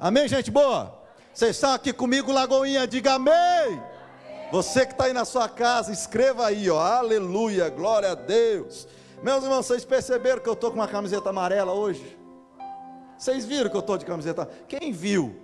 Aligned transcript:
Amém, 0.00 0.28
gente 0.28 0.48
boa? 0.48 0.96
Vocês 1.34 1.56
estão 1.56 1.72
aqui 1.72 1.92
comigo, 1.92 2.30
Lagoinha? 2.30 2.86
Diga 2.86 3.14
amém. 3.14 3.82
Você 4.52 4.86
que 4.86 4.92
está 4.92 5.06
aí 5.06 5.12
na 5.12 5.24
sua 5.24 5.48
casa, 5.48 5.90
escreva 5.90 6.46
aí, 6.46 6.70
ó. 6.70 6.78
Aleluia, 6.78 7.68
glória 7.68 8.12
a 8.12 8.14
Deus. 8.14 8.86
Meus 9.24 9.42
irmãos, 9.42 9.66
vocês 9.66 9.84
perceberam 9.84 10.40
que 10.40 10.48
eu 10.48 10.52
estou 10.52 10.70
com 10.70 10.76
uma 10.76 10.86
camiseta 10.86 11.30
amarela 11.30 11.72
hoje? 11.72 12.16
Vocês 13.18 13.44
viram 13.44 13.68
que 13.68 13.74
eu 13.74 13.80
estou 13.80 13.98
de 13.98 14.04
camiseta? 14.04 14.48
Quem 14.68 14.92
viu? 14.92 15.34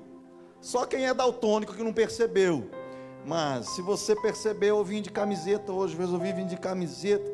Só 0.61 0.87
quem 0.87 1.05
é 1.05 1.13
daltônico 1.13 1.75
que 1.75 1.83
não 1.83 1.93
percebeu. 1.93 2.71
Mas 3.27 3.71
se 3.71 3.83
você 3.83 4.15
percebeu, 4.15 4.79
eu 4.79 4.85
vim 4.85 5.03
de 5.03 5.11
camiseta 5.11 5.73
hoje, 5.73 5.97
resolvi 5.97 6.33
vir 6.33 6.47
de 6.47 6.57
camiseta. 6.57 7.29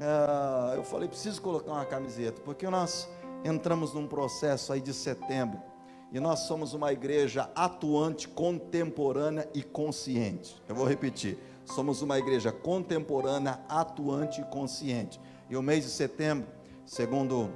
Ah, 0.00 0.72
eu 0.74 0.84
falei, 0.84 1.06
preciso 1.06 1.42
colocar 1.42 1.72
uma 1.72 1.84
camiseta, 1.84 2.40
porque 2.40 2.66
nós 2.70 3.06
entramos 3.44 3.92
num 3.92 4.06
processo 4.06 4.72
aí 4.72 4.80
de 4.80 4.94
setembro. 4.94 5.60
E 6.16 6.20
nós 6.20 6.38
somos 6.38 6.72
uma 6.72 6.94
igreja 6.94 7.50
atuante, 7.54 8.26
contemporânea 8.26 9.46
e 9.52 9.62
consciente. 9.62 10.56
Eu 10.66 10.74
vou 10.74 10.88
repetir. 10.88 11.36
Somos 11.66 12.00
uma 12.00 12.18
igreja 12.18 12.50
contemporânea, 12.50 13.60
atuante 13.68 14.40
e 14.40 14.44
consciente. 14.44 15.20
E 15.50 15.56
o 15.58 15.62
mês 15.62 15.84
de 15.84 15.90
setembro, 15.90 16.48
segundo 16.86 17.50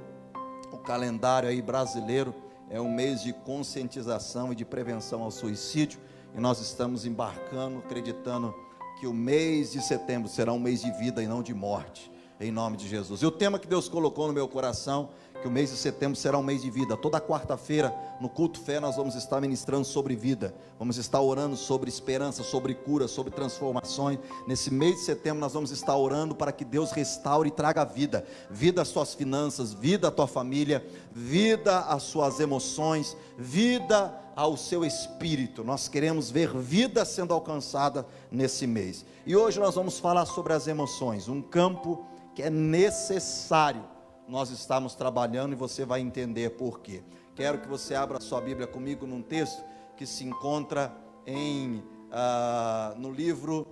o 0.71 0.77
calendário 0.77 1.49
aí 1.49 1.59
brasileiro, 1.59 2.35
é 2.69 2.79
um 2.79 2.93
mês 2.93 3.23
de 3.23 3.33
conscientização 3.33 4.51
e 4.51 4.55
de 4.55 4.63
prevenção 4.63 5.23
ao 5.23 5.31
suicídio. 5.31 5.99
E 6.35 6.39
nós 6.39 6.61
estamos 6.61 7.03
embarcando, 7.03 7.79
acreditando 7.79 8.53
que 8.99 9.07
o 9.07 9.13
mês 9.13 9.71
de 9.71 9.81
setembro 9.81 10.29
será 10.29 10.53
um 10.53 10.59
mês 10.59 10.83
de 10.83 10.91
vida 10.91 11.23
e 11.23 11.25
não 11.25 11.41
de 11.41 11.55
morte, 11.55 12.11
em 12.39 12.51
nome 12.51 12.77
de 12.77 12.87
Jesus. 12.87 13.23
E 13.23 13.25
o 13.25 13.31
tema 13.31 13.57
que 13.57 13.67
Deus 13.67 13.89
colocou 13.89 14.27
no 14.27 14.33
meu 14.33 14.47
coração 14.47 15.09
que 15.41 15.47
o 15.47 15.51
mês 15.51 15.71
de 15.71 15.77
setembro 15.77 16.15
será 16.15 16.37
um 16.37 16.43
mês 16.43 16.61
de 16.61 16.69
vida. 16.69 16.95
Toda 16.95 17.19
quarta-feira, 17.19 17.93
no 18.19 18.29
culto 18.29 18.59
fé, 18.59 18.79
nós 18.79 18.95
vamos 18.95 19.15
estar 19.15 19.41
ministrando 19.41 19.85
sobre 19.85 20.15
vida. 20.15 20.53
Vamos 20.77 20.97
estar 20.97 21.19
orando 21.19 21.57
sobre 21.57 21.89
esperança, 21.89 22.43
sobre 22.43 22.75
cura, 22.75 23.07
sobre 23.07 23.31
transformações. 23.31 24.19
Nesse 24.47 24.71
mês 24.71 24.95
de 24.95 25.01
setembro, 25.01 25.39
nós 25.39 25.53
vamos 25.53 25.71
estar 25.71 25.95
orando 25.95 26.35
para 26.35 26.51
que 26.51 26.63
Deus 26.63 26.91
restaure 26.91 27.49
e 27.49 27.51
traga 27.51 27.83
vida. 27.83 28.25
Vida 28.49 28.83
às 28.83 28.87
suas 28.87 29.13
finanças, 29.13 29.73
vida 29.73 30.09
à 30.09 30.11
tua 30.11 30.27
família, 30.27 30.85
vida 31.11 31.79
às 31.79 32.03
suas 32.03 32.39
emoções, 32.39 33.17
vida 33.37 34.13
ao 34.35 34.55
seu 34.55 34.85
espírito. 34.85 35.63
Nós 35.63 35.87
queremos 35.87 36.29
ver 36.29 36.55
vida 36.55 37.03
sendo 37.03 37.33
alcançada 37.33 38.05
nesse 38.31 38.67
mês. 38.67 39.05
E 39.25 39.35
hoje 39.35 39.59
nós 39.59 39.75
vamos 39.75 39.99
falar 39.99 40.25
sobre 40.25 40.53
as 40.53 40.67
emoções, 40.67 41.27
um 41.27 41.41
campo 41.41 42.05
que 42.33 42.43
é 42.43 42.49
necessário 42.49 43.90
nós 44.31 44.49
estamos 44.49 44.95
trabalhando 44.95 45.51
e 45.51 45.57
você 45.57 45.83
vai 45.83 45.99
entender 45.99 46.51
por 46.51 46.79
quê. 46.79 47.03
Quero 47.35 47.59
que 47.59 47.67
você 47.67 47.93
abra 47.93 48.21
sua 48.21 48.39
Bíblia 48.39 48.65
comigo 48.65 49.05
num 49.05 49.21
texto 49.21 49.61
que 49.97 50.05
se 50.05 50.23
encontra 50.23 50.95
em 51.27 51.83
ah, 52.09 52.93
no 52.97 53.11
livro, 53.11 53.67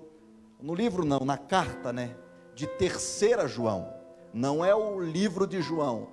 no 0.62 0.76
livro 0.76 1.06
não, 1.06 1.22
na 1.22 1.38
carta, 1.38 1.94
né, 1.94 2.14
de 2.54 2.68
Terceira 2.68 3.48
João. 3.48 3.88
Não 4.34 4.64
é 4.64 4.76
o 4.76 5.00
livro 5.00 5.48
de 5.48 5.62
João, 5.62 6.10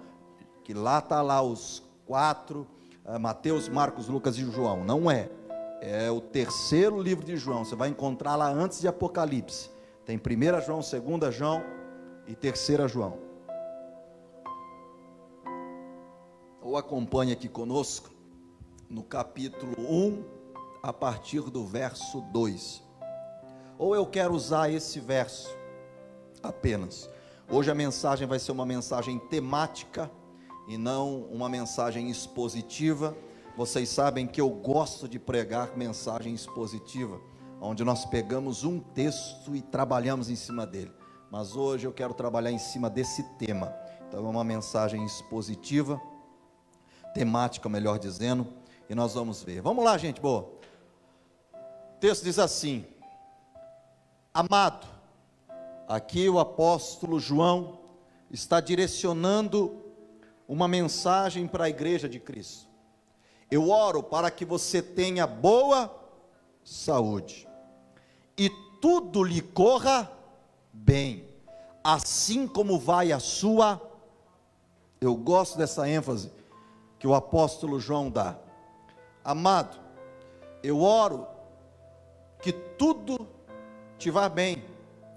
que 0.63 0.73
lá 0.73 1.01
está 1.01 1.21
lá 1.23 1.43
os 1.43 1.83
quatro, 2.07 2.69
ah, 3.05 3.19
Mateus, 3.19 3.69
Marcos, 3.69 4.07
Lucas 4.07 4.39
e 4.39 4.49
João. 4.49 4.85
Não 4.85 5.11
é. 5.11 5.29
É 5.81 6.09
o 6.09 6.21
terceiro 6.21 7.03
livro 7.03 7.25
de 7.25 7.37
João. 7.37 7.65
Você 7.65 7.75
vai 7.75 7.89
encontrar 7.89 8.37
lá 8.37 8.49
antes 8.49 8.81
de 8.81 8.87
Apocalipse. 8.87 9.71
Tem 10.05 10.17
1 10.17 10.61
João, 10.65 10.81
2 10.81 11.35
João 11.35 11.65
e 12.29 12.35
3 12.37 12.89
João. 12.89 13.26
Ou 16.67 16.77
acompanhe 16.77 17.33
aqui 17.33 17.49
conosco 17.49 18.11
no 18.91 19.05
capítulo 19.05 19.73
1, 19.79 20.25
a 20.83 20.93
partir 20.93 21.43
do 21.43 21.65
verso 21.65 22.21
2. 22.33 22.83
Ou 23.79 23.95
eu 23.95 24.05
quero 24.05 24.35
usar 24.35 24.69
esse 24.69 24.99
verso 24.99 25.49
apenas. 26.43 27.09
Hoje 27.49 27.71
a 27.71 27.75
mensagem 27.75 28.27
vai 28.27 28.41
ser 28.41 28.51
uma 28.51 28.67
mensagem 28.67 29.17
temática 29.17 30.11
e 30.67 30.77
não 30.77 31.21
uma 31.31 31.49
mensagem 31.49 32.11
expositiva. 32.11 33.17
Vocês 33.57 33.89
sabem 33.89 34.27
que 34.27 34.41
eu 34.41 34.51
gosto 34.51 35.09
de 35.09 35.21
pregar 35.21 35.77
mensagem 35.77 36.35
expositiva, 36.35 37.21
onde 37.61 37.85
nós 37.85 38.05
pegamos 38.05 38.65
um 38.65 38.81
texto 38.81 39.55
e 39.55 39.63
trabalhamos 39.63 40.29
em 40.29 40.37
cima 40.37 40.67
dele. 40.67 40.93
Mas 41.31 41.55
hoje 41.55 41.87
eu 41.87 41.93
quero 41.93 42.13
trabalhar 42.13 42.51
em 42.51 42.59
cima 42.59 42.91
desse 42.91 43.23
tema. 43.39 43.73
Então 44.09 44.27
é 44.27 44.29
uma 44.29 44.45
mensagem 44.45 45.05
expositiva 45.05 46.01
temática, 47.17 47.67
melhor 47.67 47.99
dizendo, 47.99 48.47
e 48.91 48.95
nós 48.95 49.15
vamos 49.15 49.43
ver. 49.43 49.63
Vamos 49.63 49.83
lá, 49.83 49.97
gente 49.97 50.21
boa. 50.21 50.51
O 51.95 51.99
texto 51.99 52.25
diz 52.25 52.39
assim: 52.39 52.85
Amado, 54.35 54.87
aqui 55.89 56.29
o 56.29 56.39
apóstolo 56.39 57.19
João 57.19 57.81
está 58.31 58.61
direcionando 58.61 59.83
uma 60.47 60.69
mensagem 60.69 61.49
para 61.49 61.65
a 61.65 61.69
igreja 61.71 62.07
de 62.07 62.21
Cristo. 62.21 62.69
Eu 63.51 63.71
oro 63.71 64.03
para 64.03 64.31
que 64.31 64.45
você 64.45 64.83
tenha 64.83 65.27
boa 65.27 65.91
saúde 66.63 67.49
e 68.37 68.51
tudo 68.83 69.25
lhe 69.25 69.41
corra 69.41 70.13
bem, 70.71 71.27
assim 71.83 72.47
como 72.47 72.79
vai 72.79 73.11
a 73.11 73.19
sua. 73.19 73.81
Eu 75.01 75.15
gosto 75.15 75.57
dessa 75.57 75.89
ênfase 75.89 76.36
que 76.99 77.07
o 77.07 77.15
apóstolo 77.15 77.79
João 77.79 78.11
dá. 78.11 78.37
Amado, 79.25 79.79
eu 80.63 80.81
oro 80.81 81.27
que 82.41 82.53
tudo 82.53 83.27
te 83.99 84.11
vá 84.11 84.29
bem, 84.29 84.65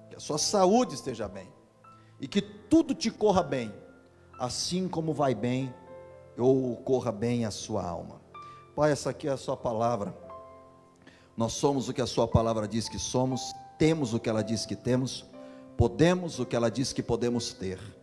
que 0.10 0.16
a 0.16 0.20
sua 0.20 0.38
saúde 0.38 0.96
esteja 0.96 1.28
bem, 1.28 1.48
e 2.20 2.28
que 2.28 2.42
tudo 2.42 2.94
te 2.94 3.12
corra 3.12 3.44
bem, 3.44 3.74
assim 4.40 4.88
como 4.88 5.14
vai 5.14 5.36
bem, 5.36 5.74
ou 6.38 6.76
corra 6.78 7.12
bem 7.12 7.46
a 7.46 7.52
sua 7.52 7.84
alma. 7.84 8.22
Pai, 8.76 8.92
essa 8.92 9.10
aqui 9.10 9.28
é 9.28 9.32
a 9.32 9.38
sua 9.38 9.58
palavra. 9.58 10.16
Nós 11.36 11.54
somos 11.54 11.90
o 11.90 11.94
que 11.94 12.02
a 12.02 12.08
sua 12.08 12.28
palavra 12.28 12.68
diz 12.68 12.88
que 12.88 13.00
somos, 13.00 13.54
temos 13.78 14.14
o 14.14 14.20
que 14.20 14.30
ela 14.30 14.44
diz 14.44 14.66
que 14.66 14.76
temos, 14.76 15.26
podemos 15.78 16.40
o 16.40 16.46
que 16.46 16.56
ela 16.56 16.70
diz 16.70 16.92
que 16.92 17.04
podemos 17.04 17.54
ter 17.54 17.99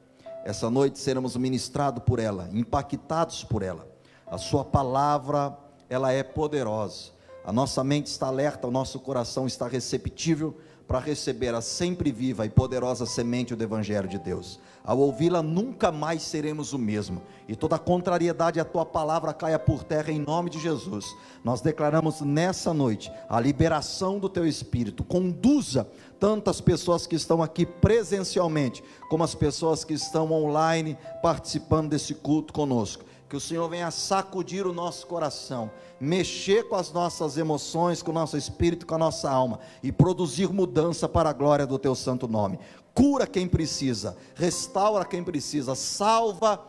essa 0.47 0.71
noite 0.71 1.01
seremos 1.01 1.37
ministrados 1.37 2.05
por 2.05 2.21
ela, 2.21 2.49
impactados 2.53 3.43
por 3.43 3.65
ela. 3.65 3.84
A 4.25 4.39
sua 4.39 4.65
palavra, 4.65 5.59
ela 5.91 6.12
é 6.12 6.23
poderosa. 6.23 7.11
A 7.45 7.53
nossa 7.53 7.83
mente 7.83 8.07
está 8.07 8.29
alerta, 8.29 8.69
o 8.69 8.71
nosso 8.71 9.01
coração 9.01 9.49
está 9.49 9.67
receptível 9.67 10.56
para 10.87 11.01
receber 11.01 11.53
a 11.53 11.61
sempre 11.61 12.12
viva 12.12 12.47
e 12.47 12.49
poderosa 12.49 13.06
semente 13.06 13.56
do 13.56 13.65
Evangelho 13.65 14.09
de 14.09 14.21
Deus. 14.21 14.61
Ao 14.85 14.97
ouvi-la, 14.97 15.43
nunca 15.43 15.91
mais 15.91 16.23
seremos 16.23 16.73
o 16.73 16.79
mesmo, 16.79 17.21
e 17.49 17.56
toda 17.56 17.77
contrariedade 17.77 18.61
à 18.61 18.65
tua 18.65 18.87
palavra 18.87 19.35
caia 19.35 19.59
por 19.59 19.83
terra 19.83 20.12
em 20.12 20.21
nome 20.21 20.49
de 20.49 20.61
Jesus. 20.61 21.05
Nós 21.43 21.61
declaramos 21.61 22.21
nessa 22.21 22.73
noite 22.73 23.11
a 23.29 23.41
liberação 23.41 24.21
do 24.21 24.29
teu 24.29 24.47
espírito. 24.47 25.03
Conduza 25.03 25.89
tantas 26.19 26.60
pessoas 26.60 27.06
que 27.06 27.16
estão 27.16 27.43
aqui 27.43 27.65
presencialmente, 27.65 28.82
como 29.09 29.25
as 29.25 29.34
pessoas 29.34 29.84
que 29.84 29.94
estão 29.94 30.32
online 30.32 30.97
participando 31.22 31.91
desse 31.91 32.15
culto 32.15 32.53
conosco 32.53 33.04
que 33.28 33.37
o 33.37 33.41
Senhor 33.41 33.69
venha 33.69 33.91
sacudir 33.91 34.66
o 34.66 34.72
nosso 34.72 35.06
coração, 35.06 35.71
mexer 36.00 36.69
com 36.69 36.76
as 36.76 36.93
nossas 36.93 37.37
emoções, 37.37 38.03
com 38.03 38.12
o 38.12 38.15
nosso 38.15 38.37
espírito, 38.37 38.87
com 38.87 38.94
a 38.94 38.99
nossa 38.99 39.31
alma 39.31 39.59
e 39.82 39.91
produzir 39.91 40.53
mudança 40.53 41.09
para 41.09 41.31
a 41.31 41.32
glória 41.32 41.66
do 41.66 41.78
teu 41.78 41.94
santo 41.94 42.28
nome. 42.28 42.59
Cura 42.94 43.26
quem 43.26 43.49
precisa, 43.49 44.16
restaura 44.34 45.05
quem 45.05 45.25
precisa, 45.25 45.75
salva, 45.75 46.65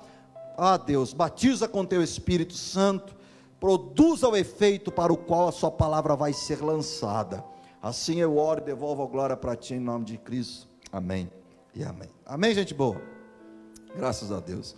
ah 0.57 0.77
Deus, 0.77 1.13
batiza 1.13 1.67
com 1.67 1.85
teu 1.85 2.01
Espírito 2.01 2.53
Santo, 2.53 3.15
produza 3.59 4.27
o 4.27 4.35
efeito 4.35 4.91
para 4.91 5.13
o 5.13 5.17
qual 5.17 5.47
a 5.47 5.51
sua 5.51 5.71
palavra 5.71 6.15
vai 6.15 6.33
ser 6.33 6.61
lançada. 6.61 7.43
Assim 7.81 8.19
eu 8.19 8.37
oro 8.37 8.61
e 8.61 8.63
devolvo 8.63 9.03
a 9.03 9.07
glória 9.07 9.37
para 9.37 9.55
ti 9.55 9.75
em 9.75 9.79
nome 9.79 10.05
de 10.05 10.17
Cristo. 10.17 10.67
Amém 10.91 11.29
e 11.75 11.83
amém. 11.83 12.09
Amém, 12.25 12.53
gente 12.53 12.73
boa. 12.73 13.01
Graças 13.95 14.31
a 14.31 14.39
Deus. 14.39 14.75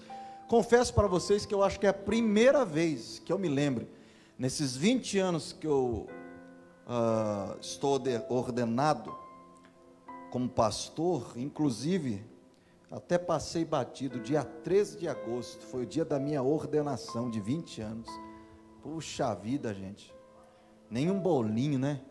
Confesso 0.48 0.94
para 0.94 1.08
vocês 1.08 1.46
que 1.46 1.54
eu 1.54 1.64
acho 1.64 1.80
que 1.80 1.86
é 1.86 1.90
a 1.90 1.94
primeira 1.94 2.66
vez 2.66 3.20
que 3.20 3.32
eu 3.32 3.38
me 3.38 3.48
lembro, 3.48 3.88
nesses 4.38 4.76
20 4.76 5.20
anos 5.20 5.54
que 5.54 5.68
eu 5.68 6.08
uh, 6.88 7.60
estou 7.62 8.02
ordenado 8.30 9.16
como 10.32 10.50
pastor, 10.50 11.34
inclusive, 11.36 12.24
até 12.90 13.18
passei 13.18 13.64
batido, 13.64 14.20
dia 14.20 14.44
13 14.44 14.98
de 14.98 15.08
agosto, 15.08 15.66
foi 15.66 15.84
o 15.84 15.86
dia 15.86 16.04
da 16.04 16.20
minha 16.20 16.42
ordenação 16.42 17.30
de 17.30 17.40
20 17.40 17.82
anos. 17.82 18.10
Puxa 18.82 19.34
vida, 19.36 19.74
gente. 19.74 20.14
Nenhum 20.90 21.20
bolinho, 21.20 21.78
né? 21.78 22.02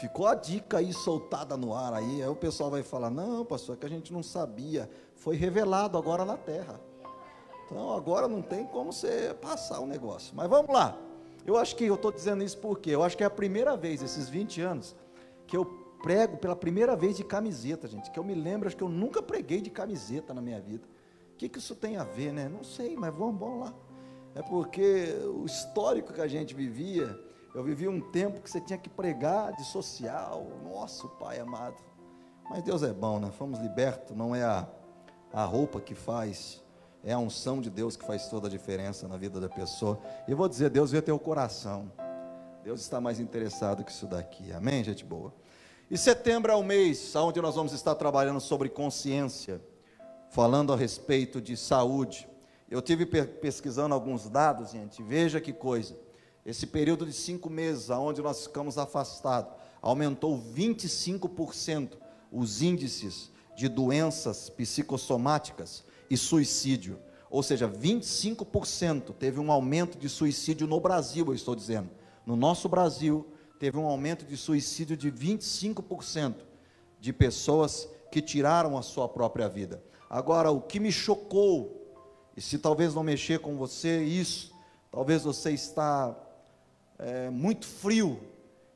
Ficou 0.00 0.26
a 0.26 0.34
dica 0.34 0.78
aí 0.78 0.92
soltada 0.92 1.56
no 1.56 1.74
ar 1.74 1.92
aí, 1.92 2.22
aí 2.22 2.28
o 2.28 2.36
pessoal 2.36 2.70
vai 2.70 2.82
falar: 2.82 3.10
"Não, 3.10 3.44
pastor, 3.44 3.76
é 3.76 3.78
que 3.78 3.86
a 3.86 3.88
gente 3.88 4.12
não 4.12 4.22
sabia". 4.22 4.88
Foi 5.16 5.36
revelado 5.36 5.98
agora 5.98 6.24
na 6.24 6.36
terra. 6.36 6.80
Então 7.66 7.92
agora 7.94 8.26
não 8.26 8.40
tem 8.40 8.64
como 8.64 8.92
você 8.92 9.36
passar 9.40 9.80
o 9.80 9.86
negócio. 9.86 10.34
Mas 10.34 10.48
vamos 10.48 10.72
lá. 10.72 10.96
Eu 11.44 11.56
acho 11.56 11.76
que 11.76 11.84
eu 11.84 11.94
estou 11.94 12.12
dizendo 12.12 12.42
isso 12.42 12.58
porque 12.58 12.90
eu 12.90 13.02
acho 13.02 13.16
que 13.16 13.22
é 13.22 13.26
a 13.26 13.30
primeira 13.30 13.76
vez, 13.76 14.02
esses 14.02 14.28
20 14.28 14.60
anos, 14.60 14.96
que 15.46 15.56
eu 15.56 15.64
prego 16.02 16.36
pela 16.36 16.56
primeira 16.56 16.94
vez 16.96 17.16
de 17.16 17.24
camiseta, 17.24 17.88
gente. 17.88 18.10
Que 18.10 18.18
eu 18.18 18.24
me 18.24 18.34
lembro, 18.34 18.68
acho 18.68 18.76
que 18.76 18.82
eu 18.82 18.88
nunca 18.88 19.22
preguei 19.22 19.60
de 19.60 19.70
camiseta 19.70 20.32
na 20.32 20.40
minha 20.40 20.60
vida. 20.60 20.86
O 21.34 21.36
que, 21.36 21.48
que 21.48 21.58
isso 21.58 21.74
tem 21.74 21.96
a 21.96 22.04
ver, 22.04 22.32
né? 22.32 22.48
Não 22.48 22.64
sei, 22.64 22.96
mas 22.96 23.14
vamos, 23.14 23.38
vamos 23.38 23.60
lá. 23.66 23.74
É 24.34 24.42
porque 24.42 25.14
o 25.26 25.44
histórico 25.44 26.12
que 26.12 26.20
a 26.20 26.28
gente 26.28 26.54
vivia, 26.54 27.18
eu 27.54 27.62
vivi 27.62 27.88
um 27.88 28.00
tempo 28.00 28.40
que 28.40 28.50
você 28.50 28.60
tinha 28.60 28.78
que 28.78 28.88
pregar 28.88 29.52
de 29.52 29.64
social. 29.64 30.46
Nosso 30.64 31.08
Pai 31.08 31.38
amado. 31.38 31.76
Mas 32.48 32.62
Deus 32.62 32.82
é 32.82 32.92
bom, 32.92 33.18
né? 33.18 33.30
Fomos 33.30 33.58
libertos, 33.58 34.16
não 34.16 34.34
é 34.34 34.42
a, 34.42 34.66
a 35.32 35.44
roupa 35.44 35.80
que 35.80 35.94
faz, 35.94 36.62
é 37.04 37.12
a 37.12 37.18
unção 37.18 37.60
de 37.60 37.68
Deus 37.68 37.96
que 37.96 38.06
faz 38.06 38.28
toda 38.28 38.48
a 38.48 38.50
diferença 38.50 39.06
na 39.06 39.16
vida 39.16 39.40
da 39.40 39.48
pessoa. 39.48 39.98
E 40.26 40.34
vou 40.34 40.48
dizer, 40.48 40.70
Deus 40.70 40.90
vê 40.90 41.02
teu 41.02 41.18
coração. 41.18 41.90
Deus 42.64 42.80
está 42.80 43.00
mais 43.00 43.20
interessado 43.20 43.84
que 43.84 43.90
isso 43.90 44.06
daqui. 44.06 44.52
Amém, 44.52 44.82
gente 44.82 45.04
boa? 45.04 45.32
E 45.90 45.96
setembro 45.96 46.52
é 46.52 46.54
o 46.54 46.62
mês 46.62 47.14
onde 47.16 47.40
nós 47.40 47.54
vamos 47.54 47.72
estar 47.72 47.94
trabalhando 47.94 48.40
sobre 48.40 48.68
consciência, 48.68 49.60
falando 50.30 50.72
a 50.72 50.76
respeito 50.76 51.40
de 51.40 51.56
saúde. 51.56 52.28
Eu 52.70 52.82
tive 52.82 53.06
pesquisando 53.06 53.94
alguns 53.94 54.28
dados, 54.28 54.70
gente. 54.70 55.02
Veja 55.02 55.40
que 55.40 55.52
coisa. 55.52 55.96
Esse 56.48 56.66
período 56.66 57.04
de 57.04 57.12
cinco 57.12 57.50
meses, 57.50 57.90
onde 57.90 58.22
nós 58.22 58.44
ficamos 58.44 58.78
afastados, 58.78 59.52
aumentou 59.82 60.42
25% 60.42 61.98
os 62.32 62.62
índices 62.62 63.30
de 63.54 63.68
doenças 63.68 64.48
psicossomáticas 64.48 65.84
e 66.08 66.16
suicídio. 66.16 66.98
Ou 67.28 67.42
seja, 67.42 67.68
25% 67.68 69.12
teve 69.12 69.38
um 69.38 69.52
aumento 69.52 69.98
de 69.98 70.08
suicídio 70.08 70.66
no 70.66 70.80
Brasil, 70.80 71.26
eu 71.26 71.34
estou 71.34 71.54
dizendo. 71.54 71.90
No 72.24 72.34
nosso 72.34 72.66
Brasil, 72.66 73.26
teve 73.60 73.76
um 73.76 73.84
aumento 73.84 74.24
de 74.24 74.38
suicídio 74.38 74.96
de 74.96 75.12
25% 75.12 76.34
de 76.98 77.12
pessoas 77.12 77.86
que 78.10 78.22
tiraram 78.22 78.78
a 78.78 78.80
sua 78.80 79.06
própria 79.06 79.50
vida. 79.50 79.84
Agora, 80.08 80.50
o 80.50 80.62
que 80.62 80.80
me 80.80 80.90
chocou, 80.90 81.94
e 82.34 82.40
se 82.40 82.56
talvez 82.56 82.94
não 82.94 83.02
mexer 83.02 83.38
com 83.38 83.54
você, 83.58 84.02
isso, 84.02 84.50
talvez 84.90 85.24
você 85.24 85.50
está 85.50 86.24
é, 86.98 87.30
muito 87.30 87.66
frio 87.66 88.20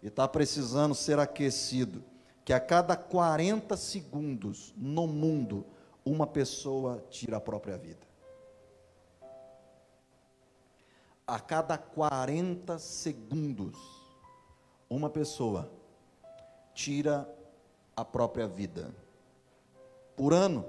e 0.02 0.06
está 0.06 0.26
precisando 0.26 0.94
ser 0.94 1.18
aquecido, 1.18 2.02
que 2.44 2.52
a 2.52 2.60
cada 2.60 2.96
40 2.96 3.76
segundos 3.76 4.72
no 4.76 5.06
mundo, 5.06 5.64
uma 6.04 6.26
pessoa 6.26 7.04
tira 7.08 7.36
a 7.36 7.40
própria 7.40 7.78
vida. 7.78 8.06
A 11.26 11.38
cada 11.38 11.78
40 11.78 12.78
segundos, 12.78 13.78
uma 14.90 15.08
pessoa 15.08 15.70
tira 16.74 17.28
a 17.96 18.04
própria 18.04 18.48
vida. 18.48 18.92
Por 20.16 20.34
ano, 20.34 20.64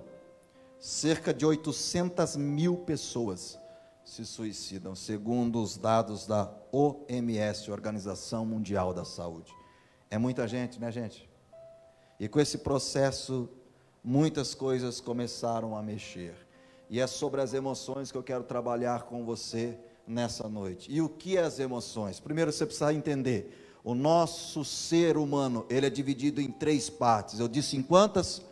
cerca 0.79 1.33
de 1.33 1.45
800 1.45 2.35
mil 2.35 2.77
pessoas 2.77 3.59
se 4.13 4.25
suicidam, 4.27 4.94
segundo 4.94 5.60
os 5.60 5.75
dados 5.75 6.27
da 6.27 6.48
OMS, 6.71 7.71
Organização 7.71 8.45
Mundial 8.45 8.94
da 8.94 9.04
Saúde. 9.04 9.51
É 10.07 10.19
muita 10.19 10.48
gente, 10.48 10.80
né, 10.80 10.92
gente? 10.92 11.27
E 12.19 12.27
com 12.27 12.39
esse 12.39 12.60
processo, 12.60 13.50
muitas 14.04 14.54
coisas 14.54 15.01
começaram 15.01 15.75
a 15.75 15.81
mexer. 15.81 16.36
E 16.92 17.00
é 17.00 17.07
sobre 17.07 17.42
as 17.42 17.56
emoções 17.56 18.12
que 18.12 18.18
eu 18.18 18.21
quero 18.21 18.44
trabalhar 18.44 19.04
com 19.04 19.25
você 19.25 19.80
nessa 20.06 20.48
noite. 20.48 20.92
E 20.92 21.01
o 21.01 21.10
que 21.10 21.36
é 21.36 21.42
as 21.42 21.57
emoções? 21.57 22.19
Primeiro 22.19 22.51
você 22.51 22.68
precisa 22.68 22.94
entender 22.94 23.80
o 23.83 23.95
nosso 23.95 24.63
ser 24.63 25.18
humano, 25.18 25.65
ele 25.71 25.88
é 25.88 25.89
dividido 25.89 26.39
em 26.39 26.51
três 26.51 26.88
partes. 26.88 27.39
Eu 27.39 27.48
disse 27.48 27.75
em 27.75 27.81
quantas? 27.81 28.44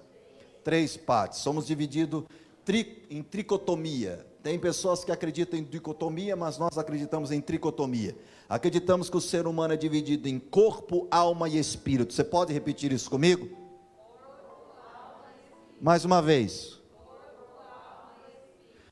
Três 0.63 0.97
partes. 0.97 1.37
Somos 1.37 1.67
divididos 1.67 2.23
tri, 2.65 3.05
em 3.11 3.21
tricotomia. 3.21 4.30
Tem 4.43 4.57
pessoas 4.57 5.03
que 5.03 5.11
acreditam 5.11 5.59
em 5.59 5.63
dicotomia, 5.63 6.35
mas 6.35 6.57
nós 6.57 6.77
acreditamos 6.77 7.31
em 7.31 7.39
tricotomia. 7.39 8.17
Acreditamos 8.49 9.09
que 9.09 9.17
o 9.17 9.21
ser 9.21 9.45
humano 9.45 9.73
é 9.73 9.77
dividido 9.77 10.27
em 10.27 10.39
corpo, 10.39 11.07
alma 11.11 11.47
e 11.47 11.59
espírito. 11.59 12.13
Você 12.13 12.23
pode 12.23 12.51
repetir 12.51 12.91
isso 12.91 13.09
comigo? 13.09 13.49
Mais 15.79 16.05
uma 16.05 16.21
vez. 16.21 16.79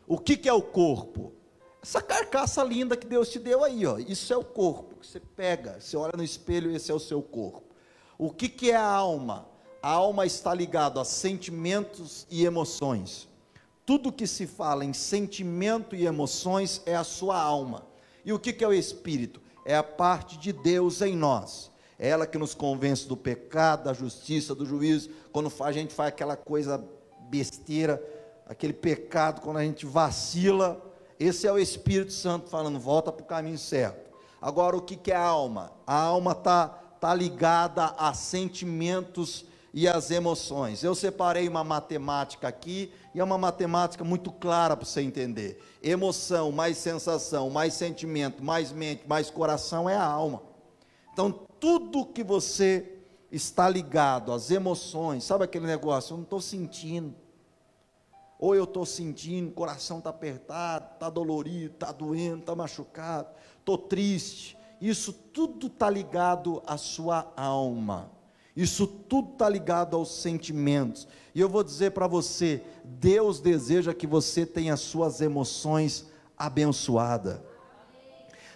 O 0.08 0.18
que, 0.18 0.38
que 0.38 0.50
é 0.50 0.54
o 0.54 0.62
corpo? 0.62 1.34
Essa 1.82 2.02
carcaça 2.02 2.64
linda 2.64 2.98
que 2.98 3.08
Deus 3.08 3.30
te 3.30 3.40
deu 3.40 3.64
aí, 3.64 3.86
ó. 3.86 3.98
Isso 3.98 4.34
é 4.34 4.38
o 4.38 4.44
corpo 4.44 4.98
que 4.98 5.08
você 5.08 5.20
pega, 5.20 5.80
você 5.80 5.96
olha 5.96 6.14
no 6.16 6.24
espelho, 6.24 6.76
esse 6.76 6.92
é 6.92 6.94
o 6.94 7.00
seu 7.00 7.22
corpo. 7.22 7.64
O 8.18 8.32
que, 8.32 8.50
que 8.50 8.72
é 8.72 8.76
a 8.76 8.84
alma? 8.84 9.48
A 9.82 9.92
alma 9.92 10.26
está 10.26 10.54
ligada 10.54 11.00
a 11.00 11.06
sentimentos 11.06 12.28
e 12.30 12.44
emoções. 12.44 13.29
Tudo 13.90 14.12
que 14.12 14.28
se 14.28 14.46
fala 14.46 14.86
em 14.86 14.94
sentimento 14.94 15.96
e 15.96 16.06
emoções 16.06 16.80
é 16.86 16.96
a 16.96 17.04
sua 17.04 17.42
alma. 17.42 17.88
E 18.24 18.32
o 18.32 18.38
que, 18.38 18.54
que 18.54 18.64
é 18.64 18.68
o 18.68 18.72
espírito? 18.72 19.42
É 19.66 19.76
a 19.76 19.82
parte 19.82 20.38
de 20.38 20.54
Deus 20.54 21.02
em 21.02 21.16
nós. 21.16 21.72
É 21.98 22.10
ela 22.10 22.28
que 22.28 22.38
nos 22.38 22.54
convence 22.54 23.08
do 23.08 23.18
pecado, 23.18 23.86
da 23.86 23.94
justiça, 23.94 24.54
do 24.54 24.64
juízo. 24.64 25.10
Quando 25.32 25.52
a 25.62 25.72
gente 25.72 25.92
faz 25.92 26.10
aquela 26.10 26.38
coisa 26.38 26.88
besteira, 27.32 28.00
aquele 28.46 28.74
pecado, 28.74 29.42
quando 29.42 29.58
a 29.58 29.64
gente 29.64 29.88
vacila, 29.88 30.80
esse 31.20 31.48
é 31.48 31.52
o 31.52 31.58
Espírito 31.58 32.14
Santo 32.14 32.48
falando, 32.48 32.80
volta 32.80 33.12
para 33.12 33.24
o 33.24 33.28
caminho 33.28 33.58
certo. 33.58 34.08
Agora, 34.40 34.78
o 34.78 34.84
que, 34.84 34.96
que 34.96 35.12
é 35.12 35.16
a 35.16 35.26
alma? 35.26 35.72
A 35.88 36.00
alma 36.00 36.34
está 36.34 36.68
tá 36.68 37.12
ligada 37.12 37.86
a 37.98 38.14
sentimentos 38.14 39.46
e 39.74 39.88
as 39.88 40.12
emoções. 40.12 40.84
Eu 40.84 40.96
separei 40.96 41.48
uma 41.48 41.64
matemática 41.64 42.48
aqui, 42.48 42.92
e 43.14 43.20
é 43.20 43.24
uma 43.24 43.38
matemática 43.38 44.04
muito 44.04 44.32
clara 44.32 44.76
para 44.76 44.86
você 44.86 45.02
entender. 45.02 45.62
Emoção, 45.82 46.52
mais 46.52 46.78
sensação, 46.78 47.50
mais 47.50 47.74
sentimento, 47.74 48.44
mais 48.44 48.72
mente, 48.72 49.08
mais 49.08 49.30
coração 49.30 49.90
é 49.90 49.96
a 49.96 50.04
alma. 50.04 50.42
Então, 51.14 51.32
tudo 51.60 52.06
que 52.06 52.24
você 52.24 52.98
está 53.32 53.70
ligado, 53.70 54.32
as 54.32 54.50
emoções, 54.52 55.24
sabe 55.24 55.44
aquele 55.44 55.68
negócio? 55.68 56.14
Eu 56.14 56.18
não 56.18 56.24
estou 56.24 56.42
sentindo 56.42 57.16
ou 58.40 58.56
eu 58.56 58.64
estou 58.64 58.86
sentindo, 58.86 59.50
o 59.50 59.54
coração 59.54 59.98
está 59.98 60.12
apertado, 60.12 60.94
está 60.94 61.10
dolorido, 61.10 61.74
está 61.74 61.92
doendo, 61.92 62.40
está 62.40 62.56
machucado, 62.56 63.28
estou 63.60 63.78
triste. 63.78 64.58
Isso 64.80 65.12
tudo 65.12 65.68
está 65.68 65.90
ligado 65.90 66.64
à 66.66 66.78
sua 66.78 67.34
alma. 67.36 68.10
Isso 68.60 68.86
tudo 68.86 69.32
está 69.32 69.48
ligado 69.48 69.96
aos 69.96 70.12
sentimentos. 70.16 71.08
E 71.34 71.40
eu 71.40 71.48
vou 71.48 71.64
dizer 71.64 71.92
para 71.92 72.08
você: 72.08 72.62
Deus 72.84 73.40
deseja 73.40 73.94
que 73.94 74.06
você 74.06 74.46
tenha 74.46 74.76
suas 74.76 75.22
emoções 75.22 76.08
abençoadas. 76.38 77.40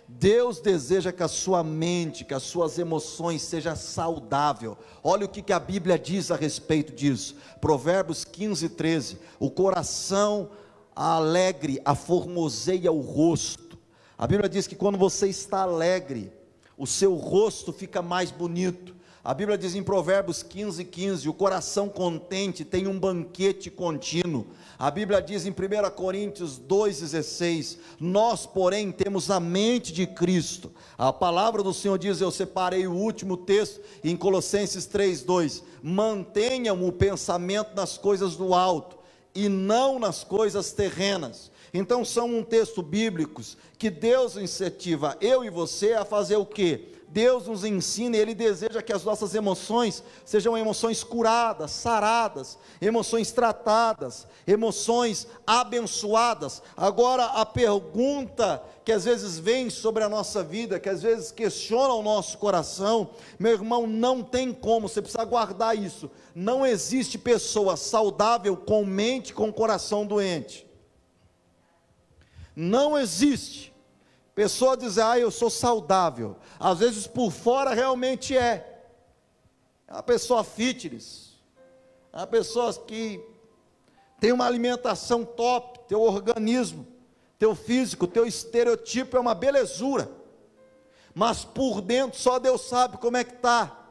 Deus 0.05 0.59
deseja 0.59 1.13
que 1.13 1.23
a 1.23 1.29
sua 1.29 1.63
mente, 1.63 2.25
que 2.25 2.33
as 2.33 2.43
suas 2.43 2.77
emoções 2.77 3.43
seja 3.43 3.77
saudável. 3.77 4.77
Olha 5.01 5.25
o 5.25 5.29
que, 5.29 5.41
que 5.41 5.53
a 5.53 5.59
Bíblia 5.59 5.97
diz 5.97 6.31
a 6.31 6.35
respeito 6.35 6.91
disso. 6.91 7.37
Provérbios 7.61 8.25
15, 8.25 8.67
13. 8.67 9.17
O 9.39 9.49
coração 9.49 10.49
alegre 10.93 11.81
aformoseia 11.85 12.91
o 12.91 12.99
rosto. 12.99 13.79
A 14.17 14.27
Bíblia 14.27 14.49
diz 14.49 14.67
que 14.67 14.75
quando 14.75 14.97
você 14.97 15.29
está 15.29 15.61
alegre, 15.61 16.29
o 16.77 16.85
seu 16.85 17.15
rosto 17.15 17.71
fica 17.71 18.01
mais 18.01 18.31
bonito. 18.31 18.92
A 19.25 19.33
Bíblia 19.33 19.57
diz 19.57 19.73
em 19.73 19.81
Provérbios 19.81 20.43
15, 20.43 20.83
15: 20.83 21.29
o 21.29 21.33
coração 21.33 21.87
contente 21.87 22.65
tem 22.65 22.87
um 22.87 22.99
banquete 22.99 23.71
contínuo. 23.71 24.47
A 24.77 24.91
Bíblia 24.91 25.21
diz 25.21 25.45
em 25.45 25.51
1 25.51 25.55
Coríntios 25.95 26.59
2,16: 26.59 27.77
Nós, 27.97 28.45
porém, 28.45 28.91
temos 28.91 29.31
a 29.31 29.39
mente 29.39 29.93
de 29.93 30.05
Cristo. 30.05 30.73
A 30.97 31.13
palavra 31.13 31.63
do 31.63 31.73
Senhor 31.73 31.97
diz: 31.97 32.19
Eu 32.19 32.31
separei 32.31 32.85
o 32.85 32.91
último 32.91 33.37
texto 33.37 33.79
em 34.03 34.17
Colossenses 34.17 34.85
3,2: 34.85 35.63
Mantenham 35.81 36.85
o 36.85 36.91
pensamento 36.91 37.73
nas 37.77 37.97
coisas 37.97 38.35
do 38.35 38.53
alto 38.53 38.97
e 39.33 39.47
não 39.47 39.99
nas 39.99 40.25
coisas 40.25 40.73
terrenas. 40.73 41.49
Então, 41.73 42.03
são 42.03 42.27
um 42.27 42.43
texto 42.43 42.81
bíblicos 42.81 43.57
que 43.77 43.89
Deus 43.89 44.35
incentiva 44.35 45.17
eu 45.21 45.45
e 45.45 45.49
você 45.49 45.93
a 45.93 46.03
fazer 46.03 46.35
o 46.35 46.45
que? 46.45 46.92
Deus 47.13 47.45
nos 47.45 47.63
ensina 47.63 48.17
e 48.17 48.19
Ele 48.19 48.33
deseja 48.33 48.81
que 48.81 48.91
as 48.91 49.03
nossas 49.03 49.35
emoções 49.35 50.03
sejam 50.25 50.57
emoções 50.57 51.03
curadas, 51.03 51.69
saradas, 51.69 52.57
emoções 52.81 53.31
tratadas, 53.31 54.27
emoções 54.47 55.27
abençoadas. 55.45 56.63
Agora, 56.75 57.25
a 57.25 57.45
pergunta 57.45 58.63
que 58.83 58.91
às 58.91 59.05
vezes 59.05 59.37
vem 59.37 59.69
sobre 59.69 60.03
a 60.03 60.09
nossa 60.09 60.43
vida, 60.43 60.79
que 60.79 60.89
às 60.89 61.03
vezes 61.03 61.31
questiona 61.31 61.93
o 61.93 62.01
nosso 62.01 62.39
coração, 62.39 63.11
meu 63.37 63.51
irmão, 63.51 63.85
não 63.85 64.23
tem 64.23 64.51
como, 64.51 64.89
você 64.89 64.99
precisa 64.99 65.23
guardar 65.23 65.77
isso. 65.77 66.09
Não 66.33 66.65
existe 66.65 67.19
pessoa 67.19 67.77
saudável 67.77 68.57
com 68.57 68.83
mente 68.83 69.35
com 69.35 69.53
coração 69.53 70.03
doente. 70.03 70.65
Não 72.55 72.97
existe. 72.97 73.72
Pessoa 74.35 74.75
diz, 74.75 74.97
ah, 74.97 75.19
eu 75.19 75.29
sou 75.29 75.49
saudável. 75.49 76.35
Às 76.59 76.79
vezes 76.79 77.07
por 77.07 77.31
fora 77.31 77.73
realmente 77.73 78.35
é. 78.35 78.83
É 79.87 79.93
uma 79.93 80.03
pessoa 80.03 80.43
fitness. 80.43 81.33
É 82.11 82.17
uma 82.17 82.27
pessoa 82.27 82.73
que 82.73 83.23
tem 84.19 84.31
uma 84.31 84.45
alimentação 84.45 85.23
top, 85.23 85.79
teu 85.87 86.01
organismo, 86.01 86.87
teu 87.37 87.53
físico, 87.53 88.07
teu 88.07 88.25
estereotipo 88.25 89.17
é 89.17 89.19
uma 89.19 89.35
belezura. 89.35 90.09
Mas 91.13 91.45
por 91.45 91.81
dentro 91.81 92.19
só 92.19 92.39
Deus 92.39 92.61
sabe 92.61 92.97
como 92.97 93.17
é 93.17 93.23
que 93.23 93.35
está. 93.35 93.85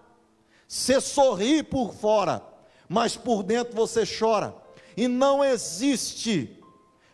Você 0.66 1.00
sorri 1.00 1.62
por 1.62 1.94
fora, 1.94 2.42
mas 2.88 3.16
por 3.16 3.42
dentro 3.42 3.76
você 3.76 4.04
chora. 4.04 4.56
E 4.96 5.06
não 5.06 5.44
existe 5.44 6.60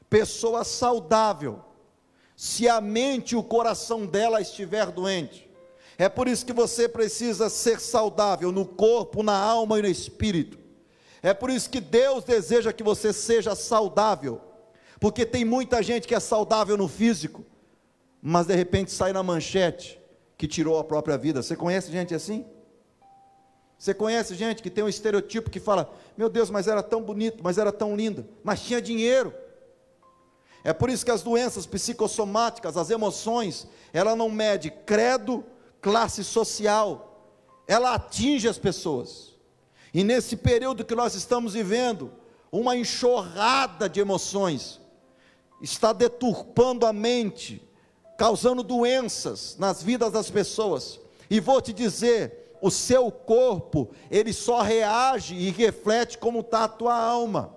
pessoa 0.09 0.65
saudável 0.65 1.68
se 2.39 2.69
a 2.69 2.81
mente 2.81 3.33
e 3.33 3.37
o 3.37 3.43
coração 3.43 4.07
dela 4.07 4.41
estiver 4.41 4.93
doente. 4.93 5.51
É 5.99 6.09
por 6.09 6.29
isso 6.29 6.47
que 6.47 6.53
você 6.53 6.89
precisa 6.89 7.51
ser 7.51 7.81
saudável 7.81 8.53
no 8.53 8.65
corpo, 8.65 9.25
na 9.25 9.37
alma 9.37 9.77
e 9.77 9.83
no 9.83 9.89
espírito. 9.89 10.57
É 11.21 11.35
por 11.35 11.51
isso 11.51 11.69
que 11.69 11.81
Deus 11.81 12.23
deseja 12.23 12.73
que 12.73 12.85
você 12.85 13.13
seja 13.13 13.57
saudável. 13.57 14.41
Porque 15.01 15.27
tem 15.27 15.45
muita 15.45 15.83
gente 15.83 16.07
que 16.07 16.15
é 16.15 16.21
saudável 16.21 16.77
no 16.77 16.87
físico, 16.87 17.45
mas 18.23 18.47
de 18.47 18.55
repente 18.55 18.93
sai 18.93 19.13
na 19.13 19.25
manchete 19.25 20.01
que 20.37 20.47
tirou 20.47 20.79
a 20.79 20.85
própria 20.85 21.19
vida. 21.19 21.43
Você 21.43 21.57
conhece 21.57 21.91
gente 21.91 22.15
assim? 22.15 22.47
Você 23.77 23.93
conhece 23.93 24.37
gente 24.37 24.63
que 24.63 24.71
tem 24.71 24.85
um 24.85 24.89
estereotipo 24.89 25.51
que 25.51 25.59
fala: 25.59 25.93
Meu 26.17 26.29
Deus, 26.29 26.51
mas 26.51 26.69
era 26.69 26.85
tão 26.85 27.03
bonito, 27.03 27.43
mas 27.43 27.59
era 27.59 27.73
tão 27.73 27.97
lindo, 27.97 28.29
mas 28.45 28.63
tinha 28.63 28.81
dinheiro. 28.81 29.35
É 30.69 30.73
por 30.75 30.91
isso 30.91 31.03
que 31.03 31.11
as 31.11 31.23
doenças 31.23 31.65
psicossomáticas, 31.65 32.77
as 32.77 32.91
emoções, 32.91 33.67
ela 33.91 34.15
não 34.15 34.29
mede 34.29 34.71
credo, 34.71 35.43
classe 35.81 36.23
social, 36.23 37.25
ela 37.67 37.95
atinge 37.95 38.47
as 38.47 38.59
pessoas. 38.59 39.35
E 39.95 40.05
nesse 40.05 40.37
período 40.37 40.85
que 40.85 40.95
nós 40.95 41.15
estamos 41.15 41.55
vivendo, 41.55 42.13
uma 42.53 42.77
enxurrada 42.77 43.89
de 43.89 43.99
emoções 43.99 44.79
está 45.63 45.95
deturpando 45.95 46.85
a 46.85 46.93
mente, 46.93 47.67
causando 48.19 48.63
doenças 48.63 49.57
nas 49.59 49.83
vidas 49.83 50.13
das 50.13 50.31
pessoas. 50.31 51.01
E 51.31 51.41
vou 51.41 51.63
te 51.63 51.73
dizer, 51.73 52.59
o 52.61 52.71
seu 52.71 53.11
corpo, 53.11 53.89
ele 54.11 54.35
só 54.35 54.61
reage 54.61 55.35
e 55.35 55.49
reflete 55.49 56.19
como 56.19 56.41
está 56.41 56.65
a 56.65 56.69
tua 56.69 56.95
alma. 56.95 57.57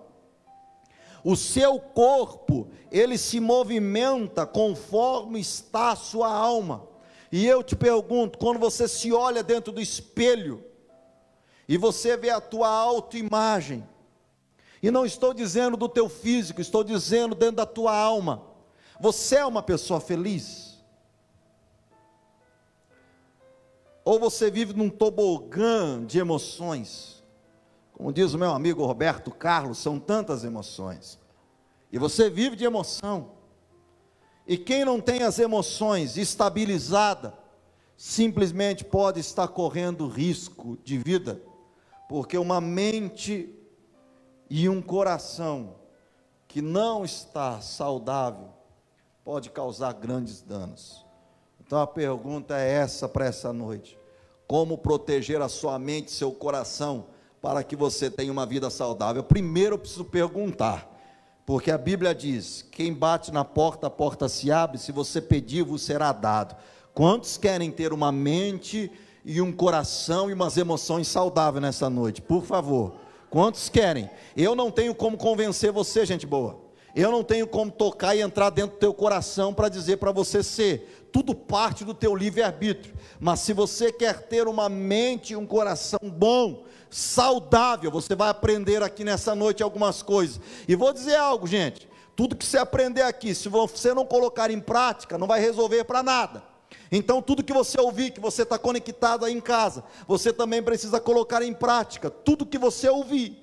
O 1.23 1.35
seu 1.35 1.79
corpo, 1.79 2.69
ele 2.91 3.17
se 3.17 3.39
movimenta 3.39 4.45
conforme 4.45 5.39
está 5.39 5.91
a 5.91 5.95
sua 5.95 6.31
alma. 6.31 6.87
E 7.31 7.45
eu 7.45 7.63
te 7.63 7.75
pergunto, 7.75 8.37
quando 8.37 8.59
você 8.59 8.87
se 8.87 9.13
olha 9.13 9.43
dentro 9.43 9.71
do 9.71 9.79
espelho 9.79 10.63
e 11.67 11.77
você 11.77 12.17
vê 12.17 12.29
a 12.29 12.41
tua 12.41 12.67
autoimagem, 12.67 13.87
e 14.83 14.89
não 14.89 15.05
estou 15.05 15.33
dizendo 15.33 15.77
do 15.77 15.87
teu 15.87 16.09
físico, 16.09 16.59
estou 16.59 16.83
dizendo 16.83 17.35
dentro 17.35 17.57
da 17.57 17.65
tua 17.65 17.95
alma. 17.95 18.43
Você 18.99 19.35
é 19.35 19.45
uma 19.45 19.61
pessoa 19.61 20.01
feliz? 20.01 20.71
ou 24.03 24.19
você 24.19 24.49
vive 24.49 24.73
num 24.73 24.89
tobogã 24.89 26.03
de 26.05 26.19
emoções. 26.19 27.20
Como 28.01 28.11
diz 28.11 28.33
o 28.33 28.37
meu 28.39 28.49
amigo 28.49 28.83
Roberto 28.83 29.29
Carlos, 29.29 29.77
são 29.77 29.99
tantas 29.99 30.43
emoções. 30.43 31.19
E 31.91 31.99
você 31.99 32.31
vive 32.31 32.55
de 32.55 32.63
emoção. 32.63 33.33
E 34.47 34.57
quem 34.57 34.83
não 34.83 34.99
tem 34.99 35.21
as 35.21 35.37
emoções 35.37 36.17
estabilizada, 36.17 37.37
simplesmente 37.95 38.83
pode 38.83 39.19
estar 39.19 39.47
correndo 39.49 40.07
risco 40.07 40.79
de 40.83 40.97
vida, 40.97 41.39
porque 42.09 42.39
uma 42.39 42.59
mente 42.59 43.55
e 44.49 44.67
um 44.67 44.81
coração 44.81 45.75
que 46.47 46.59
não 46.59 47.05
está 47.05 47.61
saudável 47.61 48.49
pode 49.23 49.51
causar 49.51 49.93
grandes 49.93 50.41
danos. 50.41 51.05
Então 51.59 51.79
a 51.79 51.85
pergunta 51.85 52.57
é 52.57 52.67
essa 52.67 53.07
para 53.07 53.27
essa 53.27 53.53
noite: 53.53 53.95
como 54.47 54.75
proteger 54.75 55.39
a 55.39 55.47
sua 55.47 55.77
mente, 55.77 56.09
seu 56.09 56.31
coração, 56.31 57.10
para 57.41 57.63
que 57.63 57.75
você 57.75 58.09
tenha 58.09 58.31
uma 58.31 58.45
vida 58.45 58.69
saudável? 58.69 59.23
Primeiro 59.23 59.75
eu 59.75 59.79
preciso 59.79 60.05
perguntar, 60.05 60.87
porque 61.45 61.71
a 61.71 61.77
Bíblia 61.77 62.13
diz: 62.13 62.65
quem 62.71 62.93
bate 62.93 63.31
na 63.31 63.43
porta, 63.43 63.87
a 63.87 63.89
porta 63.89 64.29
se 64.29 64.51
abre, 64.51 64.77
se 64.77 64.91
você 64.91 65.19
pedir, 65.19 65.63
vos 65.63 65.81
será 65.81 66.11
dado. 66.11 66.55
Quantos 66.93 67.37
querem 67.37 67.71
ter 67.71 67.93
uma 67.93 68.11
mente 68.11 68.91
e 69.25 69.41
um 69.41 69.51
coração 69.51 70.29
e 70.29 70.33
umas 70.33 70.57
emoções 70.57 71.07
saudáveis 71.07 71.61
nessa 71.61 71.89
noite? 71.89 72.21
Por 72.21 72.43
favor. 72.43 72.93
Quantos 73.29 73.69
querem? 73.69 74.09
Eu 74.35 74.55
não 74.55 74.69
tenho 74.69 74.93
como 74.93 75.17
convencer 75.17 75.71
você, 75.71 76.05
gente 76.05 76.27
boa. 76.27 76.70
Eu 76.95 77.11
não 77.11 77.23
tenho 77.23 77.47
como 77.47 77.71
tocar 77.71 78.15
e 78.15 78.21
entrar 78.21 78.49
dentro 78.49 78.75
do 78.75 78.79
teu 78.79 78.93
coração 78.93 79.53
para 79.53 79.69
dizer 79.69 79.97
para 79.97 80.11
você 80.11 80.43
ser 80.43 81.07
tudo 81.11 81.33
parte 81.33 81.85
do 81.85 81.93
teu 81.93 82.15
livre-arbítrio. 82.15 82.93
Mas 83.19 83.39
se 83.41 83.53
você 83.53 83.91
quer 83.91 84.23
ter 84.27 84.47
uma 84.47 84.67
mente 84.67 85.33
e 85.33 85.35
um 85.35 85.45
coração 85.45 85.99
bom, 86.03 86.65
saudável, 86.89 87.89
você 87.89 88.15
vai 88.15 88.29
aprender 88.29 88.83
aqui 88.83 89.03
nessa 89.03 89.33
noite 89.33 89.63
algumas 89.63 90.01
coisas. 90.01 90.39
E 90.67 90.75
vou 90.75 90.91
dizer 90.91 91.15
algo, 91.15 91.47
gente: 91.47 91.87
tudo 92.15 92.35
que 92.35 92.45
você 92.45 92.57
aprender 92.57 93.01
aqui, 93.03 93.33
se 93.33 93.47
você 93.47 93.93
não 93.93 94.05
colocar 94.05 94.51
em 94.51 94.59
prática, 94.59 95.17
não 95.17 95.27
vai 95.27 95.39
resolver 95.39 95.85
para 95.85 96.03
nada. 96.03 96.43
Então, 96.91 97.21
tudo 97.21 97.43
que 97.43 97.53
você 97.53 97.79
ouvir, 97.79 98.11
que 98.11 98.19
você 98.19 98.43
está 98.43 98.57
conectado 98.57 99.25
aí 99.25 99.33
em 99.33 99.39
casa, 99.39 99.83
você 100.07 100.33
também 100.33 100.61
precisa 100.61 100.99
colocar 100.99 101.41
em 101.41 101.53
prática. 101.53 102.09
Tudo 102.09 102.45
que 102.45 102.57
você 102.57 102.89
ouvir. 102.89 103.40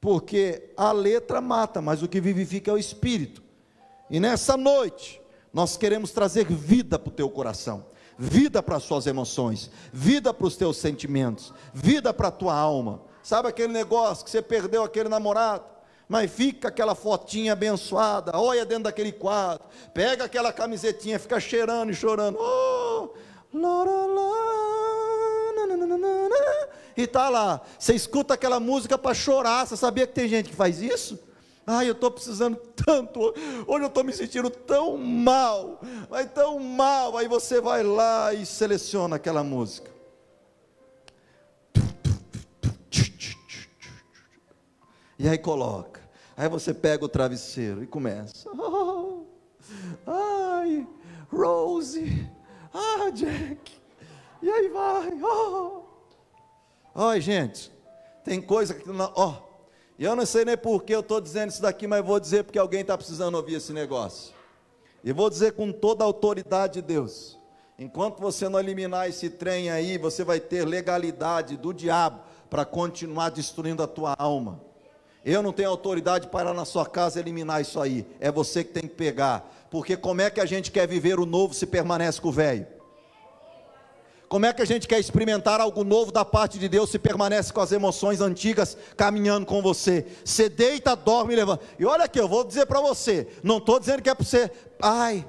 Porque 0.00 0.70
a 0.76 0.92
letra 0.92 1.40
mata, 1.40 1.80
mas 1.80 2.02
o 2.02 2.08
que 2.08 2.20
vivifica 2.20 2.70
é 2.70 2.74
o 2.74 2.78
espírito. 2.78 3.42
E 4.08 4.20
nessa 4.20 4.56
noite, 4.56 5.20
nós 5.52 5.76
queremos 5.76 6.10
trazer 6.12 6.46
vida 6.46 6.98
para 6.98 7.08
o 7.08 7.12
teu 7.12 7.28
coração, 7.28 7.86
vida 8.16 8.62
para 8.62 8.76
as 8.76 8.84
suas 8.84 9.06
emoções, 9.06 9.70
vida 9.92 10.32
para 10.32 10.46
os 10.46 10.56
teus 10.56 10.76
sentimentos, 10.76 11.52
vida 11.74 12.12
para 12.14 12.28
a 12.28 12.32
tua 12.32 12.54
alma. 12.54 13.02
Sabe 13.22 13.48
aquele 13.48 13.72
negócio 13.72 14.24
que 14.24 14.30
você 14.30 14.40
perdeu 14.40 14.82
aquele 14.82 15.08
namorado? 15.08 15.64
Mas 16.08 16.30
fica 16.30 16.68
aquela 16.68 16.94
fotinha 16.94 17.52
abençoada, 17.52 18.32
olha 18.34 18.64
dentro 18.64 18.84
daquele 18.84 19.12
quadro, 19.12 19.68
pega 19.92 20.24
aquela 20.24 20.52
camisetinha, 20.52 21.18
fica 21.18 21.38
cheirando 21.38 21.90
e 21.90 21.94
chorando. 21.94 22.38
Oh, 22.40 23.10
e 26.98 27.06
tá 27.06 27.28
lá. 27.28 27.60
Você 27.78 27.94
escuta 27.94 28.34
aquela 28.34 28.58
música 28.58 28.98
para 28.98 29.14
chorar. 29.14 29.64
Você 29.64 29.76
sabia 29.76 30.04
que 30.04 30.12
tem 30.12 30.28
gente 30.28 30.48
que 30.50 30.56
faz 30.56 30.82
isso? 30.82 31.16
Ai, 31.64 31.88
eu 31.88 31.92
estou 31.92 32.10
precisando 32.10 32.56
tanto. 32.74 33.32
Hoje 33.68 33.84
eu 33.84 33.86
estou 33.86 34.02
me 34.02 34.12
sentindo 34.12 34.50
tão 34.50 34.96
mal, 34.98 35.80
mas 36.10 36.28
tão 36.32 36.58
mal. 36.58 37.16
Aí 37.16 37.28
você 37.28 37.60
vai 37.60 37.84
lá 37.84 38.34
e 38.34 38.44
seleciona 38.44 39.14
aquela 39.14 39.44
música. 39.44 39.88
E 45.16 45.28
aí 45.28 45.38
coloca. 45.38 46.00
Aí 46.36 46.48
você 46.48 46.74
pega 46.74 47.04
o 47.04 47.08
travesseiro 47.08 47.80
e 47.80 47.86
começa. 47.86 48.48
Oh, 48.50 49.22
ai, 50.04 50.84
Rose. 51.30 52.28
Ah, 52.74 53.10
Jack. 53.10 53.72
E 54.42 54.50
aí 54.50 54.68
vai. 54.68 55.12
Oh. 55.22 55.77
Ai, 57.00 57.20
gente. 57.20 57.70
Tem 58.24 58.42
coisa 58.42 58.74
que. 58.74 58.90
Ó. 58.90 59.28
Oh, 59.28 59.34
e 59.96 60.04
eu 60.04 60.16
não 60.16 60.26
sei 60.26 60.44
nem 60.44 60.56
por 60.56 60.82
que 60.82 60.92
eu 60.92 60.98
estou 60.98 61.20
dizendo 61.20 61.50
isso 61.50 61.62
daqui, 61.62 61.86
mas 61.86 62.04
vou 62.04 62.18
dizer 62.18 62.42
porque 62.42 62.58
alguém 62.58 62.80
está 62.80 62.98
precisando 62.98 63.36
ouvir 63.36 63.54
esse 63.54 63.72
negócio. 63.72 64.34
E 65.04 65.12
vou 65.12 65.30
dizer 65.30 65.52
com 65.52 65.70
toda 65.70 66.02
a 66.02 66.06
autoridade 66.06 66.74
de 66.74 66.82
Deus: 66.82 67.38
enquanto 67.78 68.18
você 68.18 68.48
não 68.48 68.58
eliminar 68.58 69.08
esse 69.08 69.30
trem 69.30 69.70
aí, 69.70 69.96
você 69.96 70.24
vai 70.24 70.40
ter 70.40 70.66
legalidade 70.66 71.56
do 71.56 71.72
diabo 71.72 72.20
para 72.50 72.64
continuar 72.64 73.28
destruindo 73.28 73.80
a 73.80 73.86
tua 73.86 74.16
alma. 74.18 74.60
Eu 75.24 75.40
não 75.40 75.52
tenho 75.52 75.70
autoridade 75.70 76.26
para 76.26 76.50
ir 76.50 76.54
na 76.54 76.64
sua 76.64 76.84
casa 76.84 77.20
eliminar 77.20 77.60
isso 77.60 77.80
aí. 77.80 78.04
É 78.18 78.32
você 78.32 78.64
que 78.64 78.72
tem 78.72 78.88
que 78.88 78.96
pegar. 78.96 79.48
Porque 79.70 79.96
como 79.96 80.20
é 80.20 80.30
que 80.30 80.40
a 80.40 80.46
gente 80.46 80.72
quer 80.72 80.88
viver 80.88 81.20
o 81.20 81.26
novo 81.26 81.54
se 81.54 81.64
permanece 81.64 82.20
com 82.20 82.28
o 82.28 82.32
velho? 82.32 82.66
Como 84.28 84.44
é 84.44 84.52
que 84.52 84.60
a 84.60 84.66
gente 84.66 84.86
quer 84.86 85.00
experimentar 85.00 85.58
algo 85.58 85.82
novo 85.82 86.12
da 86.12 86.22
parte 86.22 86.58
de 86.58 86.68
Deus 86.68 86.90
se 86.90 86.98
permanece 86.98 87.50
com 87.50 87.62
as 87.62 87.72
emoções 87.72 88.20
antigas 88.20 88.76
caminhando 88.94 89.46
com 89.46 89.62
você? 89.62 90.04
Você 90.22 90.50
deita, 90.50 90.94
dorme 90.94 91.32
e 91.32 91.36
levanta. 91.36 91.64
E 91.78 91.86
olha 91.86 92.04
aqui, 92.04 92.20
eu 92.20 92.28
vou 92.28 92.44
dizer 92.44 92.66
para 92.66 92.80
você: 92.80 93.26
não 93.42 93.56
estou 93.56 93.80
dizendo 93.80 94.02
que 94.02 94.10
é 94.10 94.14
para 94.14 94.24
você, 94.24 94.50
ai, 94.82 95.26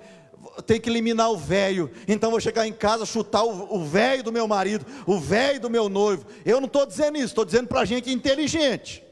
tem 0.65 0.81
que 0.81 0.89
eliminar 0.89 1.31
o 1.31 1.37
velho, 1.37 1.89
então 2.07 2.29
vou 2.29 2.41
chegar 2.41 2.67
em 2.67 2.73
casa, 2.73 3.05
chutar 3.05 3.43
o 3.43 3.85
velho 3.85 4.21
do 4.21 4.33
meu 4.33 4.47
marido, 4.47 4.85
o 5.07 5.17
velho 5.17 5.61
do 5.61 5.69
meu 5.69 5.87
noivo. 5.87 6.25
Eu 6.45 6.59
não 6.59 6.67
estou 6.67 6.85
dizendo 6.85 7.17
isso, 7.17 7.27
estou 7.27 7.45
dizendo 7.45 7.67
para 7.67 7.85
gente 7.85 8.11
inteligente. 8.11 9.03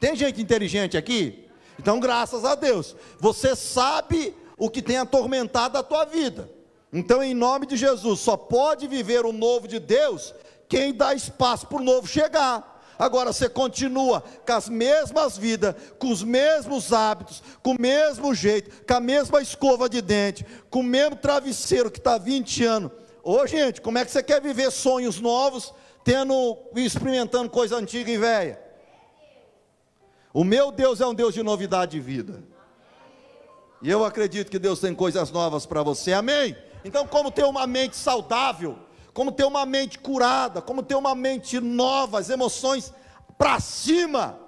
Tem 0.00 0.16
gente 0.16 0.42
inteligente 0.42 0.96
aqui? 0.96 1.48
Então, 1.78 2.00
graças 2.00 2.44
a 2.44 2.56
Deus, 2.56 2.96
você 3.20 3.54
sabe 3.54 4.34
o 4.58 4.68
que 4.68 4.82
tem 4.82 4.96
atormentado 4.96 5.78
a 5.78 5.82
tua 5.82 6.04
vida. 6.04 6.55
Então, 6.96 7.22
em 7.22 7.34
nome 7.34 7.66
de 7.66 7.76
Jesus, 7.76 8.20
só 8.20 8.38
pode 8.38 8.86
viver 8.86 9.26
o 9.26 9.32
novo 9.32 9.68
de 9.68 9.78
Deus 9.78 10.34
quem 10.66 10.94
dá 10.94 11.12
espaço 11.12 11.66
para 11.66 11.76
o 11.76 11.84
novo 11.84 12.08
chegar. 12.08 12.82
Agora 12.98 13.34
você 13.34 13.50
continua 13.50 14.24
com 14.46 14.52
as 14.54 14.66
mesmas 14.66 15.36
vidas, 15.36 15.74
com 15.98 16.10
os 16.10 16.24
mesmos 16.24 16.94
hábitos, 16.94 17.42
com 17.62 17.72
o 17.72 17.80
mesmo 17.80 18.34
jeito, 18.34 18.82
com 18.86 18.94
a 18.94 19.00
mesma 19.00 19.42
escova 19.42 19.90
de 19.90 20.00
dente, 20.00 20.46
com 20.70 20.80
o 20.80 20.82
mesmo 20.82 21.16
travesseiro 21.16 21.90
que 21.90 21.98
está 21.98 22.16
20 22.16 22.64
anos. 22.64 22.92
Ô 23.22 23.46
gente, 23.46 23.82
como 23.82 23.98
é 23.98 24.04
que 24.04 24.10
você 24.10 24.22
quer 24.22 24.40
viver 24.40 24.70
sonhos 24.70 25.20
novos, 25.20 25.74
tendo, 26.02 26.56
experimentando 26.76 27.50
coisa 27.50 27.76
antiga 27.76 28.10
e 28.10 28.16
velha? 28.16 28.58
O 30.32 30.42
meu 30.42 30.72
Deus 30.72 31.02
é 31.02 31.06
um 31.06 31.14
Deus 31.14 31.34
de 31.34 31.42
novidade 31.42 31.90
de 31.92 32.00
vida. 32.00 32.42
E 33.82 33.90
eu 33.90 34.02
acredito 34.02 34.50
que 34.50 34.58
Deus 34.58 34.80
tem 34.80 34.94
coisas 34.94 35.30
novas 35.30 35.66
para 35.66 35.82
você, 35.82 36.14
amém? 36.14 36.56
Então, 36.86 37.04
como 37.04 37.32
ter 37.32 37.44
uma 37.44 37.66
mente 37.66 37.96
saudável, 37.96 38.78
como 39.12 39.32
ter 39.32 39.42
uma 39.42 39.66
mente 39.66 39.98
curada, 39.98 40.62
como 40.62 40.84
ter 40.84 40.94
uma 40.94 41.16
mente 41.16 41.58
nova, 41.58 42.20
as 42.20 42.30
emoções 42.30 42.94
para 43.36 43.58
cima. 43.58 44.38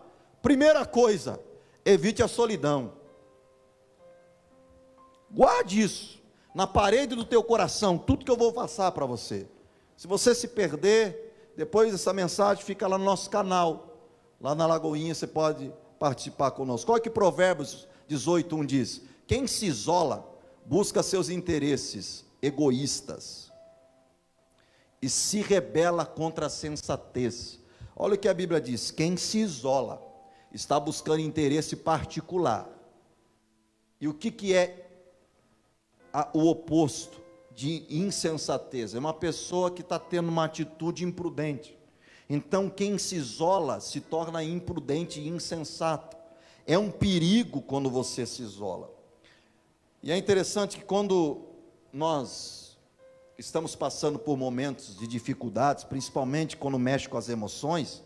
Primeira 0.41 0.87
coisa, 0.87 1.41
evite 1.85 2.23
a 2.23 2.29
solidão. 2.29 2.93
Guarde 5.29 5.83
isso 5.83 6.23
na 6.55 6.65
parede 6.65 7.17
do 7.17 7.25
teu 7.25 7.43
coração, 7.43 7.99
tudo 7.99 8.25
que 8.25 8.31
eu 8.31 8.37
vou 8.37 8.53
passar 8.53 8.93
para 8.93 9.05
você. 9.05 9.49
Se 9.97 10.07
você 10.07 10.33
se 10.33 10.47
perder, 10.47 11.53
depois 11.57 11.93
essa 11.93 12.13
mensagem 12.13 12.63
fica 12.63 12.87
lá 12.87 12.97
no 12.97 13.05
nosso 13.05 13.29
canal, 13.29 13.99
lá 14.41 14.55
na 14.55 14.65
Lagoinha, 14.65 15.13
você 15.13 15.27
pode 15.27 15.73
participar 15.99 16.53
conosco. 16.53 16.93
Olha 16.93 17.03
que 17.03 17.11
Provérbios 17.11 17.89
18:1 18.09 18.65
diz: 18.65 19.03
Quem 19.27 19.45
se 19.49 19.67
isola 19.67 20.25
busca 20.65 21.03
seus 21.03 21.29
interesses 21.31 22.28
egoístas 22.41 23.53
e 25.01 25.09
se 25.09 25.41
rebela 25.41 26.05
contra 26.05 26.47
a 26.47 26.51
sensatez. 26.51 27.61
Olha 27.97 28.15
o 28.15 28.19
que 28.19 28.29
a 28.29 28.35
Bíblia 28.35 28.61
diz: 28.61 28.91
quem 28.91 29.17
se 29.17 29.39
isola 29.39 30.03
está 30.53 30.79
buscando 30.79 31.21
interesse 31.21 31.77
particular. 31.77 32.69
E 34.01 34.09
o 34.09 34.15
que, 34.15 34.31
que 34.31 34.55
é 34.55 34.89
a, 36.13 36.29
o 36.33 36.49
oposto 36.49 37.21
de 37.55 37.85
insensatez? 37.91 38.95
É 38.95 38.99
uma 38.99 39.15
pessoa 39.15 39.71
que 39.71 39.83
está 39.83 39.99
tendo 39.99 40.29
uma 40.29 40.45
atitude 40.45 41.05
imprudente. 41.05 41.77
Então, 42.31 42.69
quem 42.69 42.99
se 42.99 43.17
isola 43.17 43.81
se 43.81 44.01
torna 44.01 44.45
imprudente 44.45 45.21
e 45.21 45.29
insensato. 45.29 46.17
É 46.67 46.79
um 46.79 46.91
perigo 46.91 47.63
quando 47.63 47.89
você 47.89 48.27
se 48.27 48.43
isola. 48.43 48.93
E 50.03 50.13
é 50.13 50.17
interessante 50.17 50.77
que 50.77 50.85
quando 50.85 51.48
nós 51.99 52.79
estamos 53.37 53.75
passando 53.75 54.21
por 54.21 54.37
momentos 54.37 54.97
de 54.97 55.05
dificuldades, 55.05 55.83
principalmente 55.83 56.57
quando 56.57 56.79
mexe 56.79 57.09
com 57.09 57.19
as 57.19 57.29
emoções. 57.29 58.05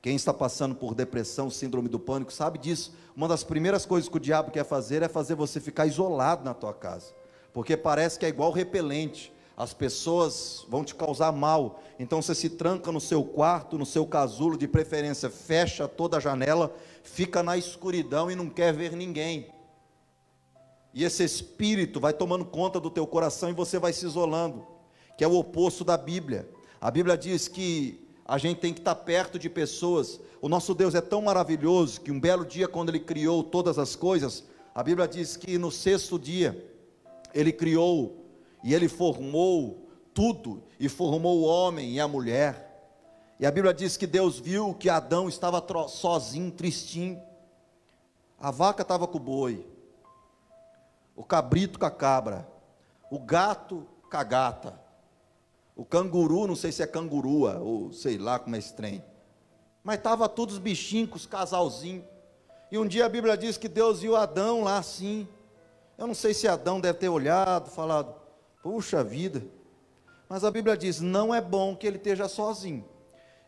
Quem 0.00 0.14
está 0.14 0.32
passando 0.32 0.76
por 0.76 0.94
depressão, 0.94 1.50
síndrome 1.50 1.88
do 1.88 1.98
pânico, 1.98 2.32
sabe 2.32 2.58
disso. 2.58 2.94
Uma 3.16 3.26
das 3.26 3.42
primeiras 3.42 3.84
coisas 3.84 4.08
que 4.08 4.16
o 4.16 4.20
diabo 4.20 4.52
quer 4.52 4.64
fazer 4.64 5.02
é 5.02 5.08
fazer 5.08 5.34
você 5.34 5.58
ficar 5.58 5.86
isolado 5.86 6.44
na 6.44 6.54
tua 6.54 6.72
casa, 6.72 7.12
porque 7.52 7.76
parece 7.76 8.20
que 8.20 8.24
é 8.24 8.28
igual 8.28 8.52
repelente. 8.52 9.32
As 9.56 9.74
pessoas 9.74 10.64
vão 10.68 10.84
te 10.84 10.94
causar 10.94 11.32
mal. 11.32 11.82
Então 11.98 12.22
você 12.22 12.36
se 12.36 12.50
tranca 12.50 12.92
no 12.92 13.00
seu 13.00 13.24
quarto, 13.24 13.76
no 13.76 13.84
seu 13.84 14.06
casulo, 14.06 14.56
de 14.56 14.68
preferência, 14.68 15.28
fecha 15.28 15.88
toda 15.88 16.18
a 16.18 16.20
janela, 16.20 16.72
fica 17.02 17.42
na 17.42 17.56
escuridão 17.56 18.30
e 18.30 18.36
não 18.36 18.48
quer 18.48 18.72
ver 18.72 18.92
ninguém. 18.92 19.50
E 20.94 21.04
esse 21.04 21.24
espírito 21.24 21.98
vai 21.98 22.12
tomando 22.12 22.44
conta 22.44 22.78
do 22.78 22.90
teu 22.90 23.06
coração 23.06 23.50
e 23.50 23.54
você 23.54 23.78
vai 23.78 23.92
se 23.92 24.04
isolando, 24.04 24.66
que 25.16 25.24
é 25.24 25.28
o 25.28 25.34
oposto 25.34 25.84
da 25.84 25.96
Bíblia. 25.96 26.48
A 26.80 26.90
Bíblia 26.90 27.16
diz 27.16 27.48
que 27.48 28.06
a 28.24 28.38
gente 28.38 28.60
tem 28.60 28.72
que 28.72 28.80
estar 28.80 28.94
perto 28.94 29.38
de 29.38 29.48
pessoas. 29.48 30.20
O 30.40 30.48
nosso 30.48 30.74
Deus 30.74 30.94
é 30.94 31.00
tão 31.00 31.22
maravilhoso 31.22 32.00
que 32.00 32.10
um 32.10 32.20
belo 32.20 32.44
dia, 32.44 32.68
quando 32.68 32.90
Ele 32.90 33.00
criou 33.00 33.42
todas 33.42 33.78
as 33.78 33.96
coisas, 33.96 34.44
a 34.74 34.82
Bíblia 34.82 35.08
diz 35.08 35.36
que 35.36 35.58
no 35.58 35.70
sexto 35.70 36.18
dia, 36.18 36.70
Ele 37.34 37.52
criou 37.52 38.26
e 38.62 38.74
Ele 38.74 38.88
formou 38.88 39.88
tudo, 40.14 40.62
e 40.78 40.88
formou 40.88 41.40
o 41.40 41.44
homem 41.44 41.92
e 41.92 42.00
a 42.00 42.06
mulher. 42.06 42.68
E 43.40 43.46
a 43.46 43.50
Bíblia 43.50 43.72
diz 43.72 43.96
que 43.96 44.06
Deus 44.06 44.38
viu 44.38 44.74
que 44.74 44.88
Adão 44.90 45.28
estava 45.28 45.64
sozinho, 45.88 46.50
tristinho. 46.50 47.20
A 48.38 48.50
vaca 48.50 48.82
estava 48.82 49.06
com 49.06 49.18
o 49.18 49.20
boi, 49.20 49.66
o 51.14 51.24
cabrito 51.24 51.78
com 51.78 51.86
a 51.86 51.90
cabra, 51.90 52.48
o 53.10 53.18
gato 53.18 53.86
com 54.10 54.16
a 54.16 54.24
gata, 54.24 54.80
o 55.76 55.84
canguru, 55.84 56.46
não 56.46 56.56
sei 56.56 56.72
se 56.72 56.82
é 56.82 56.86
cangurua, 56.86 57.58
ou 57.58 57.92
sei 57.92 58.18
lá 58.18 58.38
como 58.38 58.56
é 58.56 58.58
esse 58.58 58.74
trem, 58.74 59.04
mas 59.82 59.96
estava 59.96 60.28
todos 60.28 60.54
os 60.54 60.60
bichinhos 60.60 61.14
os 61.14 61.26
casalzinhos, 61.26 62.04
e 62.70 62.78
um 62.78 62.86
dia 62.86 63.04
a 63.04 63.08
Bíblia 63.08 63.36
diz 63.36 63.56
que 63.56 63.68
Deus 63.68 64.00
viu 64.00 64.16
Adão 64.16 64.62
lá 64.62 64.78
assim, 64.78 65.28
eu 65.98 66.06
não 66.06 66.14
sei 66.14 66.32
se 66.32 66.48
Adão 66.48 66.80
deve 66.80 66.98
ter 66.98 67.08
olhado, 67.08 67.70
falado, 67.70 68.14
puxa 68.62 69.04
vida, 69.04 69.44
mas 70.28 70.44
a 70.44 70.50
Bíblia 70.50 70.76
diz, 70.76 71.00
não 71.00 71.34
é 71.34 71.40
bom 71.40 71.76
que 71.76 71.86
ele 71.86 71.98
esteja 71.98 72.28
sozinho, 72.28 72.84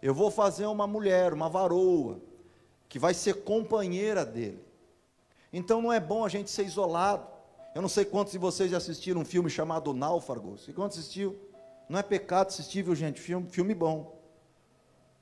eu 0.03 0.15
vou 0.15 0.31
fazer 0.31 0.67
uma 0.67 0.87
mulher, 0.87 1.33
uma 1.33 1.49
varoa, 1.49 2.21
que 2.89 2.99
vai 2.99 3.15
ser 3.15 3.45
companheira 3.45 4.25
dele, 4.25 4.63
então 5.53 5.81
não 5.81 5.93
é 5.93 6.01
bom 6.01 6.25
a 6.25 6.29
gente 6.29 6.51
ser 6.51 6.65
isolado, 6.65 7.34
eu 7.75 7.83
não 7.83 7.89
sei 7.89 8.05
quantos 8.05 8.33
de 8.33 8.39
vocês 8.39 8.71
já 8.71 8.77
assistiram 8.77 9.23
um 9.23 9.25
filme 9.25 9.51
chamado 9.51 9.93
Náufragos. 9.93 10.69
E 10.69 10.73
quantos 10.73 10.99
assistiu? 10.99 11.37
Não 11.89 11.99
é 11.99 12.03
pecado 12.03 12.49
assistir, 12.49 12.83
viu 12.83 12.95
gente? 12.95 13.21
Filme, 13.21 13.49
filme 13.49 13.75
bom. 13.75 14.17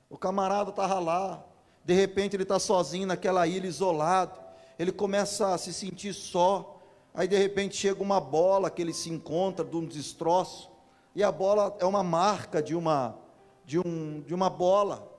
O 0.07 0.17
camarada 0.17 0.69
estava 0.69 0.99
lá, 0.99 1.43
de 1.83 1.93
repente 1.93 2.35
ele 2.35 2.43
está 2.43 2.59
sozinho 2.59 3.07
naquela 3.07 3.47
ilha, 3.47 3.67
isolado. 3.67 4.39
Ele 4.77 4.91
começa 4.91 5.53
a 5.53 5.57
se 5.57 5.73
sentir 5.73 6.13
só. 6.13 6.79
Aí 7.13 7.27
de 7.27 7.37
repente 7.37 7.75
chega 7.75 8.01
uma 8.01 8.21
bola 8.21 8.69
que 8.69 8.81
ele 8.81 8.93
se 8.93 9.09
encontra 9.09 9.65
de 9.65 9.75
um 9.75 9.85
destroço. 9.85 10.71
E 11.15 11.23
a 11.23 11.31
bola 11.31 11.75
é 11.79 11.85
uma 11.85 12.03
marca 12.03 12.61
de 12.61 12.75
uma, 12.75 13.17
de 13.65 13.79
um, 13.79 14.21
de 14.21 14.33
uma 14.33 14.49
bola. 14.49 15.11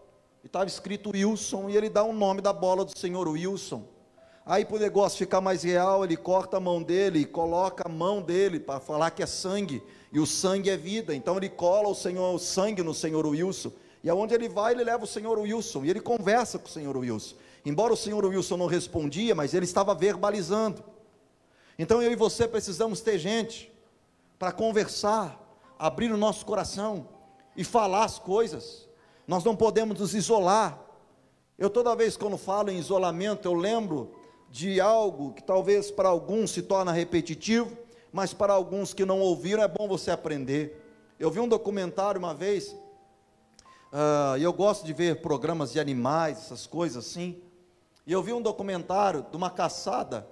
E 0.42 0.46
estava 0.46 0.66
escrito 0.66 1.10
Wilson, 1.10 1.68
e 1.68 1.76
ele 1.76 1.88
dá 1.88 2.04
o 2.04 2.12
nome 2.12 2.40
da 2.40 2.52
bola 2.52 2.84
do 2.84 2.96
senhor 2.96 3.26
Wilson. 3.26 3.93
Aí 4.46 4.62
para 4.64 4.76
o 4.76 4.78
negócio 4.78 5.18
ficar 5.18 5.40
mais 5.40 5.62
real, 5.62 6.04
ele 6.04 6.18
corta 6.18 6.58
a 6.58 6.60
mão 6.60 6.82
dele 6.82 7.20
e 7.20 7.24
coloca 7.24 7.84
a 7.86 7.90
mão 7.90 8.20
dele 8.20 8.60
para 8.60 8.78
falar 8.78 9.10
que 9.10 9.22
é 9.22 9.26
sangue, 9.26 9.82
e 10.12 10.20
o 10.20 10.26
sangue 10.26 10.68
é 10.68 10.76
vida. 10.76 11.14
Então 11.14 11.36
ele 11.38 11.48
cola 11.48 11.88
o 11.88 11.94
Senhor 11.94 12.34
o 12.34 12.38
sangue 12.38 12.82
no 12.82 12.92
Senhor 12.92 13.26
Wilson. 13.26 13.72
E 14.02 14.10
aonde 14.10 14.34
ele 14.34 14.50
vai, 14.50 14.74
ele 14.74 14.84
leva 14.84 15.04
o 15.04 15.06
Senhor 15.06 15.38
Wilson, 15.38 15.84
e 15.84 15.90
ele 15.90 16.00
conversa 16.00 16.58
com 16.58 16.66
o 16.66 16.70
Senhor 16.70 16.94
Wilson. 16.94 17.36
Embora 17.64 17.94
o 17.94 17.96
Senhor 17.96 18.22
Wilson 18.22 18.58
não 18.58 18.66
respondia, 18.66 19.34
mas 19.34 19.54
ele 19.54 19.64
estava 19.64 19.94
verbalizando. 19.94 20.84
Então 21.78 22.02
eu 22.02 22.12
e 22.12 22.16
você 22.16 22.46
precisamos 22.46 23.00
ter 23.00 23.18
gente 23.18 23.72
para 24.38 24.52
conversar, 24.52 25.40
abrir 25.78 26.12
o 26.12 26.18
nosso 26.18 26.44
coração 26.44 27.08
e 27.56 27.64
falar 27.64 28.04
as 28.04 28.18
coisas. 28.18 28.86
Nós 29.26 29.42
não 29.42 29.56
podemos 29.56 29.98
nos 29.98 30.14
isolar. 30.14 30.78
Eu 31.58 31.70
toda 31.70 31.96
vez 31.96 32.14
quando 32.14 32.36
falo 32.36 32.70
em 32.70 32.78
isolamento, 32.78 33.48
eu 33.48 33.54
lembro 33.54 34.14
de 34.54 34.80
algo 34.80 35.32
que 35.32 35.42
talvez 35.42 35.90
para 35.90 36.08
alguns 36.08 36.52
se 36.52 36.62
torna 36.62 36.92
repetitivo, 36.92 37.76
mas 38.12 38.32
para 38.32 38.52
alguns 38.52 38.94
que 38.94 39.04
não 39.04 39.18
ouviram 39.18 39.60
é 39.60 39.66
bom 39.66 39.88
você 39.88 40.12
aprender. 40.12 40.80
Eu 41.18 41.28
vi 41.28 41.40
um 41.40 41.48
documentário 41.48 42.20
uma 42.20 42.32
vez, 42.32 42.68
uh, 42.68 44.38
e 44.38 44.44
eu 44.44 44.52
gosto 44.52 44.86
de 44.86 44.92
ver 44.92 45.20
programas 45.20 45.72
de 45.72 45.80
animais, 45.80 46.38
essas 46.38 46.68
coisas 46.68 47.04
assim, 47.04 47.42
e 48.06 48.12
eu 48.12 48.22
vi 48.22 48.32
um 48.32 48.40
documentário 48.40 49.26
de 49.28 49.36
uma 49.36 49.50
caçada, 49.50 50.24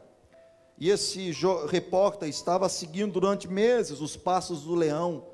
e 0.78 0.88
esse 0.88 1.32
repórter 1.68 2.28
estava 2.28 2.68
seguindo 2.68 3.14
durante 3.14 3.48
meses 3.48 4.00
os 4.00 4.16
passos 4.16 4.62
do 4.62 4.76
leão, 4.76 5.26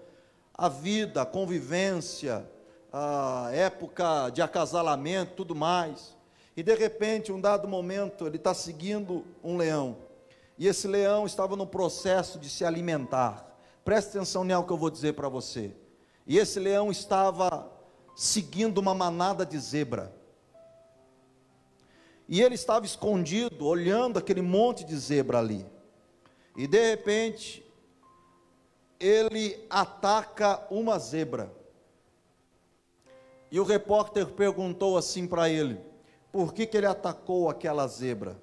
a 0.54 0.70
vida, 0.70 1.20
a 1.20 1.26
convivência, 1.26 2.50
a 2.90 3.50
época 3.52 4.30
de 4.30 4.40
acasalamento, 4.40 5.34
tudo 5.34 5.54
mais. 5.54 6.16
E 6.58 6.62
de 6.64 6.74
repente, 6.74 7.30
um 7.30 7.40
dado 7.40 7.68
momento, 7.68 8.26
ele 8.26 8.34
está 8.34 8.52
seguindo 8.52 9.24
um 9.44 9.56
leão. 9.56 9.98
E 10.58 10.66
esse 10.66 10.88
leão 10.88 11.24
estava 11.24 11.54
no 11.54 11.64
processo 11.64 12.36
de 12.36 12.50
se 12.50 12.64
alimentar. 12.64 13.56
Preste 13.84 14.08
atenção 14.08 14.42
no 14.42 14.64
que 14.64 14.72
eu 14.72 14.76
vou 14.76 14.90
dizer 14.90 15.12
para 15.12 15.28
você. 15.28 15.72
E 16.26 16.36
esse 16.36 16.58
leão 16.58 16.90
estava 16.90 17.70
seguindo 18.16 18.78
uma 18.78 18.92
manada 18.92 19.46
de 19.46 19.56
zebra. 19.56 20.12
E 22.28 22.42
ele 22.42 22.56
estava 22.56 22.84
escondido, 22.84 23.64
olhando 23.64 24.18
aquele 24.18 24.42
monte 24.42 24.84
de 24.84 24.96
zebra 24.96 25.38
ali. 25.38 25.64
E 26.56 26.66
de 26.66 26.90
repente, 26.90 27.64
ele 28.98 29.64
ataca 29.70 30.66
uma 30.72 30.98
zebra. 30.98 31.52
E 33.48 33.60
o 33.60 33.64
repórter 33.64 34.26
perguntou 34.26 34.98
assim 34.98 35.24
para 35.24 35.48
ele: 35.48 35.86
por 36.32 36.52
que, 36.52 36.66
que 36.66 36.76
ele 36.76 36.86
atacou 36.86 37.48
aquela 37.48 37.86
zebra? 37.86 38.40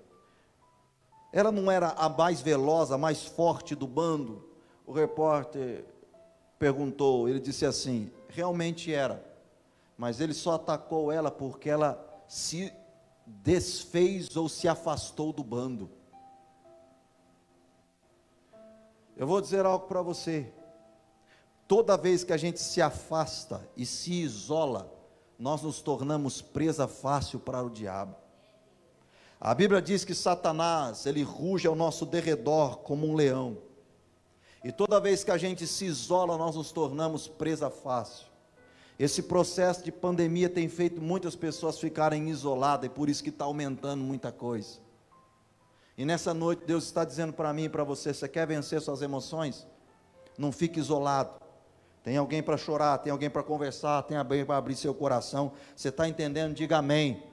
Ela 1.31 1.51
não 1.51 1.69
era 1.69 1.89
a 1.89 2.07
mais 2.07 2.41
veloz, 2.41 2.91
a 2.91 2.97
mais 2.97 3.25
forte 3.25 3.75
do 3.75 3.87
bando? 3.87 4.47
O 4.85 4.91
repórter 4.91 5.85
perguntou, 6.57 7.27
ele 7.27 7.39
disse 7.39 7.65
assim: 7.65 8.11
realmente 8.29 8.93
era, 8.93 9.23
mas 9.97 10.19
ele 10.19 10.33
só 10.33 10.55
atacou 10.55 11.11
ela 11.11 11.29
porque 11.29 11.69
ela 11.69 12.03
se 12.27 12.73
desfez 13.25 14.35
ou 14.35 14.47
se 14.47 14.67
afastou 14.67 15.33
do 15.33 15.43
bando. 15.43 15.89
Eu 19.17 19.25
vou 19.25 19.39
dizer 19.39 19.65
algo 19.65 19.87
para 19.87 20.01
você. 20.01 20.51
Toda 21.67 21.97
vez 21.97 22.23
que 22.23 22.33
a 22.33 22.37
gente 22.37 22.59
se 22.59 22.81
afasta 22.81 23.67
e 23.75 23.85
se 23.85 24.13
isola, 24.13 24.91
nós 25.37 25.61
nos 25.61 25.81
tornamos 25.81 26.41
presa 26.41 26.87
fácil 26.87 27.39
para 27.39 27.61
o 27.61 27.69
diabo. 27.69 28.15
A 29.39 29.53
Bíblia 29.53 29.81
diz 29.81 30.05
que 30.05 30.15
Satanás, 30.15 31.05
ele 31.05 31.21
ruge 31.21 31.67
ao 31.67 31.75
nosso 31.75 32.05
derredor 32.05 32.77
como 32.77 33.05
um 33.07 33.13
leão. 33.13 33.57
E 34.63 34.71
toda 34.71 34.99
vez 34.99 35.23
que 35.23 35.31
a 35.31 35.37
gente 35.37 35.67
se 35.67 35.85
isola, 35.85 36.37
nós 36.37 36.55
nos 36.55 36.71
tornamos 36.71 37.27
presa 37.27 37.69
fácil. 37.69 38.25
Esse 38.97 39.21
processo 39.21 39.83
de 39.83 39.91
pandemia 39.91 40.49
tem 40.49 40.69
feito 40.69 41.01
muitas 41.01 41.35
pessoas 41.35 41.77
ficarem 41.77 42.29
isoladas 42.29 42.85
e 42.85 42.89
por 42.89 43.09
isso 43.09 43.21
que 43.21 43.29
está 43.29 43.45
aumentando 43.45 44.03
muita 44.03 44.31
coisa. 44.31 44.79
E 45.97 46.05
nessa 46.05 46.33
noite 46.33 46.63
Deus 46.65 46.85
está 46.85 47.03
dizendo 47.05 47.33
para 47.33 47.53
mim 47.53 47.65
e 47.65 47.69
para 47.69 47.83
você: 47.83 48.13
você 48.13 48.27
quer 48.27 48.47
vencer 48.47 48.81
suas 48.81 49.01
emoções? 49.01 49.67
Não 50.37 50.51
fique 50.51 50.79
isolado. 50.79 51.44
Tem 52.05 52.17
alguém 52.17 52.43
para 52.43 52.55
chorar, 52.55 52.99
tem 52.99 53.11
alguém 53.11 53.31
para 53.31 53.41
conversar, 53.41 54.03
tem 54.03 54.15
alguém 54.15 54.45
para 54.45 54.57
abrir 54.57 54.75
seu 54.75 54.93
coração. 54.93 55.53
Você 55.75 55.89
está 55.89 56.07
entendendo? 56.07 56.53
Diga 56.53 56.77
amém. 56.77 57.23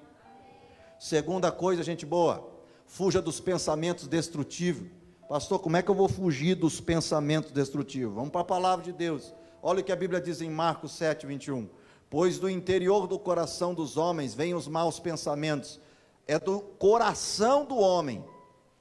Segunda 0.98 1.52
coisa, 1.52 1.82
gente 1.82 2.06
boa, 2.06 2.50
fuja 2.86 3.20
dos 3.20 3.38
pensamentos 3.38 4.08
destrutivos. 4.08 4.88
Pastor, 5.28 5.58
como 5.58 5.76
é 5.76 5.82
que 5.82 5.90
eu 5.90 5.94
vou 5.94 6.08
fugir 6.08 6.54
dos 6.54 6.80
pensamentos 6.80 7.52
destrutivos? 7.52 8.14
Vamos 8.14 8.30
para 8.30 8.40
a 8.40 8.44
palavra 8.44 8.82
de 8.82 8.92
Deus. 8.94 9.34
Olha 9.62 9.80
o 9.80 9.84
que 9.84 9.92
a 9.92 9.96
Bíblia 9.96 10.22
diz 10.22 10.40
em 10.40 10.48
Marcos 10.48 10.92
7, 10.92 11.26
21. 11.26 11.68
Pois 12.08 12.38
do 12.38 12.48
interior 12.48 13.06
do 13.06 13.18
coração 13.18 13.74
dos 13.74 13.98
homens 13.98 14.32
vêm 14.32 14.54
os 14.54 14.66
maus 14.66 14.98
pensamentos. 14.98 15.78
É 16.26 16.38
do 16.38 16.60
coração 16.60 17.66
do 17.66 17.76
homem, 17.76 18.24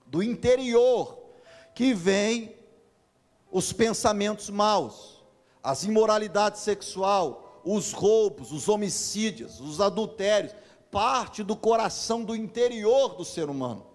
do 0.07 0.23
interior, 0.23 1.21
que 1.75 1.93
vêm 1.93 2.55
os 3.51 3.73
pensamentos 3.73 4.49
maus 4.49 5.20
as 5.63 5.83
imoralidades 5.83 6.61
sexual, 6.61 7.61
os 7.63 7.91
roubos, 7.91 8.51
os 8.51 8.67
homicídios, 8.67 9.59
os 9.59 9.79
adultérios, 9.79 10.53
parte 10.89 11.43
do 11.43 11.55
coração 11.55 12.23
do 12.23 12.35
interior 12.35 13.15
do 13.15 13.23
ser 13.23 13.49
humano. 13.49 13.85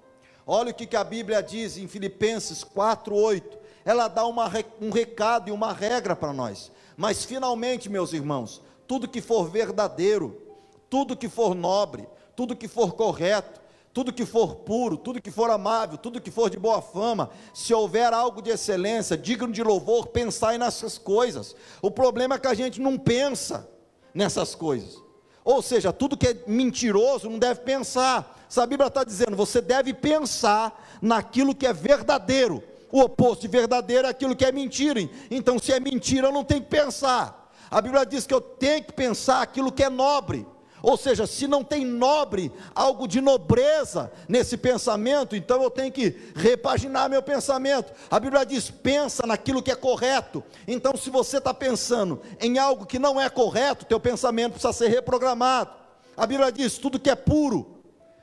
Olha 0.47 0.71
o 0.71 0.75
que, 0.75 0.97
a 0.97 1.03
Bíblia 1.03 1.43
diz 1.43 1.77
em 1.77 1.89
Filipenses 1.89 2.63
4:8. 2.63 3.59
Ela 3.85 4.09
dá 4.09 4.25
uma, 4.27 4.51
um 4.81 4.91
recado 4.91 5.49
e 5.49 5.53
uma 5.53 5.73
regra 5.73 6.15
para 6.15 6.33
nós. 6.33 6.71
Mas 6.97 7.25
finalmente, 7.25 7.89
meus 7.89 8.13
irmãos, 8.13 8.63
tudo 8.87 9.09
que 9.09 9.21
for 9.21 9.49
verdadeiro, 9.51 10.41
tudo 10.89 11.17
que 11.17 11.29
for 11.29 11.55
nobre, 11.55 12.09
tudo 12.35 12.57
que 12.57 12.69
for 12.69 12.95
correto, 12.95 13.61
tudo 13.97 14.13
que 14.13 14.27
for 14.27 14.57
puro, 14.57 14.99
tudo 14.99 15.23
que 15.23 15.31
for 15.31 15.49
amável, 15.49 15.97
tudo 15.97 16.21
que 16.21 16.31
for 16.31 16.51
de 16.51 16.59
boa 16.59 16.83
fama, 16.83 17.31
se 17.55 17.73
houver 17.73 18.13
algo 18.13 18.43
de 18.43 18.51
excelência, 18.51 19.17
digno 19.17 19.51
de 19.51 19.63
louvor, 19.63 20.09
pensai 20.09 20.59
nessas 20.59 20.99
coisas. 20.99 21.57
O 21.81 21.91
problema 21.91 22.35
é 22.35 22.39
que 22.39 22.47
a 22.47 22.53
gente 22.53 22.79
não 22.79 22.99
pensa 22.99 23.67
nessas 24.13 24.55
coisas. 24.55 25.03
Ou 25.43 25.63
seja, 25.63 25.95
tudo 25.95 26.15
que 26.15 26.29
é 26.29 26.45
mentiroso 26.47 27.31
não 27.31 27.39
deve 27.39 27.61
pensar. 27.61 28.45
Se 28.51 28.61
a 28.61 28.67
Bíblia 28.67 28.89
está 28.89 29.03
dizendo, 29.03 29.35
você 29.35 29.63
deve 29.63 29.95
pensar 29.95 30.99
naquilo 31.01 31.55
que 31.55 31.67
é 31.67 31.73
verdadeiro. 31.73 32.63
O 32.93 33.01
oposto 33.01 33.41
de 33.41 33.49
verdadeiro 33.49 34.07
é 34.07 34.11
aquilo 34.11 34.37
que 34.37 34.45
é 34.45 34.53
mentira. 34.53 35.01
Então, 35.31 35.59
se 35.59 35.73
é 35.73 35.81
mentira, 35.81 36.27
eu 36.29 36.33
não 36.33 36.45
tenho 36.45 36.61
que 36.61 36.69
pensar. 36.69 37.51
A 37.71 37.81
Bíblia 37.81 38.05
diz 38.05 38.27
que 38.27 38.35
eu 38.35 38.43
tenho 38.43 38.85
que 38.85 38.93
pensar 38.93 39.41
aquilo 39.41 39.73
que 39.73 39.83
é 39.83 39.89
nobre. 39.89 40.47
Ou 40.87 40.97
seja, 40.97 41.27
se 41.27 41.49
não 41.49 41.65
tem 41.65 41.85
nobre, 41.85 42.53
algo 42.73 43.09
de 43.09 43.21
nobreza 43.21 44.09
nesse 44.29 44.57
pensamento, 44.57 45.35
então 45.35 45.61
eu 45.61 45.69
tenho 45.69 45.91
que 45.91 46.17
repaginar 46.37 47.11
meu 47.11 47.21
pensamento. 47.21 47.93
A 48.09 48.21
Bíblia 48.21 48.47
diz: 48.47 48.71
pensa 48.71 49.27
naquilo 49.27 49.61
que 49.61 49.73
é 49.73 49.75
correto. 49.75 50.45
Então, 50.65 50.97
se 50.97 51.11
você 51.11 51.39
está 51.39 51.53
pensando 51.53 52.23
em 52.39 52.61
algo 52.61 52.87
que 52.87 53.01
não 53.01 53.21
é 53.21 53.29
correto, 53.29 53.85
teu 53.85 53.99
pensamento 53.99 54.53
precisa 54.53 54.73
ser 54.73 54.87
reprogramado. 54.87 55.73
A 56.17 56.25
Bíblia 56.25 56.53
diz: 56.53 56.79
tudo 56.79 57.01
que 57.01 57.11
é 57.11 57.17
puro, 57.17 57.83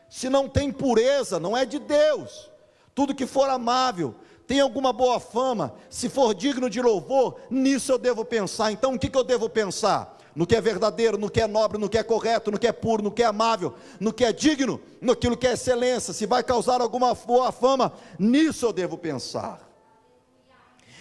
se 0.10 0.30
não 0.30 0.48
tem 0.48 0.72
pureza, 0.72 1.42
não 1.42 1.58
é 1.58 1.66
de 1.66 1.80
Deus. 1.80 2.50
Tudo 2.96 3.14
que 3.14 3.28
for 3.28 3.50
amável, 3.50 4.16
tem 4.48 4.62
alguma 4.62 4.94
boa 4.94 5.20
fama, 5.20 5.76
se 5.90 6.08
for 6.08 6.34
digno 6.34 6.70
de 6.70 6.82
louvor, 6.82 7.36
nisso 7.50 7.92
eu 7.92 7.98
devo 7.98 8.24
pensar. 8.24 8.72
Então, 8.72 8.94
o 8.94 9.00
que, 9.00 9.10
que 9.10 9.18
eu 9.18 9.24
devo 9.26 9.50
pensar? 9.50 10.18
No 10.36 10.48
que 10.48 10.56
é 10.56 10.62
verdadeiro, 10.62 11.18
no 11.18 11.30
que 11.30 11.42
é 11.42 11.48
nobre, 11.48 11.78
no 11.78 11.90
que 11.90 11.98
é 11.98 12.04
correto, 12.04 12.52
no 12.52 12.60
que 12.60 12.68
é 12.68 12.72
puro, 12.72 13.04
no 13.04 13.12
que 13.12 13.22
é 13.22 13.26
amável, 13.26 13.76
no 14.00 14.12
que 14.12 14.26
é 14.26 14.34
digno, 14.34 14.82
naquilo 15.00 15.38
que 15.38 15.48
é 15.48 15.54
excelência, 15.54 16.14
se 16.14 16.26
vai 16.26 16.44
causar 16.44 16.82
alguma 16.82 17.14
boa 17.14 17.52
fama, 17.52 17.94
nisso 18.18 18.66
eu 18.66 18.74
devo 18.74 18.98
pensar. 18.98 19.70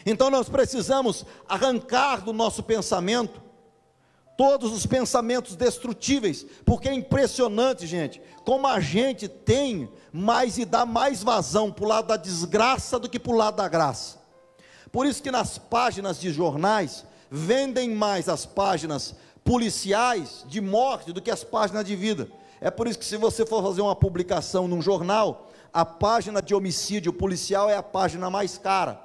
Então 0.05 0.29
nós 0.29 0.49
precisamos 0.49 1.25
arrancar 1.49 2.23
do 2.23 2.33
nosso 2.33 2.63
pensamento 2.63 3.41
todos 4.37 4.73
os 4.73 4.87
pensamentos 4.87 5.55
destrutíveis, 5.55 6.45
porque 6.65 6.89
é 6.89 6.95
impressionante, 6.95 7.87
gente, 7.87 8.21
como 8.45 8.67
a 8.67 8.81
gente 8.81 9.29
tem 9.29 9.89
mais 10.13 10.59
e 10.59 10.65
dá 10.65 10.85
mais 10.85 11.23
vazão 11.23 11.71
para 11.71 11.85
o 11.85 11.89
lado 11.89 12.09
da 12.09 12.17
desgraça 12.17 12.99
do 12.99 13.09
que 13.09 13.21
para 13.21 13.33
o 13.33 13.37
lado 13.37 13.57
da 13.57 13.69
graça. 13.69 14.21
Por 14.91 15.07
isso 15.07 15.23
que 15.23 15.31
nas 15.31 15.59
páginas 15.59 16.21
de 16.21 16.31
jornais 16.31 17.05
vendem 17.35 17.89
mais 17.89 18.29
as 18.29 18.45
páginas 18.45 19.15
policiais 19.43 20.45
de 20.47 20.61
morte 20.61 21.15
do 21.15 21.23
que 21.23 21.31
as 21.31 21.43
páginas 21.43 21.83
de 21.83 21.97
vida. 21.97 22.29
É 22.61 22.71
por 22.71 22.87
isso 22.87 22.99
que 22.99 23.07
se 23.07 23.17
você 23.17 23.47
for 23.47 23.63
fazer 23.63 23.81
uma 23.81 23.97
publicação 23.97 24.69
num 24.69 24.83
jornal, 24.83 25.51
a 25.73 25.83
página 25.83 26.43
de 26.43 26.55
homicídio 26.55 27.11
policial 27.11 27.71
é 27.71 27.75
a 27.75 27.83
página 27.83 28.29
mais 28.29 28.59
cara. 28.59 29.01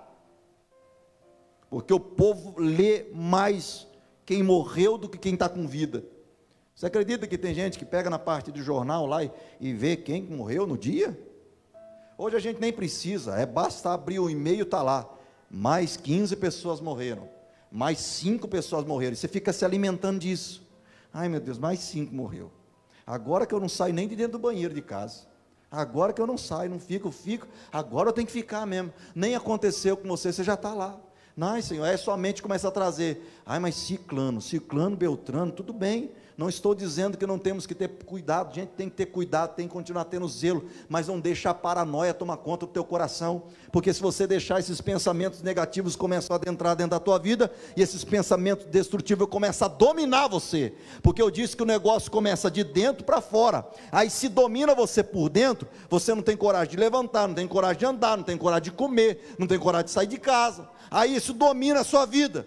Porque 1.69 1.93
o 1.93 2.01
povo 2.01 2.59
lê 2.59 3.05
mais 3.13 3.87
quem 4.25 4.43
morreu 4.43 4.97
do 4.97 5.07
que 5.07 5.17
quem 5.17 5.35
está 5.35 5.47
com 5.47 5.65
vida. 5.65 6.03
Você 6.75 6.85
acredita 6.85 7.27
que 7.27 7.37
tem 7.37 7.53
gente 7.53 7.79
que 7.79 7.85
pega 7.85 8.09
na 8.09 8.19
parte 8.19 8.51
do 8.51 8.61
jornal 8.61 9.05
lá 9.05 9.23
e, 9.23 9.31
e 9.61 9.71
vê 9.71 9.95
quem 9.95 10.23
morreu 10.23 10.67
no 10.67 10.77
dia? 10.77 11.17
Hoje 12.17 12.35
a 12.35 12.39
gente 12.39 12.59
nem 12.59 12.73
precisa, 12.73 13.37
é 13.37 13.45
basta 13.45 13.93
abrir 13.93 14.19
o 14.19 14.29
e-mail, 14.29 14.63
está 14.63 14.83
lá. 14.83 15.09
Mais 15.49 15.95
15 15.95 16.35
pessoas 16.35 16.81
morreram 16.81 17.36
mais 17.71 17.99
cinco 17.99 18.47
pessoas 18.47 18.85
morreram. 18.85 19.13
E 19.13 19.15
você 19.17 19.27
fica 19.27 19.51
se 19.51 19.65
alimentando 19.65 20.19
disso. 20.19 20.65
Ai 21.13 21.29
meu 21.29 21.39
Deus, 21.39 21.57
mais 21.57 21.79
cinco 21.79 22.13
morreu. 22.13 22.51
Agora 23.05 23.45
que 23.45 23.53
eu 23.53 23.59
não 23.59 23.69
saio 23.69 23.93
nem 23.93 24.07
de 24.07 24.15
dentro 24.15 24.33
do 24.33 24.39
banheiro 24.39 24.73
de 24.73 24.81
casa. 24.81 25.25
Agora 25.69 26.13
que 26.13 26.21
eu 26.21 26.27
não 26.27 26.37
saio, 26.37 26.69
não 26.69 26.79
fico, 26.79 27.11
fico. 27.11 27.47
Agora 27.71 28.09
eu 28.09 28.13
tenho 28.13 28.27
que 28.27 28.33
ficar 28.33 28.65
mesmo. 28.65 28.93
Nem 29.13 29.35
aconteceu 29.35 29.97
com 29.97 30.07
você, 30.07 30.31
você 30.31 30.43
já 30.43 30.53
está 30.53 30.73
lá. 30.73 30.97
Não, 31.35 31.61
Senhor, 31.61 31.83
aí 31.83 31.97
sua 31.97 32.17
mente 32.17 32.41
começa 32.41 32.67
a 32.67 32.71
trazer. 32.71 33.21
Ai, 33.45 33.59
mas 33.59 33.75
ciclano, 33.75 34.41
ciclano, 34.41 34.95
beltrano, 34.95 35.51
tudo 35.51 35.71
bem. 35.71 36.11
Não 36.37 36.47
estou 36.47 36.75
dizendo 36.75 37.17
que 37.17 37.25
não 37.25 37.39
temos 37.39 37.65
que 37.65 37.73
ter 37.73 37.89
cuidado, 38.05 38.51
a 38.51 38.53
gente 38.53 38.69
tem 38.69 38.87
que 38.87 38.95
ter 38.95 39.07
cuidado, 39.07 39.55
tem 39.55 39.67
que 39.67 39.73
continuar 39.73 40.05
tendo 40.05 40.27
zelo, 40.27 40.65
mas 40.87 41.07
não 41.07 41.19
deixa 41.19 41.49
a 41.49 41.53
paranoia 41.53 42.13
tomar 42.13 42.37
conta 42.37 42.67
do 42.67 42.71
teu 42.71 42.83
coração, 42.83 43.45
porque 43.71 43.91
se 43.91 43.99
você 43.99 44.27
deixar 44.27 44.59
esses 44.59 44.79
pensamentos 44.79 45.41
negativos 45.41 45.95
começar 45.95 46.35
a 46.35 46.37
adentrar 46.37 46.75
dentro 46.75 46.91
da 46.91 46.99
tua 46.99 47.17
vida, 47.17 47.51
e 47.75 47.81
esses 47.81 48.03
pensamentos 48.03 48.67
destrutivos 48.67 49.27
começam 49.27 49.65
a 49.65 49.69
dominar 49.69 50.27
você, 50.27 50.75
porque 51.01 51.23
eu 51.23 51.31
disse 51.31 51.57
que 51.57 51.63
o 51.63 51.65
negócio 51.65 52.11
começa 52.11 52.51
de 52.51 52.63
dentro 52.63 53.03
para 53.03 53.19
fora, 53.19 53.67
aí 53.91 54.07
se 54.07 54.29
domina 54.29 54.75
você 54.75 55.01
por 55.01 55.29
dentro, 55.29 55.67
você 55.89 56.13
não 56.13 56.21
tem 56.21 56.37
coragem 56.37 56.69
de 56.69 56.77
levantar, 56.77 57.27
não 57.27 57.33
tem 57.33 57.47
coragem 57.47 57.79
de 57.79 57.85
andar, 57.87 58.15
não 58.15 58.23
tem 58.23 58.37
coragem 58.37 58.65
de 58.65 58.71
comer, 58.71 59.35
não 59.39 59.47
tem 59.47 59.57
coragem 59.57 59.85
de 59.85 59.91
sair 59.91 60.07
de 60.07 60.19
casa, 60.19 60.69
aí 60.91 61.15
isso 61.15 61.33
domina 61.33 61.79
a 61.79 61.83
sua 61.83 62.05
vida, 62.05 62.45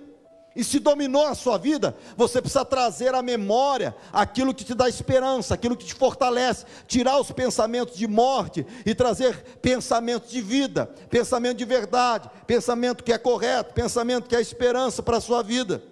e 0.60 0.64
se 0.64 0.78
dominou 0.78 1.26
a 1.26 1.34
sua 1.34 1.56
vida, 1.56 1.96
você 2.14 2.38
precisa 2.38 2.66
trazer 2.66 3.14
à 3.14 3.22
memória 3.22 3.96
aquilo 4.12 4.52
que 4.52 4.62
te 4.62 4.74
dá 4.74 4.90
esperança, 4.90 5.54
aquilo 5.54 5.74
que 5.74 5.86
te 5.86 5.94
fortalece, 5.94 6.66
tirar 6.86 7.18
os 7.18 7.32
pensamentos 7.32 7.96
de 7.96 8.06
morte 8.06 8.66
e 8.84 8.94
trazer 8.94 9.42
pensamentos 9.62 10.30
de 10.30 10.42
vida, 10.42 10.84
pensamento 11.08 11.56
de 11.56 11.64
verdade, 11.64 12.30
pensamento 12.46 13.02
que 13.02 13.10
é 13.10 13.16
correto, 13.16 13.72
pensamento 13.72 14.28
que 14.28 14.36
é 14.36 14.40
esperança 14.42 15.02
para 15.02 15.16
a 15.16 15.20
sua 15.22 15.42
vida. 15.42 15.82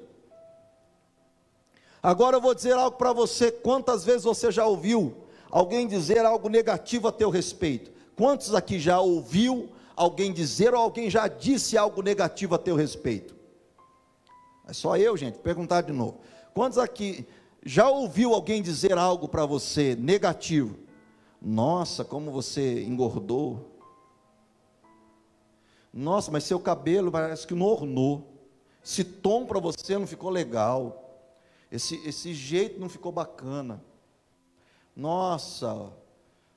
Agora 2.03 2.37
eu 2.37 2.41
vou 2.43 2.55
dizer 2.55 2.75
algo 2.75 2.99
para 2.99 3.15
você: 3.15 3.51
quantas 3.51 4.05
vezes 4.05 4.25
você 4.25 4.53
já 4.53 4.67
ouviu 4.67 5.17
alguém 5.51 5.87
dizer 5.87 6.27
algo 6.27 6.51
negativo 6.51 7.09
a 7.09 7.13
teu 7.13 7.31
respeito? 7.31 7.91
Quantos 8.15 8.55
aqui 8.55 8.79
já 8.79 9.01
ouviu 9.01 9.71
alguém 9.97 10.31
dizer 10.31 10.75
ou 10.75 10.81
alguém 10.83 11.09
já 11.09 11.27
disse 11.27 11.79
algo 11.79 12.03
negativo 12.03 12.55
a 12.55 12.59
teu 12.59 12.77
respeito? 12.77 13.38
É 14.69 14.73
só 14.75 14.99
eu, 14.99 15.17
gente, 15.17 15.39
perguntar 15.39 15.81
de 15.81 15.93
novo. 15.93 16.21
Quantos 16.53 16.77
aqui 16.77 17.27
já 17.65 17.89
ouviu 17.89 18.35
alguém 18.35 18.63
dizer 18.63 18.99
algo 18.99 19.27
para 19.27 19.47
você 19.47 19.97
negativo? 19.97 20.79
Nossa, 21.41 22.05
como 22.05 22.31
você 22.31 22.85
engordou. 22.85 23.81
Nossa, 25.93 26.31
mas 26.31 26.45
seu 26.45 26.61
cabelo 26.61 27.11
parece 27.11 27.47
que 27.47 27.55
não 27.55 27.65
ornou. 27.65 28.31
Esse 28.85 29.03
tom 29.03 29.47
para 29.47 29.59
você 29.59 29.97
não 29.97 30.07
ficou 30.07 30.29
legal. 30.29 31.19
Esse, 31.73 31.97
esse 32.07 32.35
jeito 32.35 32.79
não 32.79 32.91
ficou 32.91 33.11
bacana. 33.11 33.83
Nossa, 34.95 35.91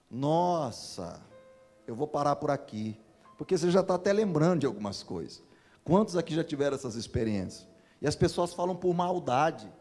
nossa, 0.10 1.22
eu 1.88 1.96
vou 1.96 2.08
parar 2.08 2.36
por 2.36 2.52
aqui. 2.52 3.00
Porque 3.38 3.58
você 3.58 3.72
já 3.72 3.80
está 3.80 3.96
até 3.96 4.12
lembrando 4.12 4.60
de 4.60 4.66
algumas 4.66 5.02
coisas. 5.02 5.42
Quantos 5.82 6.18
aqui 6.18 6.36
já 6.36 6.44
tiveram 6.44 6.76
essas 6.76 6.96
experiências? 6.96 7.71
E 8.02 8.08
as 8.08 8.16
pessoas 8.16 8.54
falam 8.54 8.76
por 8.76 8.94
maldade. 8.94 9.72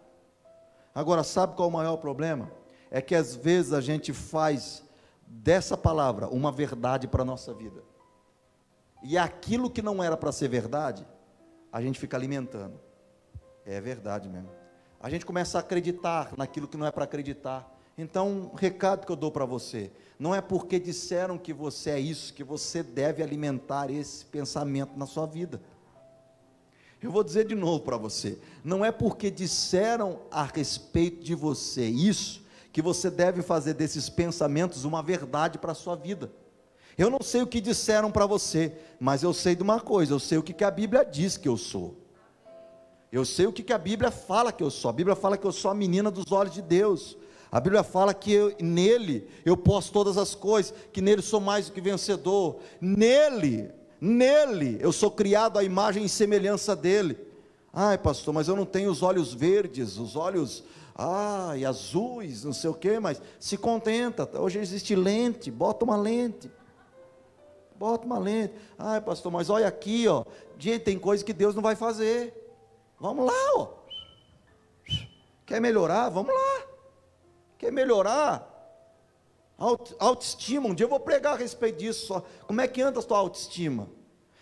Agora, 0.94 1.22
sabe 1.22 1.56
qual 1.56 1.68
é 1.68 1.70
o 1.70 1.74
maior 1.74 1.96
problema? 1.96 2.50
É 2.90 3.00
que 3.00 3.14
às 3.14 3.34
vezes 3.34 3.72
a 3.72 3.80
gente 3.80 4.12
faz 4.12 4.82
dessa 5.26 5.76
palavra 5.76 6.28
uma 6.28 6.52
verdade 6.52 7.08
para 7.08 7.22
a 7.22 7.24
nossa 7.24 7.54
vida. 7.54 7.82
E 9.02 9.16
aquilo 9.16 9.70
que 9.70 9.80
não 9.80 10.02
era 10.02 10.16
para 10.16 10.32
ser 10.32 10.48
verdade, 10.48 11.06
a 11.72 11.80
gente 11.80 11.98
fica 11.98 12.16
alimentando. 12.16 12.78
É 13.64 13.80
verdade 13.80 14.28
mesmo. 14.28 14.50
A 15.00 15.08
gente 15.08 15.24
começa 15.24 15.56
a 15.56 15.60
acreditar 15.60 16.32
naquilo 16.36 16.68
que 16.68 16.76
não 16.76 16.86
é 16.86 16.90
para 16.90 17.04
acreditar. 17.04 17.74
Então, 17.96 18.50
o 18.52 18.56
recado 18.56 19.06
que 19.06 19.12
eu 19.12 19.16
dou 19.16 19.30
para 19.30 19.44
você, 19.44 19.90
não 20.18 20.34
é 20.34 20.40
porque 20.40 20.78
disseram 20.78 21.38
que 21.38 21.52
você 21.52 21.90
é 21.90 22.00
isso, 22.00 22.34
que 22.34 22.44
você 22.44 22.82
deve 22.82 23.22
alimentar 23.22 23.90
esse 23.90 24.24
pensamento 24.26 24.98
na 24.98 25.06
sua 25.06 25.26
vida. 25.26 25.60
Eu 27.02 27.10
vou 27.10 27.24
dizer 27.24 27.46
de 27.46 27.54
novo 27.54 27.80
para 27.80 27.96
você: 27.96 28.38
não 28.62 28.84
é 28.84 28.92
porque 28.92 29.30
disseram 29.30 30.20
a 30.30 30.44
respeito 30.44 31.24
de 31.24 31.34
você 31.34 31.86
isso, 31.86 32.42
que 32.72 32.82
você 32.82 33.10
deve 33.10 33.42
fazer 33.42 33.74
desses 33.74 34.08
pensamentos 34.08 34.84
uma 34.84 35.02
verdade 35.02 35.58
para 35.58 35.72
a 35.72 35.74
sua 35.74 35.96
vida. 35.96 36.30
Eu 36.98 37.08
não 37.08 37.22
sei 37.22 37.40
o 37.40 37.46
que 37.46 37.60
disseram 37.60 38.10
para 38.10 38.26
você, 38.26 38.76
mas 38.98 39.22
eu 39.22 39.32
sei 39.32 39.56
de 39.56 39.62
uma 39.62 39.80
coisa: 39.80 40.12
eu 40.12 40.18
sei 40.18 40.38
o 40.38 40.42
que, 40.42 40.52
que 40.52 40.64
a 40.64 40.70
Bíblia 40.70 41.04
diz 41.04 41.36
que 41.36 41.48
eu 41.48 41.56
sou. 41.56 41.96
Eu 43.10 43.24
sei 43.24 43.46
o 43.46 43.52
que, 43.52 43.62
que 43.62 43.72
a 43.72 43.78
Bíblia 43.78 44.10
fala 44.10 44.52
que 44.52 44.62
eu 44.62 44.70
sou. 44.70 44.88
A 44.88 44.92
Bíblia 44.92 45.16
fala 45.16 45.36
que 45.36 45.46
eu 45.46 45.52
sou 45.52 45.70
a 45.70 45.74
menina 45.74 46.10
dos 46.10 46.30
olhos 46.30 46.52
de 46.52 46.62
Deus. 46.62 47.16
A 47.50 47.58
Bíblia 47.58 47.82
fala 47.82 48.14
que 48.14 48.32
eu, 48.32 48.54
nele 48.60 49.26
eu 49.44 49.56
posso 49.56 49.90
todas 49.90 50.16
as 50.16 50.34
coisas, 50.36 50.72
que 50.92 51.00
nele 51.00 51.20
sou 51.20 51.40
mais 51.40 51.66
do 51.66 51.72
que 51.72 51.80
vencedor. 51.80 52.60
Nele, 52.80 53.72
nele 54.00 54.78
eu 54.80 54.92
sou 54.92 55.10
criado 55.10 55.58
à 55.58 55.64
imagem 55.64 56.04
e 56.04 56.08
semelhança 56.08 56.74
dele. 56.74 57.18
Ai, 57.72 57.98
pastor, 57.98 58.34
mas 58.34 58.48
eu 58.48 58.56
não 58.56 58.66
tenho 58.66 58.90
os 58.90 59.02
olhos 59.02 59.32
verdes, 59.32 59.96
os 59.96 60.16
olhos 60.16 60.64
ai, 60.94 61.64
azuis, 61.64 62.44
não 62.44 62.52
sei 62.52 62.68
o 62.68 62.74
quê, 62.74 62.98
mas 62.98 63.22
se 63.38 63.56
contenta. 63.56 64.28
Hoje 64.38 64.58
existe 64.58 64.94
lente, 64.94 65.50
bota 65.50 65.84
uma 65.84 65.96
lente. 65.96 66.50
Bota 67.76 68.04
uma 68.04 68.18
lente. 68.18 68.54
Ai, 68.78 69.00
pastor, 69.00 69.32
mas 69.32 69.48
olha 69.48 69.66
aqui, 69.66 70.06
ó. 70.06 70.24
Gente, 70.58 70.82
tem 70.82 70.98
coisa 70.98 71.24
que 71.24 71.32
Deus 71.32 71.54
não 71.54 71.62
vai 71.62 71.74
fazer. 71.74 72.34
Vamos 72.98 73.24
lá, 73.24 73.52
ó. 73.56 73.68
Quer 75.46 75.60
melhorar? 75.60 76.10
Vamos 76.10 76.34
lá. 76.34 76.66
Quer 77.56 77.72
melhorar? 77.72 78.49
Autoestima. 79.98 80.66
Um 80.66 80.74
dia 80.74 80.84
eu 80.86 80.90
vou 80.90 80.98
pregar 80.98 81.34
a 81.34 81.36
respeito 81.36 81.78
disso. 81.78 82.06
Só. 82.06 82.24
Como 82.46 82.60
é 82.60 82.66
que 82.66 82.80
anda 82.80 82.98
a 82.98 83.02
sua 83.02 83.18
autoestima? 83.18 83.88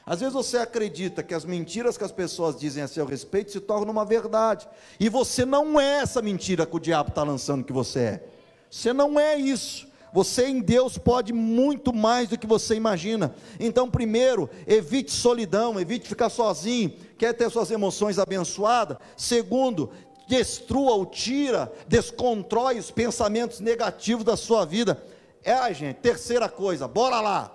Às 0.07 0.21
vezes 0.21 0.33
você 0.33 0.57
acredita 0.57 1.23
que 1.23 1.35
as 1.35 1.45
mentiras 1.45 1.99
que 1.99 2.05
as 2.05 2.13
pessoas 2.13 2.59
dizem 2.59 2.83
a 2.83 2.89
seu 2.89 3.05
respeito 3.05 3.51
se 3.51 3.61
tornam 3.61 3.91
uma 3.91 4.05
verdade. 4.05 4.67
E 4.99 5.09
você 5.09 5.45
não 5.45 5.79
é 5.79 5.99
essa 5.99 6.23
mentira 6.23 6.65
que 6.65 6.77
o 6.77 6.81
diabo 6.81 7.11
está 7.11 7.23
lançando 7.23 7.65
que 7.65 7.73
você 7.73 8.01
é. 8.01 8.25
Você 8.71 8.93
não 8.93 9.19
é 9.21 9.37
isso. 9.37 9.89
Você 10.13 10.47
em 10.47 10.61
Deus 10.61 10.97
pode 10.97 11.33
muito 11.33 11.93
mais 11.93 12.29
do 12.29 12.39
que 12.39 12.47
você 12.47 12.75
imagina. 12.75 13.35
Então, 13.61 13.91
primeiro, 13.91 14.49
evite 14.67 15.11
solidão, 15.11 15.79
evite 15.79 16.09
ficar 16.09 16.31
sozinho. 16.31 16.93
Quer 17.19 17.35
ter 17.35 17.51
suas 17.51 17.71
emoções 17.71 18.19
abençoadas? 18.19 18.97
Segundo, 19.17 19.91
destrua 20.29 20.93
ou 20.93 21.07
tira, 21.07 21.73
descontrói 21.89 22.79
os 22.79 22.91
pensamentos 22.91 23.61
negativos 23.61 24.25
da 24.25 24.37
sua 24.37 24.65
vida. 24.65 25.03
É, 25.43 25.53
a 25.53 25.73
gente, 25.73 25.97
terceira 25.97 26.49
coisa, 26.49 26.87
bora 26.87 27.21
lá. 27.21 27.51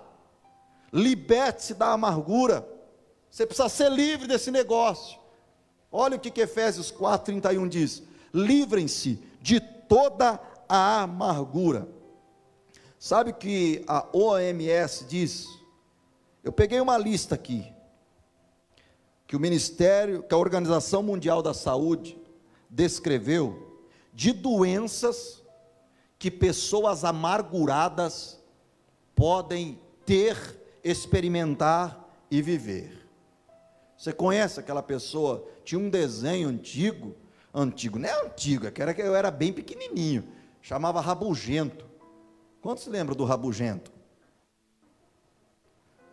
Liberte-se 0.92 1.74
da 1.74 1.92
amargura. 1.92 2.68
Você 3.30 3.46
precisa 3.46 3.68
ser 3.68 3.90
livre 3.90 4.26
desse 4.26 4.50
negócio. 4.50 5.18
Olha 5.90 6.16
o 6.16 6.20
que, 6.20 6.30
que 6.30 6.40
Efésios 6.40 6.92
4,31 6.92 7.68
diz: 7.68 8.02
livrem-se 8.32 9.22
de 9.40 9.60
toda 9.60 10.40
a 10.68 11.02
amargura. 11.02 11.86
Sabe 12.98 13.30
o 13.30 13.34
que 13.34 13.84
a 13.86 14.06
OMS 14.12 15.04
diz? 15.04 15.46
Eu 16.42 16.52
peguei 16.52 16.80
uma 16.80 16.98
lista 16.98 17.34
aqui, 17.34 17.72
que 19.26 19.36
o 19.36 19.40
Ministério, 19.40 20.22
que 20.22 20.34
a 20.34 20.38
Organização 20.38 21.02
Mundial 21.02 21.42
da 21.42 21.54
Saúde 21.54 22.18
descreveu, 22.74 23.80
de 24.12 24.32
doenças 24.32 25.42
que 26.18 26.30
pessoas 26.30 27.04
amarguradas 27.04 28.42
podem 29.14 29.80
ter, 30.04 30.36
experimentar 30.82 32.08
e 32.30 32.42
viver. 32.42 33.08
Você 33.96 34.12
conhece 34.12 34.58
aquela 34.58 34.82
pessoa? 34.82 35.48
Tinha 35.64 35.78
um 35.78 35.88
desenho 35.88 36.48
antigo, 36.48 37.14
antigo, 37.54 37.98
não 37.98 38.08
é 38.08 38.26
antigo, 38.26 38.66
é 38.66 38.70
que 38.70 38.82
era 38.82 38.92
que 38.92 39.00
eu 39.00 39.14
era 39.14 39.30
bem 39.30 39.52
pequenininho, 39.52 40.28
chamava 40.60 41.00
Rabugento. 41.00 41.86
Quantos 42.60 42.86
lembram 42.86 43.14
do 43.14 43.24
rabugento? 43.24 43.92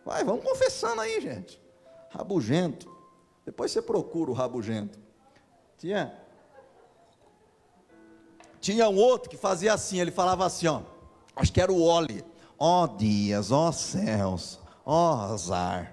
Vai, 0.04 0.22
vamos 0.22 0.44
confessando 0.44 1.00
aí, 1.00 1.20
gente. 1.20 1.60
Rabugento. 2.10 2.94
Depois 3.44 3.72
você 3.72 3.80
procura 3.80 4.30
o 4.30 4.34
rabugento. 4.34 4.98
Tinha 5.78 6.21
tinha 8.62 8.88
um 8.88 8.96
outro 8.96 9.28
que 9.28 9.36
fazia 9.36 9.74
assim, 9.74 10.00
ele 10.00 10.10
falava 10.10 10.46
assim, 10.46 10.68
ó, 10.68 10.80
acho 11.36 11.52
que 11.52 11.60
era 11.60 11.70
o 11.70 11.82
Oli. 11.82 12.24
Ó 12.58 12.86
dias, 12.86 13.52
ó 13.52 13.70
céus, 13.72 14.58
ó 14.86 15.32
azar. 15.32 15.92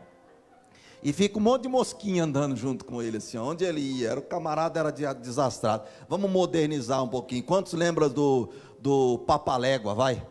E 1.03 1.11
fica 1.11 1.37
um 1.37 1.41
monte 1.41 1.63
de 1.63 1.67
mosquinha 1.67 2.23
andando 2.23 2.55
junto 2.55 2.85
com 2.85 3.01
ele, 3.01 3.17
assim, 3.17 3.37
onde 3.37 3.65
ele 3.65 3.81
ia, 3.81 4.11
era, 4.11 4.19
o 4.19 4.23
camarada 4.23 4.79
era 4.79 4.91
desastrado. 4.91 5.83
Vamos 6.07 6.29
modernizar 6.29 7.03
um 7.03 7.07
pouquinho. 7.07 7.43
Quantos 7.43 7.73
lembram 7.73 8.07
do, 8.07 8.49
do 8.79 9.17
Papalégua, 9.19 9.93
vai? 9.93 10.23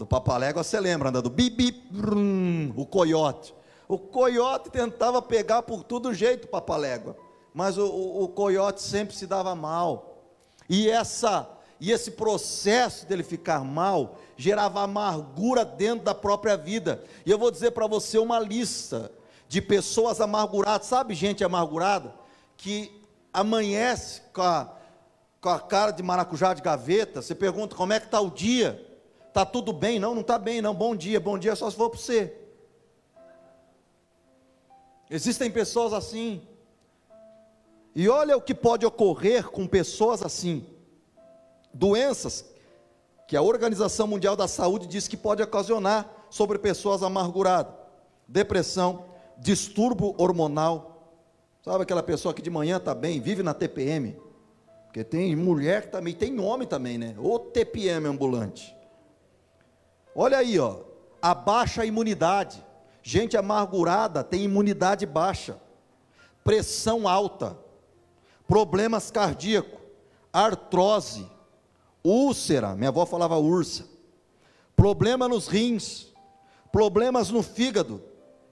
do 0.00 0.06
Papalégua, 0.06 0.64
você 0.64 0.80
lembra, 0.80 1.10
né? 1.10 1.20
do 1.20 1.28
bibi, 1.28 1.72
brum, 1.90 2.72
o 2.74 2.86
coiote. 2.86 3.54
O 3.86 3.98
coiote 3.98 4.70
tentava 4.70 5.20
pegar 5.20 5.60
por 5.60 5.84
todo 5.84 6.14
jeito 6.14 6.46
o 6.46 6.48
Papalégua, 6.48 7.14
mas 7.52 7.76
o, 7.76 7.84
o, 7.84 8.24
o 8.24 8.28
coiote 8.28 8.80
sempre 8.80 9.14
se 9.14 9.26
dava 9.26 9.54
mal. 9.54 10.24
E 10.70 10.88
essa 10.88 11.46
e 11.80 11.90
esse 11.90 12.12
processo 12.12 13.06
dele 13.06 13.22
ficar 13.22 13.64
mal 13.64 14.18
gerava 14.36 14.82
amargura 14.82 15.64
dentro 15.64 16.04
da 16.04 16.14
própria 16.14 16.56
vida. 16.56 17.02
E 17.24 17.30
eu 17.30 17.38
vou 17.38 17.50
dizer 17.50 17.70
para 17.70 17.86
você 17.86 18.18
uma 18.18 18.38
lista 18.38 19.10
de 19.48 19.62
pessoas 19.62 20.20
amarguradas, 20.20 20.86
sabe 20.86 21.14
gente 21.14 21.42
amargurada 21.42 22.14
que 22.56 23.02
amanhece 23.32 24.22
com 24.32 24.42
a, 24.42 24.76
com 25.40 25.48
a 25.48 25.58
cara 25.58 25.90
de 25.90 26.02
maracujá 26.02 26.54
de 26.54 26.62
gaveta, 26.62 27.22
você 27.22 27.34
pergunta 27.34 27.74
como 27.74 27.92
é 27.92 27.98
que 27.98 28.06
está 28.06 28.20
o 28.20 28.30
dia, 28.30 28.86
Está 29.30 29.46
tudo 29.46 29.72
bem? 29.72 30.00
Não, 30.00 30.12
não 30.12 30.22
está 30.22 30.36
bem, 30.36 30.60
não. 30.60 30.74
Bom 30.74 30.94
dia, 30.94 31.20
bom 31.20 31.38
dia 31.38 31.54
só 31.54 31.70
se 31.70 31.76
for 31.76 31.88
para 31.88 32.00
você. 32.00 32.36
Existem 35.08 35.48
pessoas 35.48 35.92
assim. 35.92 36.42
E 37.94 38.08
olha 38.08 38.36
o 38.36 38.42
que 38.42 38.52
pode 38.52 38.84
ocorrer 38.84 39.48
com 39.48 39.68
pessoas 39.68 40.20
assim. 40.20 40.66
Doenças 41.72 42.44
que 43.26 43.36
a 43.36 43.42
Organização 43.42 44.06
Mundial 44.06 44.34
da 44.34 44.48
Saúde 44.48 44.86
diz 44.86 45.06
que 45.06 45.16
pode 45.16 45.42
ocasionar 45.42 46.10
sobre 46.28 46.58
pessoas 46.58 47.02
amarguradas. 47.02 47.72
Depressão, 48.26 49.04
distúrbio 49.38 50.14
hormonal. 50.18 51.14
Sabe 51.62 51.82
aquela 51.82 52.02
pessoa 52.02 52.34
que 52.34 52.42
de 52.42 52.50
manhã 52.50 52.78
está 52.78 52.94
bem, 52.94 53.20
vive 53.20 53.42
na 53.42 53.54
TPM? 53.54 54.16
Porque 54.86 55.04
tem 55.04 55.36
mulher 55.36 55.90
também, 55.90 56.12
tem 56.12 56.40
homem 56.40 56.66
também, 56.66 56.98
né? 56.98 57.14
Ou 57.18 57.38
TPM 57.38 58.08
ambulante. 58.08 58.74
Olha 60.14 60.38
aí, 60.38 60.58
ó, 60.58 60.78
a 61.22 61.32
baixa 61.32 61.84
imunidade. 61.84 62.64
Gente 63.02 63.36
amargurada 63.36 64.24
tem 64.24 64.42
imunidade 64.42 65.06
baixa, 65.06 65.56
pressão 66.42 67.08
alta, 67.08 67.56
problemas 68.48 69.10
cardíacos, 69.10 69.80
artrose, 70.32 71.26
úlcera, 72.04 72.74
minha 72.74 72.88
avó 72.88 73.04
falava 73.04 73.36
ursa, 73.38 73.88
problema 74.74 75.28
nos 75.28 75.46
rins, 75.46 76.08
problemas 76.72 77.30
no 77.30 77.42
fígado 77.42 78.02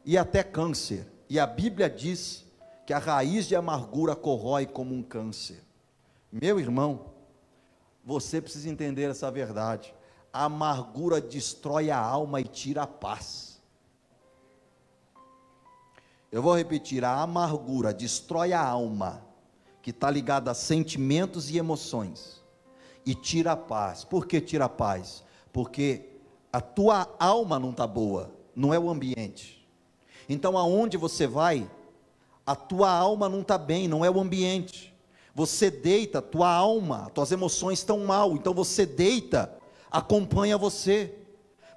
e 0.05 0.17
até 0.17 0.43
câncer. 0.43 1.07
E 1.29 1.39
a 1.39 1.47
Bíblia 1.47 1.89
diz 1.89 2.45
que 2.87 2.93
a 2.93 2.99
raiz 2.99 3.47
de 3.47 3.55
amargura 3.55 4.17
corrói 4.17 4.67
como 4.67 4.95
um 4.95 5.03
câncer. 5.03 5.63
Meu 6.33 6.59
irmão, 6.59 7.13
você 8.05 8.41
precisa 8.41 8.69
entender 8.69 9.11
essa 9.11 9.31
verdade 9.31 9.95
a 10.33 10.45
amargura 10.45 11.21
destrói 11.21 11.91
a 11.91 11.99
alma 11.99 12.41
e 12.41 12.45
tira 12.45 12.83
a 12.83 12.87
paz. 12.87 13.61
Eu 16.31 16.43
vou 16.43 16.57
repetir: 16.57 17.05
a 17.05 17.21
amargura 17.21 17.93
destrói 17.93 18.53
a 18.53 18.61
alma, 18.61 19.25
que 19.83 19.91
está 19.91 20.11
ligada 20.11 20.51
a 20.51 20.55
sentimentos 20.55 21.51
e 21.51 21.59
emoções, 21.59 22.43
e 23.09 23.15
tira 23.15 23.53
a 23.53 23.57
paz. 23.57 24.05
Por 24.05 24.27
que 24.27 24.39
tira 24.39 24.67
a 24.67 24.69
paz? 24.69 25.25
Porque 25.51 26.11
a 26.53 26.61
tua 26.61 27.09
alma 27.19 27.59
não 27.59 27.71
está 27.71 27.87
boa, 27.87 28.31
não 28.55 28.75
é 28.75 28.79
o 28.79 28.91
ambiente. 28.91 29.67
Então, 30.29 30.59
aonde 30.59 30.99
você 30.99 31.27
vai, 31.27 31.71
a 32.45 32.55
tua 32.55 32.91
alma 32.91 33.27
não 33.27 33.41
está 33.41 33.57
bem, 33.57 33.89
não 33.89 34.05
é 34.05 34.11
o 34.11 34.21
ambiente. 34.21 34.95
Você 35.35 35.71
deita, 35.71 36.21
tua 36.21 36.53
alma, 36.53 37.11
tuas 37.15 37.33
emoções 37.33 37.79
estão 37.79 38.05
mal, 38.05 38.35
então 38.35 38.53
você 38.53 38.85
deita, 38.85 39.57
acompanha 39.91 40.59
você. 40.59 41.15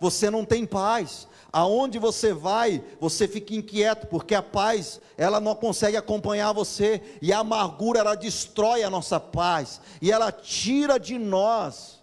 Você 0.01 0.29
não 0.29 0.43
tem 0.43 0.65
paz, 0.65 1.29
Aonde 1.53 1.99
você 1.99 2.33
vai, 2.33 2.81
você 2.97 3.27
fica 3.27 3.53
inquieto, 3.53 4.07
porque 4.07 4.33
a 4.33 4.41
paz, 4.41 5.01
ela 5.17 5.41
não 5.41 5.53
consegue 5.53 5.97
acompanhar 5.97 6.53
você, 6.53 7.17
e 7.21 7.33
a 7.33 7.39
amargura, 7.39 7.99
ela 7.99 8.15
destrói 8.15 8.83
a 8.83 8.89
nossa 8.89 9.19
paz, 9.19 9.81
e 10.01 10.11
ela 10.11 10.31
tira 10.31 10.97
de 10.97 11.19
nós 11.19 12.01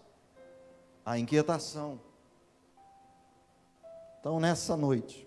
a 1.05 1.19
inquietação. 1.19 1.99
Então, 4.21 4.39
nessa 4.39 4.77
noite, 4.77 5.27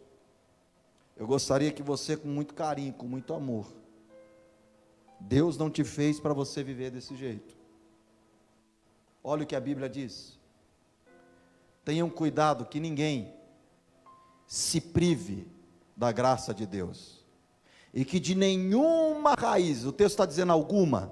eu 1.17 1.25
gostaria 1.25 1.71
que 1.71 1.81
você, 1.81 2.15
com 2.15 2.27
muito 2.27 2.53
carinho, 2.53 2.93
com 2.93 3.07
muito 3.07 3.33
amor, 3.33 3.73
Deus 5.19 5.57
não 5.57 5.69
te 5.69 5.83
fez 5.83 6.19
para 6.19 6.33
você 6.33 6.63
viver 6.63 6.91
desse 6.91 7.15
jeito. 7.15 7.57
Olha 9.23 9.43
o 9.43 9.47
que 9.47 9.55
a 9.55 9.59
Bíblia 9.59 9.89
diz. 9.89 10.39
Tenham 11.91 12.09
cuidado 12.09 12.63
que 12.63 12.79
ninguém 12.79 13.33
se 14.47 14.79
prive 14.79 15.45
da 15.93 16.09
graça 16.09 16.53
de 16.53 16.65
Deus. 16.65 17.19
E 17.93 18.05
que 18.05 18.17
de 18.17 18.33
nenhuma 18.33 19.33
raiz, 19.33 19.83
o 19.83 19.91
texto 19.91 20.11
está 20.11 20.25
dizendo 20.25 20.53
alguma, 20.53 21.11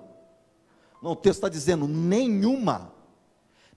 não, 1.03 1.11
o 1.11 1.15
texto 1.17 1.39
está 1.39 1.49
dizendo 1.49 1.85
nenhuma, 1.85 2.93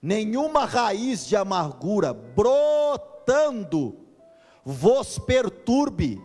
nenhuma 0.01 0.63
raiz 0.63 1.27
de 1.27 1.35
amargura 1.35 2.13
brotando 2.13 3.97
vos 4.63 5.19
perturbe, 5.19 6.21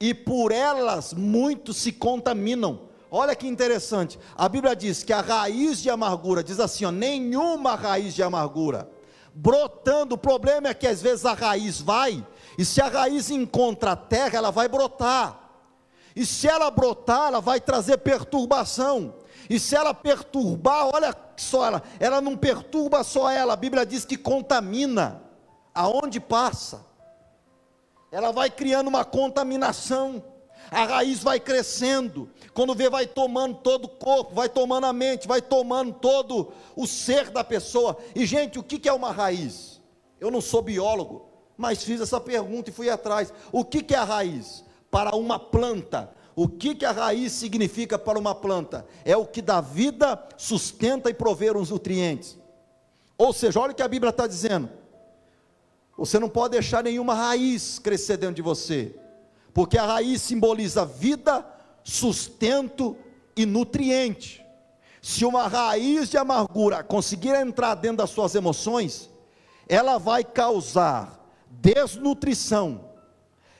e 0.00 0.12
por 0.12 0.50
elas 0.50 1.14
muitos 1.14 1.76
se 1.76 1.92
contaminam. 1.92 2.88
Olha 3.12 3.36
que 3.36 3.46
interessante, 3.46 4.18
a 4.36 4.48
Bíblia 4.48 4.74
diz 4.74 5.04
que 5.04 5.12
a 5.12 5.20
raiz 5.20 5.80
de 5.80 5.88
amargura, 5.88 6.42
diz 6.42 6.58
assim, 6.58 6.84
ó, 6.84 6.90
nenhuma 6.90 7.76
raiz 7.76 8.12
de 8.12 8.24
amargura 8.24 8.97
brotando. 9.40 10.16
O 10.16 10.18
problema 10.18 10.68
é 10.68 10.74
que 10.74 10.86
às 10.86 11.00
vezes 11.00 11.24
a 11.24 11.32
raiz 11.32 11.80
vai, 11.80 12.26
e 12.56 12.64
se 12.64 12.80
a 12.80 12.88
raiz 12.88 13.30
encontra 13.30 13.92
a 13.92 13.96
terra, 13.96 14.36
ela 14.36 14.50
vai 14.50 14.68
brotar. 14.68 15.38
E 16.14 16.26
se 16.26 16.48
ela 16.48 16.70
brotar, 16.70 17.28
ela 17.28 17.40
vai 17.40 17.60
trazer 17.60 17.98
perturbação. 17.98 19.14
E 19.48 19.58
se 19.60 19.76
ela 19.76 19.94
perturbar, 19.94 20.90
olha 20.92 21.14
só 21.36 21.64
ela, 21.64 21.82
ela 22.00 22.20
não 22.20 22.36
perturba 22.36 23.04
só 23.04 23.30
ela, 23.30 23.52
a 23.52 23.56
Bíblia 23.56 23.86
diz 23.86 24.04
que 24.04 24.16
contamina 24.16 25.22
aonde 25.72 26.18
passa. 26.18 26.84
Ela 28.10 28.32
vai 28.32 28.50
criando 28.50 28.88
uma 28.88 29.04
contaminação 29.04 30.22
a 30.70 30.84
raiz 30.84 31.22
vai 31.22 31.40
crescendo, 31.40 32.28
quando 32.52 32.74
vê, 32.74 32.90
vai 32.90 33.06
tomando 33.06 33.56
todo 33.56 33.86
o 33.86 33.88
corpo, 33.88 34.34
vai 34.34 34.48
tomando 34.48 34.84
a 34.84 34.92
mente, 34.92 35.28
vai 35.28 35.40
tomando 35.40 35.92
todo 35.94 36.52
o 36.76 36.86
ser 36.86 37.30
da 37.30 37.42
pessoa. 37.42 37.96
E, 38.14 38.26
gente, 38.26 38.58
o 38.58 38.62
que 38.62 38.88
é 38.88 38.92
uma 38.92 39.10
raiz? 39.10 39.80
Eu 40.20 40.30
não 40.30 40.40
sou 40.40 40.60
biólogo, 40.60 41.28
mas 41.56 41.82
fiz 41.82 42.00
essa 42.00 42.20
pergunta 42.20 42.70
e 42.70 42.72
fui 42.72 42.90
atrás. 42.90 43.32
O 43.52 43.64
que 43.64 43.94
é 43.94 43.98
a 43.98 44.04
raiz? 44.04 44.64
Para 44.90 45.14
uma 45.16 45.38
planta, 45.38 46.10
o 46.34 46.48
que, 46.48 46.74
que 46.74 46.84
a 46.84 46.92
raiz 46.92 47.32
significa 47.32 47.98
para 47.98 48.18
uma 48.18 48.34
planta? 48.34 48.86
É 49.04 49.16
o 49.16 49.26
que 49.26 49.42
dá 49.42 49.60
vida, 49.60 50.22
sustenta 50.36 51.10
e 51.10 51.14
provê 51.14 51.50
os 51.50 51.70
nutrientes. 51.70 52.38
Ou 53.16 53.32
seja, 53.32 53.60
olha 53.60 53.72
o 53.72 53.74
que 53.74 53.82
a 53.82 53.88
Bíblia 53.88 54.10
está 54.10 54.26
dizendo. 54.26 54.68
Você 55.96 56.18
não 56.18 56.28
pode 56.28 56.52
deixar 56.52 56.84
nenhuma 56.84 57.14
raiz 57.14 57.78
crescer 57.78 58.16
dentro 58.16 58.36
de 58.36 58.42
você 58.42 58.94
porque 59.58 59.76
a 59.76 59.84
raiz 59.84 60.22
simboliza 60.22 60.84
vida, 60.86 61.44
sustento 61.82 62.96
e 63.34 63.44
nutriente. 63.44 64.40
Se 65.02 65.24
uma 65.24 65.48
raiz 65.48 66.08
de 66.08 66.16
amargura 66.16 66.84
conseguir 66.84 67.34
entrar 67.34 67.74
dentro 67.74 67.96
das 67.96 68.10
suas 68.10 68.36
emoções, 68.36 69.10
ela 69.68 69.98
vai 69.98 70.22
causar 70.22 71.28
desnutrição, 71.50 72.88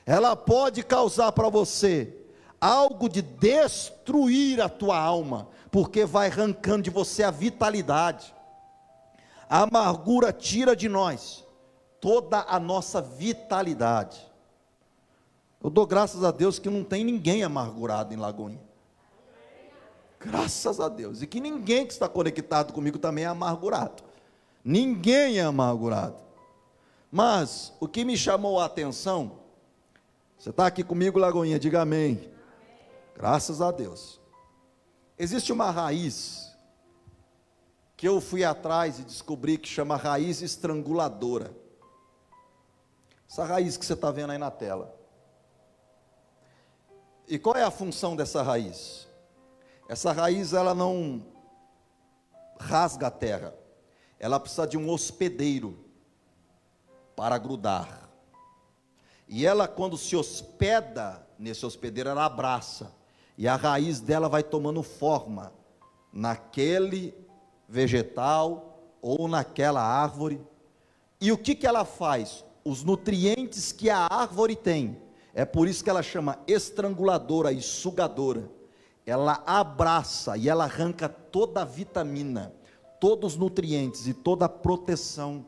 ela 0.05 0.37
pode 0.37 0.83
causar 0.83 1.33
para 1.33 1.49
você 1.49 2.15
algo 2.61 3.09
de 3.09 3.21
destruir 3.21 4.61
a 4.61 4.69
tua 4.69 4.97
alma, 4.97 5.49
porque 5.69 6.05
vai 6.05 6.29
arrancando 6.29 6.83
de 6.83 6.89
você 6.89 7.23
a 7.23 7.29
vitalidade. 7.29 8.33
A 9.49 9.63
amargura 9.63 10.31
tira 10.31 10.77
de 10.77 10.87
nós 10.87 11.45
toda 11.99 12.45
a 12.47 12.57
nossa 12.57 13.01
vitalidade. 13.01 14.28
Eu 15.61 15.69
dou 15.69 15.85
graças 15.85 16.23
a 16.23 16.31
Deus 16.31 16.57
que 16.57 16.69
não 16.69 16.83
tem 16.83 17.03
ninguém 17.03 17.43
amargurado 17.43 18.13
em 18.13 18.17
Lagoinha. 18.17 18.61
Graças 20.19 20.79
a 20.79 20.89
Deus. 20.89 21.21
E 21.21 21.27
que 21.27 21.39
ninguém 21.39 21.85
que 21.85 21.93
está 21.93 22.07
conectado 22.07 22.73
comigo 22.73 22.97
também 22.97 23.25
é 23.25 23.27
amargurado. 23.27 24.03
Ninguém 24.63 25.37
é 25.37 25.43
amargurado. 25.43 26.17
Mas 27.11 27.73
o 27.79 27.87
que 27.87 28.05
me 28.05 28.15
chamou 28.15 28.59
a 28.59 28.65
atenção, 28.65 29.39
você 30.37 30.49
está 30.49 30.67
aqui 30.67 30.83
comigo, 30.83 31.17
Lagoinha, 31.17 31.59
diga 31.59 31.81
amém. 31.81 32.29
Graças 33.15 33.61
a 33.61 33.71
Deus. 33.71 34.19
Existe 35.17 35.51
uma 35.51 35.71
raiz 35.71 36.55
que 37.97 38.07
eu 38.07 38.21
fui 38.21 38.45
atrás 38.45 38.99
e 38.99 39.03
descobri 39.03 39.57
que 39.57 39.67
chama 39.67 39.97
raiz 39.97 40.41
estranguladora. 40.41 41.53
Essa 43.29 43.43
raiz 43.43 43.75
que 43.75 43.85
você 43.85 43.93
está 43.93 44.09
vendo 44.11 44.31
aí 44.31 44.37
na 44.37 44.49
tela. 44.49 44.98
E 47.29 47.37
qual 47.37 47.55
é 47.55 47.63
a 47.63 47.69
função 47.69 48.15
dessa 48.15 48.41
raiz? 48.41 49.07
Essa 49.87 50.11
raiz 50.11 50.51
ela 50.51 50.73
não 50.73 51.23
rasga 52.59 53.05
a 53.05 53.11
terra. 53.11 53.53
Ela 54.19 54.39
precisa 54.39 54.65
de 54.65 54.79
um 54.79 54.89
hospedeiro 54.89 55.77
para 57.15 57.37
grudar. 57.37 58.09
E 59.27 59.45
ela 59.45 59.67
quando 59.67 59.95
se 59.95 60.15
hospeda 60.15 61.23
nesse 61.37 61.63
hospedeiro, 61.63 62.09
ela 62.09 62.25
abraça. 62.25 62.91
E 63.37 63.47
a 63.47 63.55
raiz 63.55 64.01
dela 64.01 64.27
vai 64.27 64.41
tomando 64.41 64.81
forma 64.81 65.53
naquele 66.11 67.13
vegetal 67.67 68.89
ou 69.03 69.27
naquela 69.27 69.83
árvore. 69.83 70.41
E 71.21 71.31
o 71.31 71.37
que, 71.37 71.53
que 71.53 71.67
ela 71.67 71.85
faz? 71.85 72.43
Os 72.65 72.83
nutrientes 72.83 73.71
que 73.71 73.87
a 73.87 74.07
árvore 74.09 74.55
tem, 74.55 74.99
é 75.33 75.45
por 75.45 75.67
isso 75.67 75.83
que 75.83 75.89
ela 75.89 76.03
chama 76.03 76.39
estranguladora 76.47 77.51
e 77.51 77.61
sugadora. 77.61 78.49
Ela 79.05 79.43
abraça 79.45 80.37
e 80.37 80.49
ela 80.49 80.65
arranca 80.65 81.09
toda 81.09 81.61
a 81.61 81.65
vitamina, 81.65 82.53
todos 82.99 83.33
os 83.33 83.39
nutrientes 83.39 84.07
e 84.07 84.13
toda 84.13 84.45
a 84.45 84.49
proteção 84.49 85.45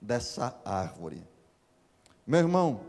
dessa 0.00 0.58
árvore. 0.64 1.22
Meu 2.26 2.40
irmão, 2.40 2.80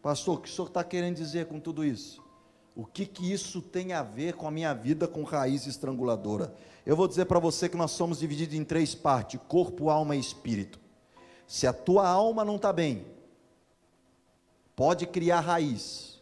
pastor, 0.00 0.38
o 0.38 0.40
que 0.40 0.48
o 0.48 0.52
senhor 0.52 0.68
está 0.68 0.84
querendo 0.84 1.16
dizer 1.16 1.46
com 1.46 1.58
tudo 1.58 1.84
isso? 1.84 2.22
O 2.74 2.86
que, 2.86 3.04
que 3.04 3.30
isso 3.30 3.60
tem 3.60 3.92
a 3.92 4.02
ver 4.02 4.34
com 4.34 4.48
a 4.48 4.50
minha 4.50 4.72
vida 4.72 5.06
com 5.06 5.22
raiz 5.24 5.66
estranguladora? 5.66 6.54
Eu 6.86 6.96
vou 6.96 7.06
dizer 7.06 7.26
para 7.26 7.38
você 7.38 7.68
que 7.68 7.76
nós 7.76 7.90
somos 7.90 8.20
divididos 8.20 8.56
em 8.56 8.64
três 8.64 8.94
partes: 8.94 9.38
corpo, 9.46 9.90
alma 9.90 10.16
e 10.16 10.20
espírito. 10.20 10.80
Se 11.46 11.66
a 11.66 11.72
tua 11.72 12.08
alma 12.08 12.44
não 12.44 12.56
está 12.56 12.72
bem, 12.72 13.04
pode 14.82 15.06
criar 15.06 15.38
raiz. 15.38 16.20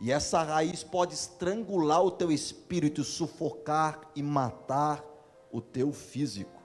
E 0.00 0.10
essa 0.10 0.42
raiz 0.42 0.82
pode 0.82 1.12
estrangular 1.12 2.02
o 2.02 2.10
teu 2.10 2.32
espírito, 2.32 3.04
sufocar 3.04 4.00
e 4.16 4.22
matar 4.22 5.04
o 5.52 5.60
teu 5.60 5.92
físico. 5.92 6.62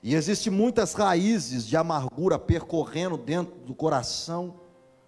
E 0.00 0.14
existem 0.14 0.52
muitas 0.52 0.94
raízes 0.94 1.66
de 1.66 1.76
amargura 1.76 2.38
percorrendo 2.38 3.16
dentro 3.16 3.56
do 3.56 3.74
coração 3.74 4.60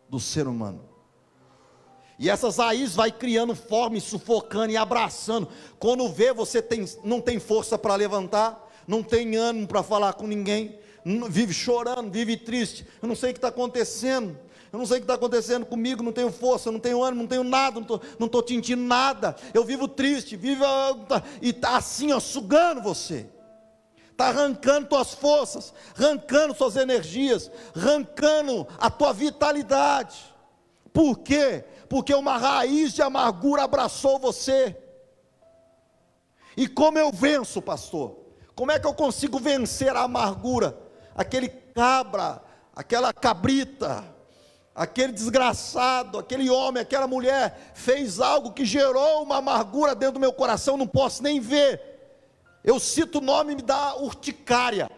do 0.08 0.18
ser 0.18 0.48
humano. 0.48 0.82
E 2.18 2.28
essas 2.28 2.56
raízes 2.56 2.96
vai 2.96 3.12
criando 3.12 3.54
forma 3.54 3.98
e 3.98 4.00
sufocando 4.00 4.72
e 4.72 4.76
abraçando. 4.76 5.48
Quando 5.78 6.08
vê, 6.08 6.32
você 6.32 6.60
tem, 6.60 6.84
não 7.04 7.20
tem 7.20 7.38
força 7.38 7.78
para 7.78 7.94
levantar, 7.94 8.68
não 8.84 9.00
tem 9.00 9.36
ânimo 9.36 9.68
para 9.68 9.84
falar 9.84 10.14
com 10.14 10.26
ninguém, 10.26 10.76
vive 11.28 11.54
chorando, 11.54 12.10
vive 12.10 12.36
triste. 12.36 12.84
Eu 13.00 13.06
não 13.06 13.14
sei 13.14 13.30
o 13.30 13.32
que 13.32 13.38
está 13.38 13.48
acontecendo. 13.48 14.36
Eu 14.72 14.80
não 14.80 14.86
sei 14.86 14.96
o 14.96 15.00
que 15.00 15.04
está 15.04 15.14
acontecendo 15.14 15.64
comigo, 15.64 16.02
não 16.02 16.12
tenho 16.12 16.30
força, 16.30 16.72
não 16.72 16.80
tenho 16.80 17.02
ânimo, 17.02 17.22
não 17.22 17.28
tenho 17.28 17.44
nada, 17.44 17.80
não 18.18 18.26
estou 18.26 18.46
sentindo 18.46 18.82
nada. 18.82 19.36
Eu 19.54 19.64
vivo 19.64 19.86
triste, 19.86 20.36
vivo 20.36 20.64
e 21.40 21.50
está 21.50 21.76
assim, 21.76 22.12
ó, 22.12 22.18
sugando 22.18 22.82
você. 22.82 23.26
está 24.10 24.28
arrancando 24.28 24.88
tuas 24.88 25.14
forças, 25.14 25.72
arrancando 25.96 26.54
suas 26.54 26.74
energias, 26.76 27.50
arrancando 27.74 28.66
a 28.76 28.90
tua 28.90 29.12
vitalidade. 29.12 30.16
Por 30.92 31.18
quê? 31.18 31.64
Porque 31.88 32.14
uma 32.14 32.36
raiz 32.36 32.92
de 32.92 33.02
amargura 33.02 33.62
abraçou 33.62 34.18
você. 34.18 34.76
E 36.56 36.66
como 36.66 36.98
eu 36.98 37.12
venço, 37.12 37.62
pastor? 37.62 38.18
Como 38.54 38.72
é 38.72 38.78
que 38.80 38.86
eu 38.86 38.94
consigo 38.94 39.38
vencer 39.38 39.94
a 39.94 40.02
amargura? 40.02 40.85
Aquele 41.16 41.48
cabra, 41.48 42.42
aquela 42.74 43.12
cabrita, 43.12 44.04
aquele 44.74 45.12
desgraçado, 45.12 46.18
aquele 46.18 46.50
homem, 46.50 46.82
aquela 46.82 47.06
mulher 47.06 47.72
fez 47.74 48.20
algo 48.20 48.52
que 48.52 48.64
gerou 48.64 49.22
uma 49.22 49.36
amargura 49.36 49.94
dentro 49.94 50.14
do 50.14 50.20
meu 50.20 50.32
coração, 50.32 50.76
não 50.76 50.86
posso 50.86 51.22
nem 51.22 51.40
ver. 51.40 51.80
Eu 52.62 52.78
cito 52.78 53.18
o 53.18 53.22
nome 53.22 53.52
e 53.52 53.56
me 53.56 53.62
dá 53.62 53.96
urticária. 53.96 54.90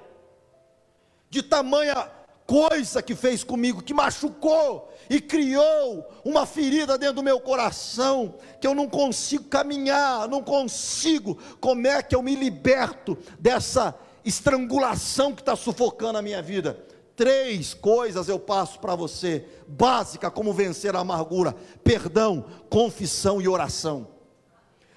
De 1.31 1.43
tamanha 1.43 2.11
coisa 2.49 3.03
que 3.03 3.15
fez 3.15 3.45
comigo, 3.45 3.83
que 3.83 3.93
machucou 3.93 4.91
e 5.11 5.21
criou 5.21 6.11
uma 6.25 6.47
ferida 6.47 6.97
dentro 6.97 7.17
do 7.17 7.23
meu 7.23 7.39
coração, 7.39 8.37
que 8.59 8.67
eu 8.67 8.75
não 8.75 8.89
consigo 8.89 9.45
caminhar, 9.45 10.27
não 10.27 10.43
consigo. 10.43 11.39
Como 11.61 11.87
é 11.87 12.03
que 12.03 12.17
eu 12.17 12.23
me 12.23 12.35
liberto 12.35 13.19
dessa 13.39 13.95
estrangulação 14.29 15.35
que 15.35 15.43
está 15.43 15.57
sufocando 15.57 16.19
a 16.19 16.23
minha 16.23 16.43
vida? 16.43 16.79
Três 17.17 17.75
coisas 17.75 18.29
eu 18.29 18.39
passo 18.39 18.79
para 18.79 18.95
você, 18.95 19.45
básica 19.67 20.31
como 20.31 20.53
vencer 20.53 20.95
a 20.95 21.01
amargura: 21.01 21.57
perdão, 21.83 22.45
confissão 22.71 23.41
e 23.41 23.49
oração. 23.49 24.07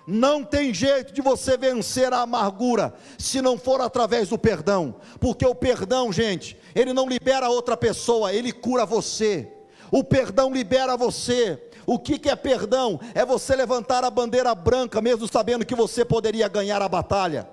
Não 0.06 0.44
tem 0.44 0.74
jeito 0.74 1.14
de 1.14 1.22
você 1.22 1.56
vencer 1.58 2.12
a 2.12 2.22
amargura 2.22 2.94
se 3.18 3.42
não 3.42 3.58
for 3.58 3.82
através 3.82 4.30
do 4.30 4.38
perdão, 4.38 4.96
porque 5.20 5.46
o 5.46 5.56
perdão, 5.56 6.12
gente, 6.12 6.58
ele 6.76 6.92
não 6.94 7.08
libera 7.08 7.50
outra 7.50 7.78
pessoa, 7.78 8.34
ele 8.34 8.52
cura 8.52 8.86
você. 8.86 9.52
O 9.92 10.04
perdão 10.04 10.52
libera 10.52 10.96
você. 10.96 11.62
O 11.86 11.98
que, 11.98 12.20
que 12.20 12.30
é 12.30 12.36
perdão? 12.36 13.00
É 13.14 13.26
você 13.26 13.56
levantar 13.56 14.04
a 14.04 14.10
bandeira 14.10 14.54
branca, 14.54 15.02
mesmo 15.02 15.28
sabendo 15.28 15.66
que 15.66 15.76
você 15.76 16.06
poderia 16.06 16.48
ganhar 16.48 16.82
a 16.82 16.90
batalha. 16.90 17.48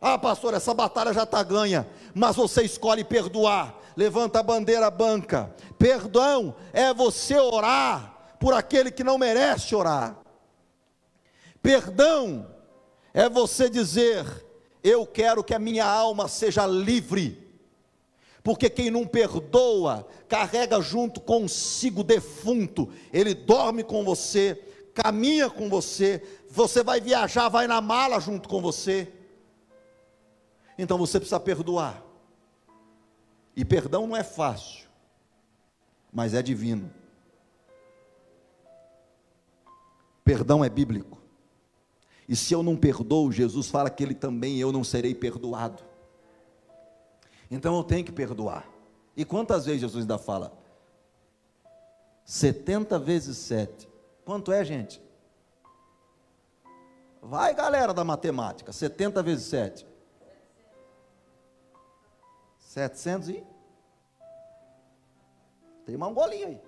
Ah, 0.00 0.16
pastor, 0.16 0.54
essa 0.54 0.72
batalha 0.72 1.12
já 1.12 1.24
está 1.24 1.42
ganha, 1.42 1.86
mas 2.14 2.36
você 2.36 2.62
escolhe 2.62 3.04
perdoar. 3.04 3.78
Levanta 3.94 4.40
a 4.40 4.42
bandeira 4.42 4.90
branca. 4.90 5.54
Perdão 5.78 6.54
é 6.72 6.94
você 6.94 7.36
orar 7.38 8.36
por 8.40 8.54
aquele 8.54 8.90
que 8.90 9.04
não 9.04 9.18
merece 9.18 9.74
orar. 9.74 10.16
Perdão 11.62 12.50
é 13.12 13.28
você 13.28 13.68
dizer: 13.68 14.24
Eu 14.82 15.06
quero 15.06 15.44
que 15.44 15.54
a 15.54 15.58
minha 15.58 15.84
alma 15.84 16.28
seja 16.28 16.66
livre. 16.66 17.50
Porque 18.42 18.70
quem 18.70 18.90
não 18.90 19.06
perdoa, 19.06 20.08
carrega 20.26 20.80
junto 20.80 21.20
consigo 21.20 22.02
defunto, 22.02 22.88
ele 23.12 23.34
dorme 23.34 23.84
com 23.84 24.02
você, 24.02 24.58
caminha 24.94 25.50
com 25.50 25.68
você, 25.68 26.22
você 26.48 26.82
vai 26.82 27.02
viajar, 27.02 27.50
vai 27.50 27.66
na 27.66 27.82
mala 27.82 28.18
junto 28.18 28.48
com 28.48 28.62
você. 28.62 29.12
Então 30.80 30.96
você 30.96 31.20
precisa 31.20 31.38
perdoar. 31.38 32.02
E 33.54 33.66
perdão 33.66 34.06
não 34.06 34.16
é 34.16 34.24
fácil, 34.24 34.88
mas 36.10 36.32
é 36.32 36.40
divino. 36.40 36.90
Perdão 40.24 40.64
é 40.64 40.70
bíblico. 40.70 41.18
E 42.26 42.34
se 42.34 42.54
eu 42.54 42.62
não 42.62 42.78
perdoo, 42.78 43.30
Jesus 43.30 43.68
fala 43.68 43.90
que 43.90 44.02
ele 44.02 44.14
também 44.14 44.56
eu 44.56 44.72
não 44.72 44.82
serei 44.82 45.14
perdoado. 45.14 45.82
Então 47.50 47.76
eu 47.76 47.84
tenho 47.84 48.04
que 48.04 48.12
perdoar. 48.12 48.66
E 49.14 49.22
quantas 49.22 49.66
vezes 49.66 49.82
Jesus 49.82 50.04
ainda 50.04 50.16
fala? 50.16 50.50
70 52.24 52.98
vezes 52.98 53.36
7. 53.36 53.86
Quanto 54.24 54.50
é, 54.50 54.64
gente? 54.64 55.02
Vai, 57.20 57.52
galera 57.52 57.92
da 57.92 58.02
matemática. 58.02 58.72
70 58.72 59.22
vezes 59.22 59.44
7. 59.44 59.89
700 62.70 63.28
e. 63.28 63.44
Tem 65.84 65.96
uma 65.96 66.06
angolinha 66.06 66.48
aí. 66.48 66.60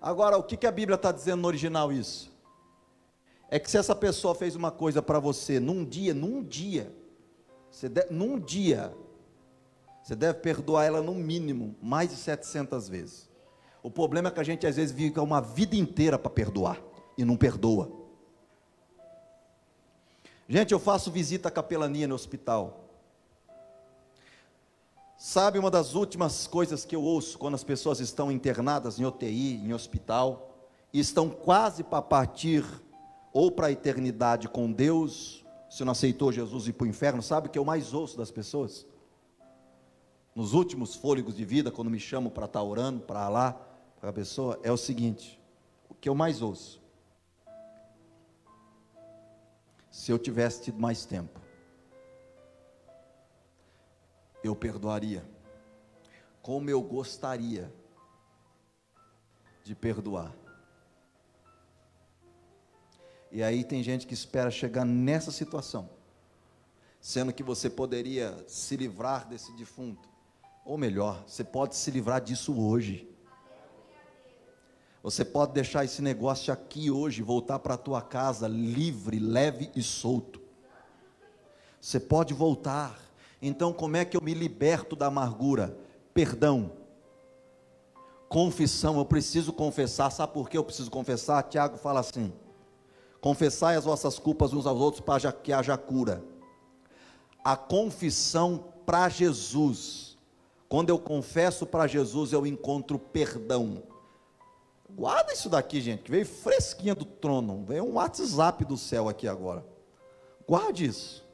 Agora, 0.00 0.36
o 0.36 0.42
que, 0.42 0.56
que 0.56 0.66
a 0.66 0.72
Bíblia 0.72 0.96
está 0.96 1.12
dizendo 1.12 1.42
no 1.42 1.48
original 1.48 1.92
isso? 1.92 2.36
é 3.48 3.58
que 3.58 3.70
se 3.70 3.78
essa 3.78 3.94
pessoa 3.94 4.34
fez 4.34 4.56
uma 4.56 4.70
coisa 4.70 5.00
para 5.00 5.18
você 5.18 5.60
num 5.60 5.84
dia, 5.84 6.12
num 6.12 6.42
dia, 6.42 6.92
você 7.70 7.88
num 8.10 8.38
dia, 8.38 8.92
você 10.02 10.16
deve 10.16 10.40
perdoar 10.40 10.84
ela 10.84 11.00
no 11.00 11.14
mínimo 11.14 11.76
mais 11.80 12.10
de 12.10 12.16
700 12.16 12.88
vezes. 12.88 13.30
O 13.82 13.90
problema 13.90 14.28
é 14.28 14.30
que 14.32 14.40
a 14.40 14.44
gente 14.44 14.66
às 14.66 14.76
vezes 14.76 14.94
fica 14.94 15.22
uma 15.22 15.40
vida 15.40 15.76
inteira 15.76 16.18
para 16.18 16.30
perdoar 16.30 16.80
e 17.16 17.24
não 17.24 17.36
perdoa. 17.36 17.90
Gente, 20.48 20.72
eu 20.72 20.78
faço 20.78 21.10
visita 21.10 21.48
à 21.48 21.52
capelania 21.52 22.08
no 22.08 22.14
hospital. 22.14 22.85
Sabe 25.28 25.58
uma 25.58 25.72
das 25.72 25.96
últimas 25.96 26.46
coisas 26.46 26.84
que 26.84 26.94
eu 26.94 27.02
ouço 27.02 27.36
quando 27.36 27.56
as 27.56 27.64
pessoas 27.64 27.98
estão 27.98 28.30
internadas 28.30 29.00
em 29.00 29.04
UTI, 29.04 29.56
em 29.56 29.74
hospital, 29.74 30.56
e 30.92 31.00
estão 31.00 31.28
quase 31.28 31.82
para 31.82 32.00
partir 32.00 32.64
ou 33.32 33.50
para 33.50 33.66
a 33.66 33.72
eternidade 33.72 34.48
com 34.48 34.70
Deus, 34.70 35.44
se 35.68 35.82
não 35.82 35.90
aceitou 35.90 36.30
Jesus 36.30 36.68
e 36.68 36.72
para 36.72 36.84
o 36.84 36.88
inferno, 36.88 37.20
sabe 37.20 37.48
o 37.48 37.50
que 37.50 37.58
eu 37.58 37.64
mais 37.64 37.92
ouço 37.92 38.16
das 38.16 38.30
pessoas? 38.30 38.86
Nos 40.32 40.54
últimos 40.54 40.94
fôlegos 40.94 41.34
de 41.34 41.44
vida, 41.44 41.72
quando 41.72 41.90
me 41.90 41.98
chamam 41.98 42.30
para 42.30 42.46
estar 42.46 42.62
orando, 42.62 43.00
para 43.00 43.28
lá, 43.28 43.60
para 44.00 44.10
a 44.10 44.12
pessoa, 44.12 44.60
é 44.62 44.70
o 44.70 44.76
seguinte: 44.76 45.40
o 45.88 45.94
que 45.96 46.08
eu 46.08 46.14
mais 46.14 46.40
ouço? 46.40 46.80
Se 49.90 50.12
eu 50.12 50.20
tivesse 50.20 50.62
tido 50.62 50.78
mais 50.78 51.04
tempo, 51.04 51.40
eu 54.46 54.56
perdoaria, 54.56 55.24
como 56.42 56.70
eu 56.70 56.80
gostaria 56.80 57.72
de 59.64 59.74
perdoar. 59.74 60.32
E 63.30 63.42
aí 63.42 63.64
tem 63.64 63.82
gente 63.82 64.06
que 64.06 64.14
espera 64.14 64.50
chegar 64.50 64.84
nessa 64.84 65.30
situação, 65.30 65.90
sendo 67.00 67.32
que 67.32 67.42
você 67.42 67.68
poderia 67.68 68.44
se 68.48 68.76
livrar 68.76 69.28
desse 69.28 69.52
defunto. 69.56 70.08
Ou 70.64 70.78
melhor, 70.78 71.24
você 71.26 71.44
pode 71.44 71.76
se 71.76 71.90
livrar 71.90 72.20
disso 72.20 72.58
hoje. 72.58 73.08
Você 75.02 75.24
pode 75.24 75.52
deixar 75.52 75.84
esse 75.84 76.02
negócio 76.02 76.52
aqui 76.52 76.90
hoje, 76.90 77.22
voltar 77.22 77.60
para 77.60 77.74
a 77.74 77.78
tua 77.78 78.02
casa 78.02 78.48
livre, 78.48 79.20
leve 79.20 79.70
e 79.76 79.82
solto. 79.82 80.40
Você 81.80 82.00
pode 82.00 82.34
voltar. 82.34 83.05
Então, 83.40 83.72
como 83.72 83.96
é 83.96 84.04
que 84.04 84.16
eu 84.16 84.20
me 84.22 84.34
liberto 84.34 84.96
da 84.96 85.06
amargura? 85.06 85.76
Perdão. 86.14 86.72
Confissão, 88.28 88.98
eu 88.98 89.04
preciso 89.04 89.52
confessar. 89.52 90.10
Sabe 90.10 90.32
por 90.32 90.48
que 90.48 90.56
eu 90.56 90.64
preciso 90.64 90.90
confessar? 90.90 91.42
Tiago 91.44 91.76
fala 91.76 92.00
assim: 92.00 92.32
Confessai 93.20 93.76
as 93.76 93.84
vossas 93.84 94.18
culpas 94.18 94.52
uns 94.52 94.66
aos 94.66 94.80
outros 94.80 95.00
para 95.00 95.32
que 95.32 95.52
haja 95.52 95.76
cura. 95.76 96.22
A 97.44 97.56
confissão 97.56 98.72
para 98.84 99.08
Jesus. 99.08 100.16
Quando 100.68 100.90
eu 100.90 100.98
confesso 100.98 101.66
para 101.66 101.86
Jesus, 101.86 102.32
eu 102.32 102.46
encontro 102.46 102.98
perdão. 102.98 103.82
Guarda 104.88 105.32
isso 105.32 105.48
daqui, 105.48 105.80
gente, 105.80 106.04
que 106.04 106.10
veio 106.10 106.24
fresquinha 106.24 106.94
do 106.94 107.04
trono. 107.04 107.64
Veio 107.66 107.84
um 107.84 107.94
WhatsApp 107.94 108.64
do 108.64 108.76
céu 108.76 109.08
aqui 109.08 109.28
agora. 109.28 109.64
Guarde 110.48 110.86
isso. 110.86 111.25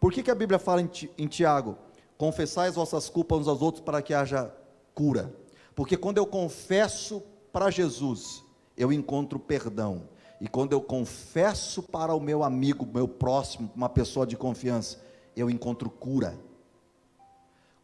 Por 0.00 0.12
que, 0.12 0.22
que 0.22 0.30
a 0.30 0.34
Bíblia 0.34 0.58
fala 0.58 0.80
em, 0.80 0.90
em 1.16 1.26
Tiago? 1.26 1.76
Confessai 2.16 2.68
as 2.68 2.74
vossas 2.74 3.08
culpas 3.08 3.40
uns 3.40 3.48
aos 3.48 3.62
outros 3.62 3.84
para 3.84 4.02
que 4.02 4.14
haja 4.14 4.52
cura. 4.94 5.34
Porque 5.74 5.96
quando 5.96 6.18
eu 6.18 6.26
confesso 6.26 7.22
para 7.52 7.70
Jesus, 7.70 8.42
eu 8.76 8.92
encontro 8.92 9.38
perdão. 9.38 10.08
E 10.40 10.48
quando 10.48 10.72
eu 10.72 10.80
confesso 10.80 11.82
para 11.82 12.14
o 12.14 12.20
meu 12.20 12.44
amigo, 12.44 12.86
meu 12.86 13.08
próximo, 13.08 13.70
uma 13.74 13.88
pessoa 13.88 14.26
de 14.26 14.36
confiança, 14.36 15.00
eu 15.36 15.50
encontro 15.50 15.90
cura. 15.90 16.38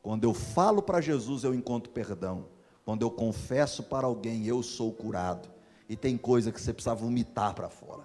Quando 0.03 0.25
eu 0.25 0.35
falo 0.35 0.83
para 0.83 1.01
Jesus, 1.01 1.45
eu 1.45 1.55
encontro 1.55 1.91
perdão. 1.91 2.47
Quando 2.85 3.03
eu 3.03 3.11
confesso 3.11 3.83
para 3.83 4.07
alguém, 4.07 4.47
eu 4.47 4.62
sou 4.62 4.93
curado. 4.93 5.49
E 5.89 5.97
tem 5.97 6.17
coisa 6.17 6.53
que 6.53 6.61
você 6.61 6.73
precisa 6.73 6.95
vomitar 6.95 7.55
para 7.55 7.69
fora. 7.69 8.03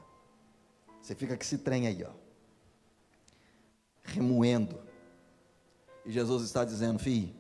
Você 1.02 1.14
fica 1.14 1.36
com 1.36 1.44
esse 1.44 1.58
trem 1.58 1.88
aí, 1.88 2.04
ó. 2.04 2.29
Remoendo. 4.04 4.80
E 6.06 6.12
Jesus 6.12 6.44
está 6.44 6.64
dizendo, 6.64 7.00
filho, 7.00 7.36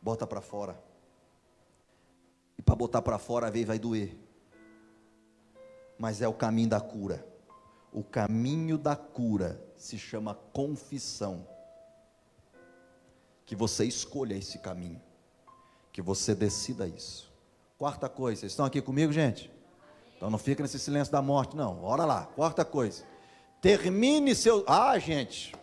bota 0.00 0.26
para 0.26 0.40
fora. 0.40 0.82
E 2.58 2.62
para 2.62 2.74
botar 2.74 3.02
para 3.02 3.18
fora, 3.18 3.46
a 3.46 3.50
vez 3.50 3.66
vai 3.66 3.78
doer 3.78 4.22
mas 6.02 6.20
é 6.20 6.26
o 6.26 6.34
caminho 6.34 6.68
da 6.68 6.80
cura. 6.80 7.24
O 7.92 8.02
caminho 8.02 8.76
da 8.76 8.96
cura 8.96 9.62
se 9.76 9.96
chama 9.96 10.34
confissão. 10.34 11.46
Que 13.46 13.54
você 13.54 13.84
escolha 13.84 14.34
esse 14.34 14.58
caminho, 14.58 15.00
que 15.92 16.02
você 16.02 16.34
decida 16.34 16.88
isso. 16.88 17.32
Quarta 17.78 18.08
coisa, 18.08 18.40
vocês 18.40 18.50
estão 18.50 18.66
aqui 18.66 18.82
comigo, 18.82 19.12
gente? 19.12 19.48
Então 20.16 20.28
não 20.28 20.38
fica 20.38 20.64
nesse 20.64 20.76
silêncio 20.76 21.12
da 21.12 21.22
morte, 21.22 21.56
não. 21.56 21.84
Ora 21.84 22.04
lá. 22.04 22.26
Quarta 22.34 22.64
coisa. 22.64 23.04
Termine 23.62 24.34
seu. 24.34 24.64
Ah, 24.66 24.98
gente. 24.98 25.54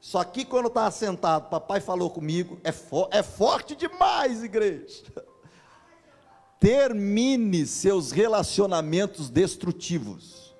Isso 0.00 0.18
aqui, 0.18 0.44
quando 0.44 0.66
estava 0.66 0.90
sentado, 0.90 1.48
papai 1.48 1.80
falou 1.80 2.10
comigo, 2.10 2.60
é, 2.64 2.72
fo... 2.72 3.08
é 3.12 3.22
forte 3.22 3.76
demais, 3.76 4.42
igreja. 4.42 5.04
Termine 6.58 7.64
seus 7.64 8.10
relacionamentos 8.10 9.30
destrutivos. 9.30 10.56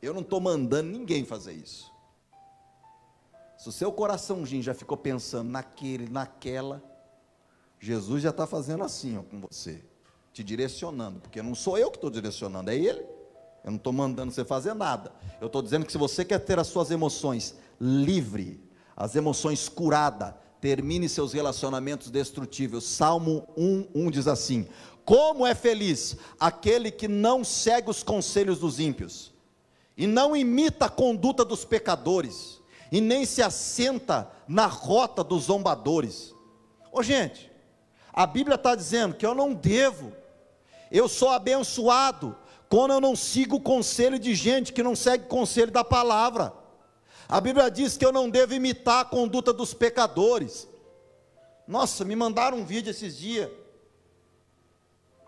Eu 0.00 0.14
não 0.14 0.22
estou 0.22 0.40
mandando 0.40 0.90
ninguém 0.90 1.26
fazer 1.26 1.52
isso. 1.52 1.92
Se 3.58 3.68
o 3.68 3.72
seu 3.72 3.92
coraçãozinho 3.92 4.62
já 4.62 4.72
ficou 4.72 4.96
pensando 4.96 5.50
naquele, 5.50 6.08
naquela, 6.08 6.82
Jesus 7.78 8.22
já 8.22 8.30
está 8.30 8.46
fazendo 8.46 8.82
assim 8.82 9.18
ó, 9.18 9.22
com 9.22 9.40
você, 9.40 9.84
te 10.40 10.44
direcionando, 10.44 11.20
porque 11.20 11.42
não 11.42 11.54
sou 11.54 11.76
eu 11.76 11.90
que 11.90 11.98
estou 11.98 12.10
direcionando, 12.10 12.70
é 12.70 12.74
Ele. 12.74 13.00
Eu 13.62 13.70
não 13.72 13.76
estou 13.76 13.92
mandando 13.92 14.32
você 14.32 14.44
fazer 14.44 14.74
nada. 14.74 15.12
Eu 15.40 15.46
estou 15.46 15.60
dizendo 15.60 15.84
que 15.84 15.92
se 15.92 15.98
você 15.98 16.24
quer 16.24 16.38
ter 16.38 16.58
as 16.58 16.66
suas 16.66 16.90
emoções 16.90 17.54
livre, 17.78 18.58
as 18.96 19.14
emoções 19.14 19.68
curadas, 19.68 20.32
termine 20.60 21.08
seus 21.08 21.34
relacionamentos 21.34 22.10
destrutíveis. 22.10 22.84
Salmo 22.84 23.46
1, 23.56 23.88
1 23.94 24.10
diz 24.10 24.26
assim: 24.26 24.66
Como 25.04 25.46
é 25.46 25.54
feliz 25.54 26.16
aquele 26.38 26.90
que 26.90 27.06
não 27.06 27.44
segue 27.44 27.90
os 27.90 28.02
conselhos 28.02 28.58
dos 28.58 28.80
ímpios, 28.80 29.32
e 29.96 30.06
não 30.06 30.34
imita 30.34 30.86
a 30.86 30.90
conduta 30.90 31.44
dos 31.44 31.64
pecadores, 31.64 32.62
e 32.90 32.98
nem 32.98 33.26
se 33.26 33.42
assenta 33.42 34.30
na 34.48 34.66
rota 34.66 35.22
dos 35.22 35.44
zombadores. 35.44 36.34
Ô 36.90 37.02
gente, 37.02 37.50
a 38.12 38.26
Bíblia 38.26 38.56
está 38.56 38.74
dizendo 38.74 39.14
que 39.14 39.24
eu 39.24 39.34
não 39.34 39.52
devo, 39.52 40.12
eu 40.90 41.08
sou 41.08 41.28
abençoado 41.30 42.36
quando 42.68 42.92
eu 42.92 43.00
não 43.00 43.16
sigo 43.16 43.56
o 43.56 43.60
conselho 43.60 44.18
de 44.18 44.34
gente 44.34 44.72
que 44.72 44.82
não 44.82 44.94
segue 44.96 45.24
o 45.24 45.28
conselho 45.28 45.70
da 45.70 45.84
palavra. 45.84 46.52
A 47.28 47.40
Bíblia 47.40 47.70
diz 47.70 47.96
que 47.96 48.04
eu 48.04 48.12
não 48.12 48.28
devo 48.28 48.54
imitar 48.54 49.02
a 49.02 49.04
conduta 49.04 49.52
dos 49.52 49.72
pecadores. 49.72 50.68
Nossa, 51.66 52.04
me 52.04 52.16
mandaram 52.16 52.58
um 52.58 52.64
vídeo 52.64 52.90
esses 52.90 53.16
dias. 53.16 53.50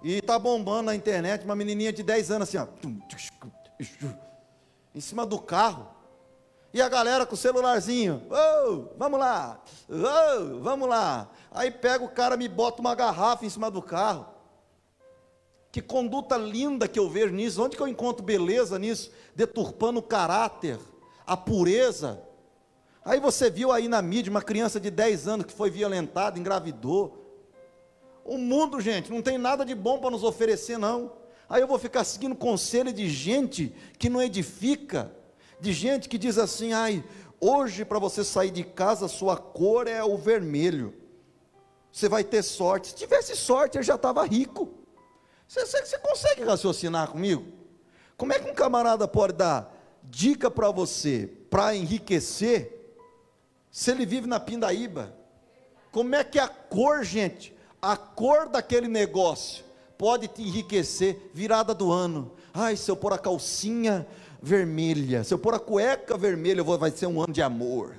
E 0.02 0.14
está 0.14 0.36
bombando 0.38 0.84
na 0.84 0.94
internet 0.96 1.44
uma 1.44 1.54
menininha 1.54 1.92
de 1.92 2.02
10 2.02 2.30
anos 2.32 2.48
assim, 2.48 2.58
ó, 2.58 2.66
em 4.92 5.00
cima 5.00 5.24
do 5.24 5.38
carro. 5.38 5.88
E 6.74 6.80
a 6.80 6.88
galera 6.88 7.26
com 7.26 7.34
o 7.34 7.38
celularzinho, 7.38 8.26
oh, 8.30 8.96
vamos 8.96 9.20
lá, 9.20 9.60
oh, 9.88 10.60
vamos 10.60 10.88
lá. 10.88 11.28
Aí 11.50 11.70
pega 11.70 12.02
o 12.02 12.08
cara, 12.08 12.36
me 12.36 12.48
bota 12.48 12.80
uma 12.80 12.94
garrafa 12.94 13.44
em 13.44 13.50
cima 13.50 13.70
do 13.70 13.82
carro. 13.82 14.32
Que 15.73 15.81
conduta 15.81 16.37
linda 16.37 16.87
que 16.87 16.99
eu 16.99 17.09
vejo 17.09 17.33
nisso. 17.33 17.64
Onde 17.64 17.77
que 17.77 17.83
eu 17.83 17.89
encontro 17.89 18.23
beleza 18.23 18.79
nisso? 18.79 19.11
Deturpando 19.35 20.01
o 20.01 20.03
caráter, 20.03 20.79
a 21.27 21.35
pureza. 21.35 22.23
Aí 23.03 23.18
você 23.18 23.49
viu 23.49 23.73
aí 23.73 23.89
na 23.89 24.03
mídia 24.03 24.31
uma 24.31 24.43
criança 24.43 24.79
de 24.79 24.91
10 24.91 25.27
anos 25.27 25.47
que 25.47 25.53
foi 25.55 25.70
violentada, 25.70 26.39
engravidou. 26.39 27.18
O 28.23 28.37
mundo, 28.37 28.83
gente, 28.83 29.11
não 29.11 29.23
tem 29.23 29.39
nada 29.39 29.64
de 29.64 29.75
bom 29.75 29.99
para 29.99 30.11
nos 30.11 30.23
oferecer, 30.23 30.79
não. 30.79 31.14
Aí 31.49 31.62
eu 31.62 31.66
vou 31.66 31.79
ficar 31.79 32.05
seguindo 32.05 32.37
conselho 32.37 32.93
de 32.93 33.09
gente 33.09 33.75
que 33.99 34.11
não 34.11 34.23
edifica 34.23 35.11
de 35.59 35.73
gente 35.73 36.07
que 36.07 36.18
diz 36.18 36.37
assim: 36.37 36.75
ai, 36.75 37.03
hoje 37.41 37.83
para 37.83 37.99
você 37.99 38.23
sair 38.23 38.51
de 38.51 38.62
casa, 38.62 39.09
sua 39.09 39.39
cor 39.39 39.89
é 39.89 40.05
o 40.05 40.18
vermelho. 40.18 40.93
Você 41.91 42.11
vai 42.11 42.23
ter 42.23 42.43
sorte. 42.43 42.89
Se 42.89 42.95
tivesse 42.95 43.35
sorte, 43.35 43.79
eu 43.79 43.83
já 43.83 43.95
estava 43.95 44.23
rico. 44.27 44.82
Você, 45.53 45.66
você, 45.66 45.84
você 45.84 45.98
consegue 45.98 46.44
raciocinar 46.44 47.11
comigo? 47.11 47.44
Como 48.16 48.32
é 48.32 48.38
que 48.38 48.50
um 48.50 48.55
camarada 48.55 49.07
pode 49.07 49.34
dar 49.34 49.70
dica 50.03 50.50
para 50.50 50.70
você 50.70 51.28
para 51.50 51.76
enriquecer 51.76 52.96
se 53.70 53.90
ele 53.90 54.07
vive 54.07 54.26
na 54.26 54.40
pindaíba? 54.40 55.14
Como 55.90 56.14
é 56.14 56.24
que 56.24 56.38
a 56.38 56.48
cor, 56.48 57.05
gente, 57.05 57.55
a 57.82 57.98
cor 57.98 58.48
daquele 58.48 58.88
negócio 58.88 59.62
pode 59.98 60.26
te 60.26 60.40
enriquecer 60.40 61.30
virada 61.34 61.74
do 61.74 61.92
ano? 61.92 62.32
Ai, 62.55 62.74
se 62.74 62.90
eu 62.90 62.96
pôr 62.96 63.12
a 63.12 63.18
calcinha 63.18 64.07
vermelha, 64.40 65.22
se 65.22 65.34
eu 65.34 65.38
pôr 65.38 65.53
a 65.55 65.59
cueca 65.59 66.16
vermelha, 66.16 66.64
vai 66.64 66.90
ser 66.90 67.09
um 67.09 67.20
ano 67.20 67.34
de 67.34 67.42
amor. 67.42 67.96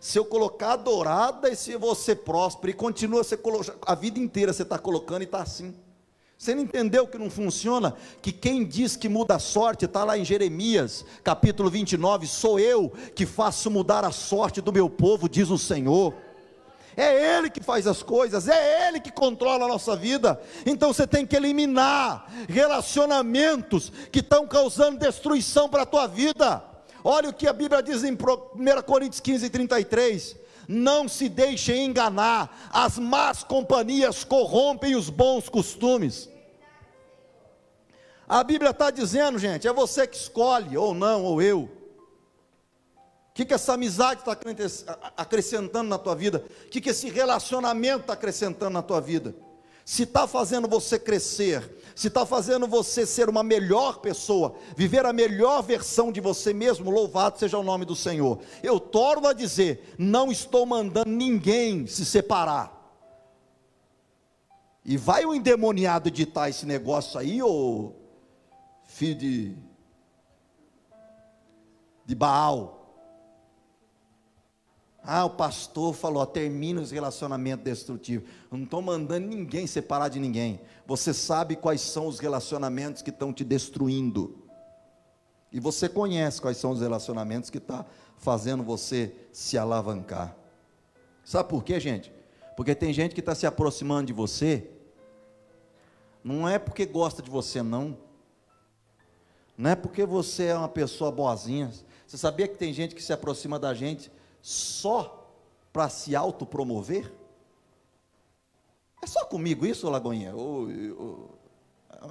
Se 0.00 0.18
eu 0.18 0.24
colocar 0.24 0.72
a 0.72 0.76
dourada, 0.76 1.48
eu 1.48 1.78
vou 1.78 1.94
ser 1.94 2.16
próspero. 2.16 2.70
E 2.70 2.74
continua 2.74 3.22
você 3.22 3.38
a 3.82 3.94
vida 3.94 4.18
inteira 4.18 4.52
você 4.52 4.64
está 4.64 4.80
colocando 4.80 5.22
e 5.22 5.26
está 5.26 5.40
assim. 5.40 5.76
Você 6.38 6.54
não 6.54 6.62
entendeu 6.62 7.04
que 7.04 7.18
não 7.18 7.28
funciona? 7.28 7.96
Que 8.22 8.30
quem 8.30 8.64
diz 8.64 8.94
que 8.94 9.08
muda 9.08 9.34
a 9.34 9.38
sorte, 9.40 9.86
está 9.86 10.04
lá 10.04 10.16
em 10.16 10.24
Jeremias, 10.24 11.04
capítulo 11.24 11.68
29, 11.68 12.28
sou 12.28 12.60
eu 12.60 12.92
que 13.12 13.26
faço 13.26 13.68
mudar 13.68 14.04
a 14.04 14.12
sorte 14.12 14.60
do 14.60 14.72
meu 14.72 14.88
povo, 14.88 15.28
diz 15.28 15.50
o 15.50 15.58
Senhor. 15.58 16.14
É 16.96 17.36
Ele 17.36 17.50
que 17.50 17.60
faz 17.60 17.88
as 17.88 18.04
coisas, 18.04 18.46
é 18.46 18.86
Ele 18.86 19.00
que 19.00 19.10
controla 19.10 19.64
a 19.64 19.68
nossa 19.68 19.96
vida. 19.96 20.40
Então 20.64 20.92
você 20.92 21.08
tem 21.08 21.26
que 21.26 21.34
eliminar 21.34 22.30
relacionamentos 22.48 23.92
que 24.12 24.20
estão 24.20 24.46
causando 24.46 24.96
destruição 24.96 25.68
para 25.68 25.82
a 25.82 25.86
tua 25.86 26.06
vida. 26.06 26.62
Olha 27.02 27.30
o 27.30 27.34
que 27.34 27.48
a 27.48 27.52
Bíblia 27.52 27.82
diz 27.82 28.04
em 28.04 28.12
1 28.12 28.16
Coríntios 28.86 29.18
15, 29.18 29.50
33. 29.50 30.36
Não 30.68 31.08
se 31.08 31.28
deixem 31.28 31.86
enganar, 31.86 32.68
as 32.70 32.98
más 32.98 33.42
companhias 33.42 34.22
corrompem 34.22 34.94
os 34.94 35.08
bons 35.08 35.48
costumes. 35.48 36.28
A 38.28 38.44
Bíblia 38.44 38.70
está 38.70 38.90
dizendo, 38.90 39.38
gente, 39.38 39.66
é 39.66 39.72
você 39.72 40.06
que 40.06 40.16
escolhe, 40.16 40.76
ou 40.76 40.92
não, 40.92 41.24
ou 41.24 41.40
eu 41.40 41.78
que, 43.38 43.44
que 43.44 43.54
essa 43.54 43.74
amizade 43.74 44.22
está 44.22 44.36
acrescentando 45.16 45.88
na 45.88 45.96
tua 45.96 46.16
vida? 46.16 46.44
O 46.66 46.68
que, 46.70 46.80
que 46.80 46.90
esse 46.90 47.08
relacionamento 47.08 48.00
está 48.00 48.14
acrescentando 48.14 48.72
na 48.72 48.82
tua 48.82 49.00
vida? 49.00 49.32
Se 49.84 50.02
está 50.02 50.26
fazendo 50.26 50.66
você 50.66 50.98
crescer, 50.98 51.77
se 51.98 52.06
está 52.06 52.24
fazendo 52.24 52.68
você 52.68 53.04
ser 53.04 53.28
uma 53.28 53.42
melhor 53.42 53.98
pessoa, 53.98 54.54
viver 54.76 55.04
a 55.04 55.12
melhor 55.12 55.64
versão 55.64 56.12
de 56.12 56.20
você 56.20 56.52
mesmo, 56.52 56.92
louvado 56.92 57.40
seja 57.40 57.58
o 57.58 57.62
nome 57.64 57.84
do 57.84 57.96
Senhor. 57.96 58.38
Eu 58.62 58.78
torno 58.78 59.26
a 59.26 59.32
dizer: 59.32 59.96
não 59.98 60.30
estou 60.30 60.64
mandando 60.64 61.10
ninguém 61.10 61.88
se 61.88 62.04
separar. 62.04 62.72
E 64.84 64.96
vai 64.96 65.24
o 65.26 65.34
endemoniado 65.34 66.06
editar 66.06 66.48
esse 66.48 66.64
negócio 66.64 67.18
aí, 67.18 67.42
ô 67.42 67.92
filho 68.84 69.16
de, 69.16 69.56
de 72.06 72.14
Baal. 72.14 72.78
Ah, 75.02 75.24
o 75.24 75.30
pastor 75.30 75.94
falou, 75.94 76.24
termina 76.26 76.80
os 76.80 76.90
relacionamentos 76.90 77.64
destrutivos. 77.64 78.28
Não 78.52 78.62
estou 78.62 78.82
mandando 78.82 79.26
ninguém 79.26 79.66
separar 79.66 80.08
de 80.08 80.20
ninguém. 80.20 80.60
Você 80.88 81.12
sabe 81.12 81.54
quais 81.54 81.82
são 81.82 82.06
os 82.06 82.18
relacionamentos 82.18 83.02
que 83.02 83.10
estão 83.10 83.30
te 83.30 83.44
destruindo. 83.44 84.48
E 85.52 85.60
você 85.60 85.86
conhece 85.86 86.40
quais 86.40 86.56
são 86.56 86.70
os 86.70 86.80
relacionamentos 86.80 87.50
que 87.50 87.58
estão 87.58 87.82
tá 87.82 87.86
fazendo 88.16 88.62
você 88.62 89.14
se 89.30 89.58
alavancar. 89.58 90.34
Sabe 91.22 91.46
por 91.50 91.62
quê, 91.62 91.78
gente? 91.78 92.10
Porque 92.56 92.74
tem 92.74 92.90
gente 92.90 93.14
que 93.14 93.20
está 93.20 93.34
se 93.34 93.46
aproximando 93.46 94.06
de 94.06 94.14
você, 94.14 94.70
não 96.24 96.48
é 96.48 96.58
porque 96.58 96.86
gosta 96.86 97.20
de 97.20 97.30
você, 97.30 97.62
não. 97.62 97.94
Não 99.58 99.68
é 99.68 99.76
porque 99.76 100.06
você 100.06 100.46
é 100.46 100.56
uma 100.56 100.70
pessoa 100.70 101.12
boazinha. 101.12 101.70
Você 102.06 102.16
sabia 102.16 102.48
que 102.48 102.56
tem 102.56 102.72
gente 102.72 102.94
que 102.94 103.02
se 103.02 103.12
aproxima 103.12 103.58
da 103.58 103.74
gente 103.74 104.10
só 104.40 105.30
para 105.70 105.90
se 105.90 106.16
autopromover? 106.16 107.12
É 109.08 109.10
só 109.10 109.24
comigo 109.24 109.64
isso, 109.64 109.88
Lagoinha? 109.88 110.34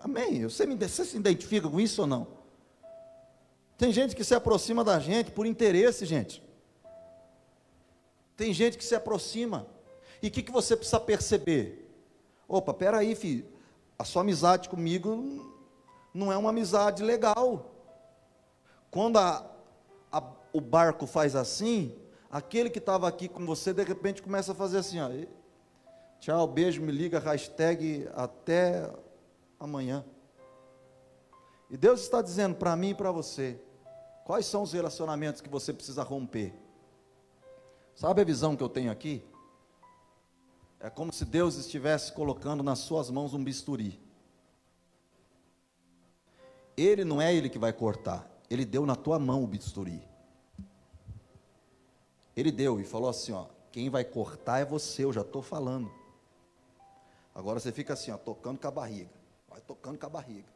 Amém? 0.03 0.41
Você, 0.41 0.65
me, 0.65 0.75
você 0.75 1.05
se 1.05 1.15
identifica 1.15 1.69
com 1.69 1.79
isso 1.79 2.01
ou 2.01 2.07
não? 2.07 2.25
Tem 3.77 3.91
gente 3.91 4.15
que 4.15 4.23
se 4.23 4.33
aproxima 4.33 4.83
da 4.83 4.97
gente 4.97 5.29
por 5.29 5.45
interesse, 5.45 6.07
gente. 6.07 6.43
Tem 8.35 8.51
gente 8.51 8.79
que 8.79 8.83
se 8.83 8.95
aproxima. 8.95 9.67
E 10.23 10.29
o 10.29 10.31
que, 10.31 10.41
que 10.41 10.51
você 10.51 10.75
precisa 10.75 10.99
perceber? 10.99 11.87
Opa, 12.47 12.73
peraí, 12.73 13.13
filho. 13.13 13.45
A 13.99 14.03
sua 14.03 14.23
amizade 14.23 14.67
comigo 14.67 15.53
não 16.11 16.31
é 16.31 16.37
uma 16.37 16.49
amizade 16.49 17.03
legal. 17.03 17.75
Quando 18.89 19.19
a, 19.19 19.45
a, 20.11 20.23
o 20.51 20.59
barco 20.59 21.05
faz 21.05 21.35
assim, 21.35 21.93
aquele 22.31 22.71
que 22.71 22.79
estava 22.79 23.07
aqui 23.07 23.27
com 23.27 23.45
você, 23.45 23.71
de 23.71 23.83
repente 23.83 24.23
começa 24.23 24.51
a 24.51 24.55
fazer 24.55 24.79
assim, 24.79 24.99
ó, 24.99 25.09
tchau, 26.20 26.47
beijo, 26.47 26.82
me 26.82 26.91
liga, 26.91 27.20
hashtag 27.20 28.07
até 28.13 28.91
amanhã. 29.59 30.05
E 31.70 31.76
Deus 31.76 32.01
está 32.01 32.22
dizendo 32.22 32.55
para 32.55 32.76
mim 32.76 32.89
e 32.89 32.95
para 32.95 33.11
você: 33.11 33.59
quais 34.26 34.45
são 34.45 34.63
os 34.63 34.74
relacionamentos 34.74 35.41
que 35.41 35.49
você 35.49 35.74
precisa 35.74 36.03
romper? 36.03 36.53
Sabe 37.95 38.22
a 38.22 38.26
visão 38.26 38.55
que 38.55 38.63
eu 38.63 38.70
tenho 38.70 38.91
aqui? 38.91 39.24
É 40.80 40.89
como 40.89 41.11
se 41.11 41.26
Deus 41.26 41.55
estivesse 41.55 42.13
colocando 42.13 42.61
nas 42.61 42.80
suas 42.80 43.09
mãos 43.09 43.34
um 43.34 43.43
bisturi. 43.43 43.99
Ele 46.76 47.03
não 47.03 47.20
é 47.20 47.34
ele 47.34 47.49
que 47.49 47.57
vai 47.57 47.74
cortar, 47.74 48.30
ele 48.49 48.63
deu 48.63 48.86
na 48.86 48.95
tua 48.95 49.18
mão 49.18 49.43
o 49.43 49.47
bisturi. 49.47 50.07
Ele 52.36 52.51
deu 52.51 52.80
e 52.80 52.84
falou 52.84 53.09
assim: 53.09 53.32
ó, 53.32 53.47
quem 53.72 53.89
vai 53.89 54.05
cortar 54.05 54.59
é 54.59 54.65
você, 54.65 55.03
eu 55.03 55.11
já 55.11 55.22
estou 55.22 55.41
falando. 55.41 55.91
Agora 57.38 57.59
você 57.59 57.71
fica 57.71 57.93
assim, 57.93 58.09
ó, 58.09 58.17
tocando 58.17 58.57
com 58.57 58.67
a 58.67 58.71
barriga, 58.71 59.11
vai 59.47 59.61
tocando 59.61 59.99
com 59.99 60.07
a 60.07 60.09
barriga. 60.09 60.47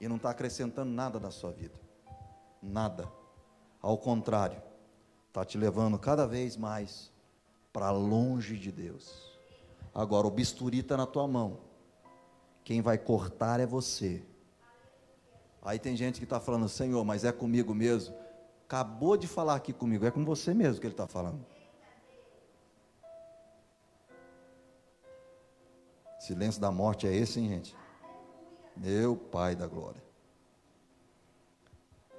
E 0.00 0.08
não 0.08 0.16
está 0.16 0.30
acrescentando 0.30 0.90
nada 0.90 1.20
na 1.20 1.30
sua 1.30 1.52
vida, 1.52 1.78
nada. 2.60 3.08
Ao 3.80 3.96
contrário, 3.96 4.60
está 5.28 5.44
te 5.44 5.56
levando 5.56 5.96
cada 5.96 6.26
vez 6.26 6.56
mais 6.56 7.12
para 7.72 7.92
longe 7.92 8.58
de 8.58 8.72
Deus. 8.72 9.30
Agora 9.94 10.26
o 10.26 10.30
bisturi 10.30 10.80
está 10.80 10.96
na 10.96 11.06
tua 11.06 11.28
mão, 11.28 11.60
quem 12.64 12.82
vai 12.82 12.98
cortar 12.98 13.60
é 13.60 13.64
você. 13.64 14.24
Aí 15.62 15.78
tem 15.78 15.96
gente 15.96 16.18
que 16.18 16.24
está 16.24 16.40
falando, 16.40 16.68
Senhor, 16.68 17.04
mas 17.04 17.22
é 17.22 17.30
comigo 17.30 17.72
mesmo. 17.72 18.12
Acabou 18.64 19.16
de 19.16 19.28
falar 19.28 19.54
aqui 19.54 19.72
comigo, 19.72 20.04
é 20.04 20.10
com 20.10 20.24
você 20.24 20.52
mesmo 20.52 20.80
que 20.80 20.86
ele 20.88 20.94
está 20.94 21.06
falando. 21.06 21.46
Silêncio 26.26 26.60
da 26.60 26.72
morte 26.72 27.06
é 27.06 27.14
esse, 27.14 27.38
hein, 27.38 27.48
gente? 27.48 27.76
Meu 28.76 29.16
Pai 29.16 29.54
da 29.54 29.68
glória. 29.68 30.02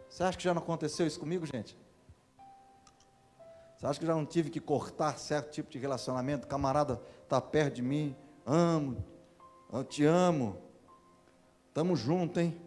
Você 0.07 0.23
acha 0.23 0.37
que 0.37 0.45
já 0.45 0.53
não 0.53 0.61
aconteceu 0.61 1.05
isso 1.05 1.19
comigo, 1.19 1.45
gente? 1.45 1.77
Você 3.75 3.85
acha 3.85 3.99
que 3.99 4.05
já 4.05 4.15
não 4.15 4.25
tive 4.25 4.49
que 4.49 4.61
cortar 4.61 5.19
certo 5.19 5.51
tipo 5.51 5.69
de 5.69 5.77
relacionamento? 5.77 6.47
Camarada 6.47 7.01
está 7.21 7.41
perto 7.41 7.75
de 7.75 7.81
mim, 7.81 8.15
amo, 8.45 9.03
eu 9.73 9.83
te 9.83 10.05
amo, 10.05 10.57
estamos 11.67 11.99
juntos, 11.99 12.41
hein? 12.41 12.61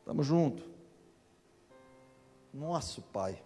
Estamos 0.00 0.26
juntos. 0.26 0.68
Nosso 2.52 3.02
Pai. 3.02 3.40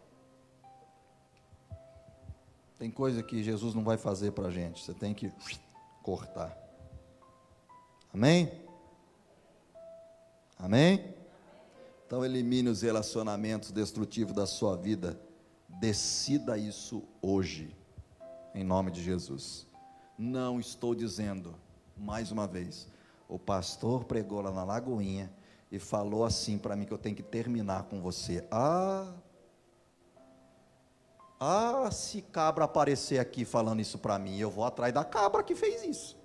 Tem 2.79 2.91
coisa 2.91 3.23
que 3.23 3.43
Jesus 3.43 3.75
não 3.75 3.85
vai 3.85 3.99
fazer 3.99 4.33
para 4.33 4.49
a 4.49 4.51
gente, 4.51 4.83
você 4.83 4.95
tem 4.95 5.13
que 5.13 5.31
cortar. 6.03 6.57
Amém? 8.13 8.51
Amém? 10.59 11.15
Então 12.07 12.25
elimine 12.25 12.69
os 12.69 12.83
relacionamentos 12.83 13.71
destrutivos 13.71 14.35
da 14.35 14.47
sua 14.47 14.77
vida. 14.77 15.19
Decida 15.69 16.59
isso 16.59 17.05
hoje, 17.23 17.75
em 18.55 18.65
nome 18.65 18.91
de 18.91 19.03
Jesus. 19.03 19.67
Não 20.19 20.59
estou 20.59 20.95
dizendo, 20.95 21.55
mais 21.97 22.33
uma 22.33 22.47
vez, 22.47 22.89
o 23.29 23.39
pastor 23.39 24.05
pregou 24.05 24.41
lá 24.41 24.51
na 24.51 24.65
Lagoinha 24.65 25.33
e 25.71 25.79
falou 25.79 26.25
assim 26.25 26.59
para 26.59 26.75
mim 26.75 26.85
que 26.85 26.93
eu 26.93 26.99
tenho 26.99 27.15
que 27.15 27.23
terminar 27.23 27.85
com 27.85 28.01
você. 28.01 28.45
Ah, 28.51 29.15
ah, 31.41 31.89
se 31.91 32.21
cabra 32.21 32.67
aparecer 32.67 33.19
aqui 33.19 33.47
falando 33.47 33.81
isso 33.81 33.99
para 33.99 34.19
mim, 34.19 34.39
eu 34.39 34.51
vou 34.51 34.63
atrás 34.63 34.93
da 34.93 35.03
cabra 35.03 35.43
que 35.43 35.55
fez 35.55 35.83
isso. 35.83 36.17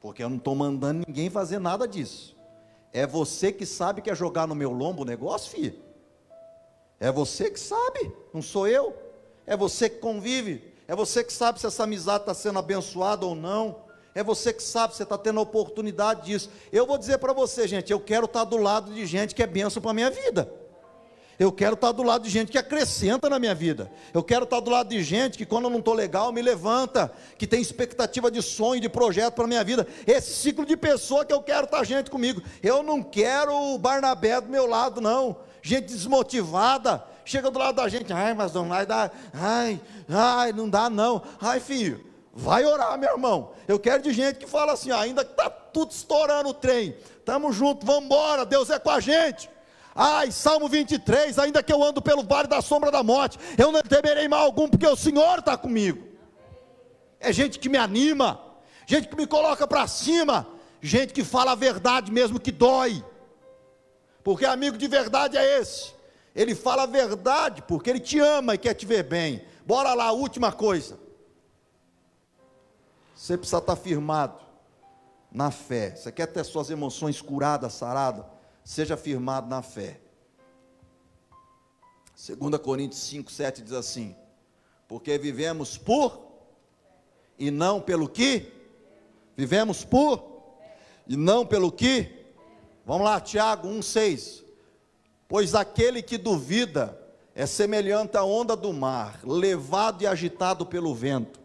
Porque 0.00 0.22
eu 0.22 0.28
não 0.28 0.36
estou 0.36 0.54
mandando 0.54 1.04
ninguém 1.04 1.28
fazer 1.28 1.58
nada 1.58 1.88
disso. 1.88 2.36
É 2.92 3.04
você 3.04 3.50
que 3.50 3.66
sabe 3.66 4.00
que 4.00 4.08
é 4.08 4.14
jogar 4.14 4.46
no 4.46 4.54
meu 4.54 4.70
lombo 4.70 5.02
o 5.02 5.04
negócio, 5.04 5.50
filho. 5.50 5.76
É 7.00 7.10
você 7.10 7.50
que 7.50 7.58
sabe, 7.58 8.12
não 8.32 8.40
sou 8.40 8.68
eu. 8.68 8.96
É 9.44 9.56
você 9.56 9.90
que 9.90 9.98
convive. 9.98 10.72
É 10.86 10.94
você 10.94 11.24
que 11.24 11.32
sabe 11.32 11.58
se 11.58 11.66
essa 11.66 11.82
amizade 11.82 12.22
está 12.22 12.32
sendo 12.32 12.60
abençoada 12.60 13.26
ou 13.26 13.34
não. 13.34 13.84
É 14.14 14.22
você 14.22 14.52
que 14.52 14.62
sabe, 14.62 14.94
você 14.94 15.02
está 15.02 15.18
tendo 15.18 15.40
a 15.40 15.42
oportunidade 15.42 16.26
disso. 16.26 16.48
Eu 16.72 16.86
vou 16.86 16.96
dizer 16.96 17.18
para 17.18 17.32
você, 17.32 17.66
gente, 17.66 17.90
eu 17.90 17.98
quero 17.98 18.26
estar 18.26 18.44
tá 18.44 18.44
do 18.44 18.56
lado 18.56 18.94
de 18.94 19.04
gente 19.04 19.34
que 19.34 19.42
é 19.42 19.46
benção 19.46 19.82
para 19.82 19.90
a 19.90 19.94
minha 19.94 20.10
vida. 20.10 20.50
Eu 21.38 21.52
quero 21.52 21.74
estar 21.74 21.88
tá 21.88 21.92
do 21.92 22.02
lado 22.02 22.24
de 22.24 22.30
gente 22.30 22.50
que 22.50 22.58
acrescenta 22.58 23.28
na 23.28 23.38
minha 23.38 23.54
vida. 23.54 23.90
Eu 24.14 24.22
quero 24.22 24.44
estar 24.44 24.56
tá 24.56 24.62
do 24.62 24.70
lado 24.70 24.88
de 24.88 25.02
gente 25.02 25.36
que, 25.36 25.44
quando 25.44 25.64
eu 25.64 25.70
não 25.70 25.80
estou 25.80 25.94
legal, 25.94 26.32
me 26.32 26.40
levanta, 26.40 27.12
que 27.36 27.46
tem 27.46 27.60
expectativa 27.60 28.30
de 28.30 28.40
sonho, 28.42 28.80
de 28.80 28.88
projeto 28.88 29.34
para 29.34 29.44
a 29.44 29.48
minha 29.48 29.62
vida. 29.62 29.86
Esse 30.06 30.34
ciclo 30.34 30.64
de 30.64 30.76
pessoa 30.76 31.24
que 31.24 31.32
eu 31.32 31.42
quero 31.42 31.64
estar 31.64 31.84
gente 31.84 32.10
comigo. 32.10 32.42
Eu 32.62 32.82
não 32.82 33.02
quero 33.02 33.54
o 33.54 33.78
Barnabé 33.78 34.40
do 34.40 34.48
meu 34.48 34.66
lado, 34.66 35.00
não. 35.00 35.36
Gente 35.60 35.86
desmotivada, 35.86 37.04
chega 37.24 37.50
do 37.50 37.58
lado 37.58 37.76
da 37.76 37.88
gente, 37.88 38.12
ai, 38.12 38.32
mas 38.34 38.52
não 38.52 38.68
vai 38.68 38.86
dar, 38.86 39.12
ai, 39.34 39.80
ai, 40.08 40.52
não 40.52 40.68
dá 40.70 40.88
não. 40.88 41.22
Ai, 41.40 41.58
filho, 41.58 42.06
Vai 42.38 42.66
orar, 42.66 42.98
meu 42.98 43.12
irmão. 43.12 43.52
Eu 43.66 43.78
quero 43.78 44.02
de 44.02 44.12
gente 44.12 44.38
que 44.38 44.46
fala 44.46 44.74
assim, 44.74 44.90
ainda 44.90 45.24
que 45.24 45.30
está 45.30 45.48
tudo 45.48 45.90
estourando 45.90 46.50
o 46.50 46.54
trem. 46.54 46.94
Estamos 47.18 47.56
juntos, 47.56 47.86
vamos 47.86 48.04
embora, 48.04 48.44
Deus 48.44 48.68
é 48.68 48.78
com 48.78 48.90
a 48.90 49.00
gente. 49.00 49.48
Ai, 49.96 50.30
Salmo 50.30 50.68
23, 50.68 51.38
ainda 51.38 51.62
que 51.62 51.72
eu 51.72 51.82
ando 51.82 52.02
pelo 52.02 52.22
vale 52.22 52.46
da 52.46 52.60
sombra 52.60 52.90
da 52.90 53.02
morte, 53.02 53.38
eu 53.56 53.72
não 53.72 53.80
temerei 53.80 54.28
mal 54.28 54.44
algum, 54.44 54.68
porque 54.68 54.86
o 54.86 54.94
Senhor 54.94 55.38
está 55.38 55.56
comigo. 55.56 56.06
É 57.18 57.32
gente 57.32 57.58
que 57.58 57.66
me 57.66 57.78
anima, 57.78 58.38
gente 58.86 59.08
que 59.08 59.16
me 59.16 59.26
coloca 59.26 59.66
para 59.66 59.86
cima, 59.86 60.46
gente 60.82 61.14
que 61.14 61.24
fala 61.24 61.52
a 61.52 61.54
verdade 61.54 62.12
mesmo 62.12 62.38
que 62.38 62.52
dói. 62.52 63.02
Porque 64.22 64.44
amigo 64.44 64.76
de 64.76 64.86
verdade 64.86 65.38
é 65.38 65.60
esse. 65.60 65.94
Ele 66.34 66.54
fala 66.54 66.82
a 66.82 66.86
verdade 66.86 67.62
porque 67.62 67.88
ele 67.88 68.00
te 68.00 68.18
ama 68.18 68.54
e 68.54 68.58
quer 68.58 68.74
te 68.74 68.84
ver 68.84 69.02
bem. 69.02 69.46
Bora 69.64 69.94
lá, 69.94 70.12
última 70.12 70.52
coisa. 70.52 70.98
Você 73.14 73.38
precisa 73.38 73.58
estar 73.58 73.76
firmado 73.76 74.38
na 75.32 75.50
fé. 75.50 75.96
Você 75.96 76.12
quer 76.12 76.26
ter 76.26 76.44
suas 76.44 76.68
emoções 76.68 77.22
curadas, 77.22 77.72
saradas? 77.72 78.35
Seja 78.66 78.96
firmado 78.96 79.48
na 79.48 79.62
fé. 79.62 80.00
2 82.16 82.60
Coríntios 82.60 83.00
5, 83.02 83.30
7 83.30 83.62
diz 83.62 83.72
assim: 83.72 84.16
Porque 84.88 85.16
vivemos 85.16 85.78
por 85.78 86.20
e 87.38 87.48
não 87.48 87.80
pelo 87.80 88.08
que? 88.08 88.52
Vivemos 89.36 89.84
por 89.84 90.20
e 91.06 91.16
não 91.16 91.46
pelo 91.46 91.70
que? 91.70 92.26
Vamos 92.84 93.04
lá, 93.04 93.20
Tiago 93.20 93.68
1, 93.68 93.82
6. 93.82 94.44
Pois 95.28 95.54
aquele 95.54 96.02
que 96.02 96.18
duvida 96.18 97.00
é 97.36 97.46
semelhante 97.46 98.16
à 98.16 98.24
onda 98.24 98.56
do 98.56 98.72
mar, 98.72 99.20
levado 99.22 100.02
e 100.02 100.08
agitado 100.08 100.66
pelo 100.66 100.92
vento. 100.92 101.38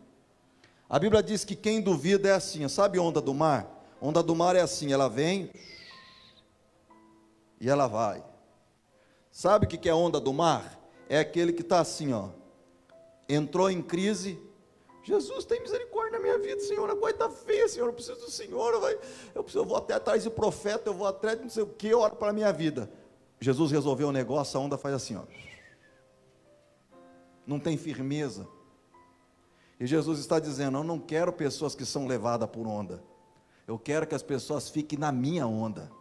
A 0.89 0.97
Bíblia 0.97 1.22
diz 1.22 1.45
que 1.45 1.55
quem 1.55 1.82
duvida 1.82 2.30
é 2.30 2.34
assim, 2.34 2.67
sabe 2.67 2.97
onda 2.97 3.22
do 3.22 3.36
mar? 3.36 3.67
Onda 4.01 4.24
do 4.24 4.36
mar 4.36 4.55
é 4.55 4.61
assim, 4.61 4.91
ela 4.91 5.07
vem 5.07 5.51
e 7.62 7.70
ela 7.70 7.88
vai. 7.88 8.22
Sabe 9.32 9.66
o 9.66 9.70
que 9.70 9.88
é 9.88 9.93
onda 9.93 10.20
do 10.20 10.34
mar? 10.34 10.78
É 11.07 11.20
aquele 11.20 11.53
que 11.53 11.62
está 11.62 11.80
assim, 11.80 12.12
ó. 12.12 12.28
Entrou 13.30 13.70
em 13.70 13.82
crise. 13.82 14.38
Jesus, 15.03 15.45
tem 15.45 15.62
misericórdia 15.62 16.18
na 16.18 16.20
minha 16.20 16.38
vida, 16.38 16.59
Senhor. 16.59 16.89
A 16.89 16.95
coisa 16.97 17.16
está 17.16 17.30
feia, 17.30 17.70
Senhor. 17.70 17.88
Eu 17.88 17.93
preciso 17.93 18.20
do 18.20 18.30
Senhor. 18.30 18.74
Eu, 18.74 18.99
eu, 19.34 19.43
preciso, 19.43 19.64
eu 19.64 19.66
vou 19.66 19.78
até 19.78 19.93
atrás 19.93 20.26
do 20.26 20.32
profeta, 20.32 20.89
eu 20.89 20.93
vou 20.93 21.07
atrás 21.07 21.38
de 21.38 21.43
não 21.43 21.49
sei 21.49 21.64
o 21.64 21.68
que, 21.68 21.88
eu 21.88 21.99
oro 21.99 22.18
para 22.18 22.32
a 22.32 22.34
minha 22.34 22.51
vida. 22.51 22.91
Jesus 23.39 23.72
resolveu 23.72 24.09
o 24.09 24.12
negócio, 24.12 24.59
a 24.59 24.64
onda 24.64 24.78
faz 24.78 24.93
assim, 24.93 25.16
ó. 25.16 25.24
Não 27.47 27.59
tem 27.59 27.78
firmeza 27.78 28.45
e 29.82 29.88
Jesus 29.88 30.20
está 30.20 30.38
dizendo: 30.38 30.78
Eu 30.78 30.84
não 30.84 30.99
quero 30.99 31.34
pessoas 31.34 31.74
que 31.74 31.84
são 31.84 32.05
levadas 32.05 32.47
por 32.47 32.68
onda. 32.68 33.03
Eu 33.68 33.80
quero 33.80 34.05
que 34.05 34.14
as 34.14 34.22
pessoas 34.22 34.70
fiquem 34.70 34.99
na 34.99 35.12
minha 35.12 35.47
onda. 35.47 35.91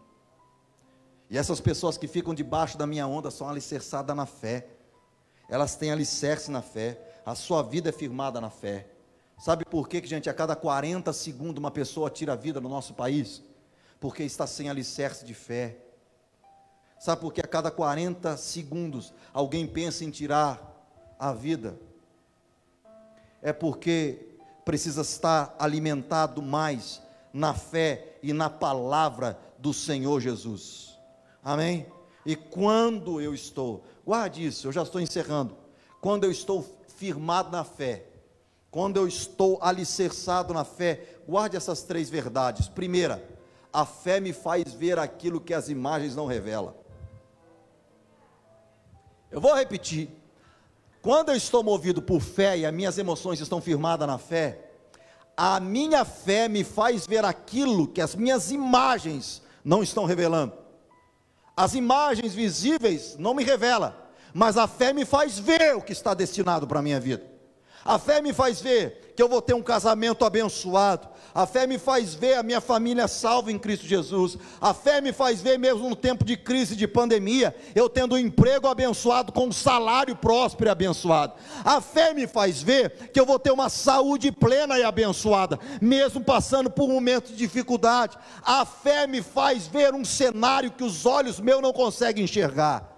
E 1.31 1.39
essas 1.39 1.61
pessoas 1.61 1.97
que 1.97 2.09
ficam 2.09 2.35
debaixo 2.35 2.77
da 2.77 2.87
minha 2.87 3.07
onda 3.07 3.31
são 3.31 3.49
alicerçadas 3.49 4.15
na 4.17 4.27
fé. 4.27 4.67
Elas 5.49 5.77
têm 5.77 5.93
alicerce 5.93 6.51
na 6.51 6.61
fé. 6.61 7.01
A 7.25 7.35
sua 7.35 7.63
vida 7.63 7.89
é 7.89 7.93
firmada 7.93 8.41
na 8.41 8.51
fé. 8.51 8.89
Sabe 9.39 9.65
por 9.65 9.89
que, 9.89 10.01
que, 10.01 10.09
gente, 10.09 10.29
a 10.29 10.35
cada 10.35 10.57
40 10.57 11.13
segundos 11.13 11.61
uma 11.61 11.71
pessoa 11.71 12.11
tira 12.11 12.33
a 12.33 12.37
vida 12.37 12.61
no 12.61 12.69
nosso 12.69 12.93
país? 12.93 13.43
Porque 14.01 14.25
está 14.25 14.47
sem 14.47 14.69
alicerce 14.69 15.25
de 15.25 15.33
fé. 15.33 15.79
Sabe 16.99 17.21
por 17.21 17.33
que 17.33 17.41
a 17.41 17.47
cada 17.47 17.71
40 17.71 18.37
segundos 18.37 19.15
alguém 19.33 19.67
pensa 19.67 20.05
em 20.05 20.11
tirar 20.11 20.61
a 21.19 21.33
vida? 21.33 21.79
é 23.43 23.53
porque 23.53 24.37
precisa 24.65 25.03
estar 25.03 25.55
alimentado 25.59 26.43
mais 26.43 27.03
na 27.33 27.55
fé 27.55 28.19
e 28.23 28.33
na 28.33 28.51
palavra 28.51 29.39
do 29.59 29.73
Senhor 29.73 30.21
Jesus. 30.21 30.90
Amém? 31.43 31.87
E 32.25 32.37
quando 32.37 33.21
eu 33.21 33.35
estou, 33.35 33.83
guarde 34.05 34.47
isso, 34.47 34.69
eu 34.69 34.73
já 34.73 34.83
estou 34.83 35.01
encerrando. 35.01 35.57
Quando 36.01 36.25
eu 36.25 36.31
estou 36.31 36.67
firmado 36.97 37.51
na 37.51 37.65
fé, 37.65 38.05
quando 38.71 38.97
eu 38.99 39.09
estou 39.09 39.59
alicerçado 39.61 40.55
na 40.55 40.65
fé, 40.65 41.19
guarde 41.27 41.57
essas 41.57 41.83
três 41.83 42.09
verdades. 42.09 42.69
Primeira, 42.69 43.23
A 43.73 43.87
fé 43.87 44.19
me 44.19 44.33
faz 44.33 44.73
ver 44.73 44.99
aquilo 44.99 45.41
que 45.41 45.55
as 45.55 45.69
imagens 45.69 46.17
não 46.17 46.27
revelam. 46.27 46.75
Eu 49.31 49.41
vou 49.41 49.55
repetir. 49.55 50.11
Quando 51.01 51.31
eu 51.31 51.37
estou 51.37 51.63
movido 51.63 52.03
por 52.03 52.21
fé 52.21 52.59
e 52.59 52.67
as 52.67 52.75
minhas 52.75 52.99
emoções 52.99 53.41
estão 53.41 53.61
firmadas 53.61 54.09
na 54.09 54.19
fé, 54.19 54.71
a 55.37 55.61
minha 55.61 56.05
fé 56.05 56.49
me 56.49 56.65
faz 56.65 57.07
ver 57.07 57.25
aquilo 57.25 57.87
que 57.87 58.01
as 58.01 58.15
minhas 58.15 58.51
imagens 58.51 59.41
não 59.65 59.83
estão 59.83 60.05
revelando. 60.05 60.53
As 61.61 61.75
imagens 61.75 62.33
visíveis 62.33 63.17
não 63.19 63.35
me 63.35 63.45
revelam, 63.45 63.93
mas 64.33 64.57
a 64.57 64.67
fé 64.67 64.95
me 64.95 65.05
faz 65.05 65.39
ver 65.39 65.77
o 65.77 65.83
que 65.83 65.93
está 65.93 66.15
destinado 66.15 66.67
para 66.67 66.79
a 66.79 66.83
minha 66.83 66.99
vida. 66.99 67.23
A 67.85 67.99
fé 67.99 68.21
me 68.21 68.33
faz 68.33 68.61
ver 68.61 69.13
que 69.17 69.23
eu 69.23 69.29
vou 69.29 69.43
ter 69.43 69.55
um 69.55 69.63
casamento 69.63 70.25
abençoado. 70.25 71.09
A 71.35 71.47
fé 71.47 71.67
me 71.67 71.79
faz 71.79 72.15
ver 72.15 72.35
a 72.35 72.43
minha 72.43 72.61
família 72.61 73.07
salva 73.07 73.53
em 73.53 73.59
Cristo 73.59 73.87
Jesus. 73.87 74.37
A 74.61 74.75
fé 74.75 75.01
me 75.01 75.13
faz 75.13 75.41
ver, 75.41 75.59
mesmo 75.59 75.89
no 75.89 75.97
tempo 75.97 76.25
de 76.25 76.37
crise, 76.37 76.75
de 76.75 76.89
pandemia, 76.89 77.55
eu 77.75 77.89
tendo 77.89 78.15
um 78.15 78.19
emprego 78.19 78.67
abençoado, 78.67 79.33
com 79.33 79.47
um 79.47 79.53
salário 79.53 80.17
próspero 80.17 80.69
e 80.69 80.73
abençoado. 80.73 81.35
A 81.65 81.81
fé 81.81 82.13
me 82.13 82.27
faz 82.27 82.63
ver 82.63 83.11
que 83.13 83.21
eu 83.21 83.27
vou 83.27 83.39
ter 83.39 83.51
uma 83.51 83.69
saúde 83.69 84.33
plena 84.33 84.79
e 84.79 84.83
abençoada, 84.83 85.59
mesmo 85.81 86.23
passando 86.23 86.71
por 86.71 86.85
um 86.85 86.95
momento 86.95 87.29
de 87.29 87.37
dificuldade. 87.37 88.19
A 88.43 88.67
fé 88.67 89.07
me 89.07 89.23
faz 89.23 89.67
ver 89.67 89.95
um 89.95 90.05
cenário 90.05 90.71
que 90.71 90.85
os 90.85 91.07
olhos 91.07 91.41
meus 91.41 91.63
não 91.63 91.73
conseguem 91.73 92.25
enxergar. 92.25 92.91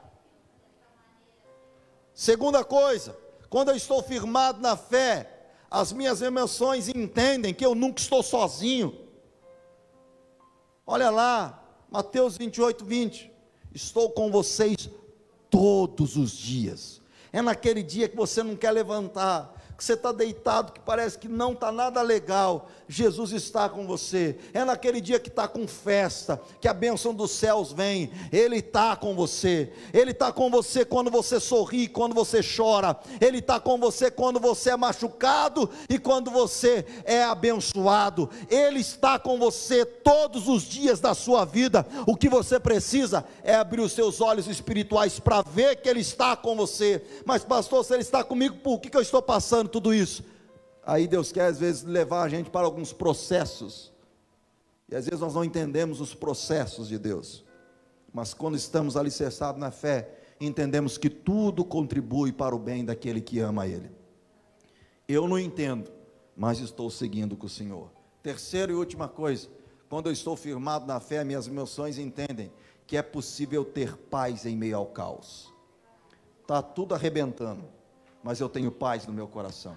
Segunda 2.15 2.63
coisa, 2.63 3.17
quando 3.53 3.69
eu 3.69 3.77
estou 3.77 4.03
firmado 4.03 4.63
na 4.63 4.79
fé, 4.79 5.29
as 5.71 5.93
minhas 5.93 6.23
emoções 6.23 6.89
entendem 6.89 7.53
que 7.53 7.67
eu 7.67 7.75
nunca 7.75 8.01
estou 8.01 8.23
sozinho. 8.23 8.99
Olha 10.87 11.11
lá, 11.11 11.63
Mateus 11.91 12.39
28, 12.39 12.83
20. 12.83 13.31
Estou 13.75 14.09
com 14.09 14.31
vocês 14.31 14.89
todos 15.51 16.17
os 16.17 16.33
dias. 16.33 17.03
É 17.31 17.43
naquele 17.43 17.83
dia 17.83 18.09
que 18.09 18.17
você 18.17 18.43
não 18.43 18.57
quer 18.57 18.71
levantar, 18.71 19.53
que 19.83 19.87
você 19.87 19.95
está 19.95 20.13
deitado, 20.13 20.71
que 20.71 20.79
parece 20.79 21.19
que 21.19 21.27
não 21.27 21.55
está 21.55 21.73
nada 21.73 22.01
legal, 22.03 22.69
Jesus 22.87 23.33
está 23.33 23.69
com 23.69 23.85
você. 23.85 24.39
É 24.55 24.65
naquele 24.65 25.01
dia 25.01 25.19
que 25.19 25.29
está 25.29 25.49
com 25.49 25.67
festa, 25.67 26.41
que 26.61 26.69
a 26.69 26.75
bênção 26.75 27.13
dos 27.13 27.33
céus 27.33 27.73
vem, 27.73 28.13
Ele 28.31 28.59
está 28.59 28.95
com 28.95 29.13
você. 29.13 29.73
Ele 29.93 30.13
está 30.13 30.31
com 30.31 30.49
você 30.51 30.85
quando 30.85 31.11
você 31.11 31.41
sorri, 31.41 31.89
quando 31.89 32.15
você 32.15 32.41
chora. 32.43 32.97
Ele 33.21 33.39
está 33.39 33.59
com 33.59 33.77
você 33.77 34.09
quando 34.09 34.39
você 34.39 34.71
é 34.71 34.77
machucado 34.77 35.69
e 35.89 35.99
quando 35.99 36.31
você 36.31 36.87
é 37.05 37.25
abençoado. 37.25 38.31
Ele 38.49 38.79
está 38.79 39.19
com 39.19 39.37
você 39.37 39.85
todos 39.85 40.47
os 40.47 40.63
dias 40.63 41.01
da 41.01 41.13
sua 41.13 41.45
vida. 41.45 41.85
O 42.07 42.15
que 42.15 42.29
você 42.29 42.61
precisa 42.61 43.25
é 43.43 43.57
abrir 43.57 43.81
os 43.81 43.93
seus 43.93 44.21
olhos 44.21 44.47
espirituais 44.47 45.19
para 45.19 45.43
ver 45.43 45.77
que 45.77 45.89
Ele 45.89 46.01
está 46.01 46.37
com 46.37 46.55
você. 46.55 47.03
Mas, 47.25 47.43
pastor, 47.43 47.85
se 47.85 47.95
Ele 47.95 48.03
está 48.03 48.23
comigo, 48.23 48.59
por 48.63 48.79
que, 48.79 48.89
que 48.89 48.97
eu 48.97 49.03
estou 49.03 49.21
passando? 49.21 49.72
Tudo 49.73 49.93
isso. 49.93 50.25
Aí 50.85 51.09
Deus 51.09 51.33
quer 51.33 51.47
às 51.47 51.59
vezes 51.59 51.83
levar 51.83 52.23
a 52.23 52.29
gente 52.29 52.51
para 52.51 52.67
alguns 52.67 52.93
processos. 52.93 53.93
E 54.89 54.95
às 54.95 55.07
vezes 55.07 55.21
nós 55.21 55.35
não 55.35 55.43
entendemos 55.43 56.01
os 56.01 56.15
processos 56.15 56.89
de 56.89 56.99
Deus. 56.99 57.45
Mas 58.13 58.35
quando 58.35 58.57
estamos 58.57 58.97
alicerçados 58.97 59.59
na 59.59 59.71
fé, 59.71 60.11
entendemos 60.41 60.99
que 60.99 61.09
tudo 61.09 61.65
contribui 61.65 62.31
para 62.31 62.55
o 62.55 62.59
bem 62.59 62.85
daquele 62.85 63.21
que 63.21 63.41
ama 63.41 63.67
Ele. 63.67 63.91
Eu 65.09 65.27
não 65.27 65.39
entendo, 65.39 65.91
mas 66.37 66.59
estou 66.61 66.91
seguindo 66.91 67.37
com 67.37 67.47
o 67.47 67.51
Senhor. 67.51 67.91
Terceira 68.23 68.71
e 68.71 68.75
última 68.75 69.09
coisa, 69.09 69.49
quando 69.89 70.07
eu 70.07 70.13
estou 70.13 70.37
firmado 70.37 70.87
na 70.87 71.01
fé, 71.01 71.25
minhas 71.25 71.47
emoções 71.47 71.99
entendem 71.99 72.53
que 72.87 72.97
é 72.97 73.03
possível 73.03 73.65
ter 73.65 73.97
paz 73.97 74.45
em 74.45 74.57
meio 74.57 74.77
ao 74.77 74.87
caos. 74.87 75.51
Está 76.43 76.61
tudo 76.61 76.95
arrebentando 76.95 77.65
mas 78.23 78.41
eu 78.41 78.49
tenho 78.49 78.71
paz 78.71 79.07
no 79.07 79.13
meu 79.13 79.27
coração. 79.27 79.77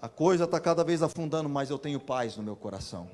A 0.00 0.08
coisa 0.08 0.44
está 0.44 0.60
cada 0.60 0.82
vez 0.84 1.02
afundando, 1.02 1.48
mas 1.48 1.70
eu 1.70 1.78
tenho 1.78 2.00
paz 2.00 2.36
no 2.36 2.42
meu 2.42 2.56
coração. 2.56 3.10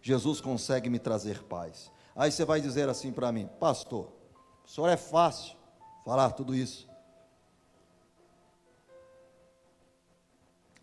Jesus 0.00 0.40
consegue 0.40 0.90
me 0.90 0.98
trazer 0.98 1.42
paz. 1.44 1.90
Aí 2.14 2.30
você 2.30 2.44
vai 2.44 2.60
dizer 2.60 2.88
assim 2.88 3.12
para 3.12 3.30
mim, 3.30 3.48
pastor, 3.60 4.12
o 4.64 4.68
senhor 4.68 4.88
é 4.88 4.96
fácil 4.96 5.56
falar 6.04 6.30
tudo 6.32 6.54
isso. 6.54 6.88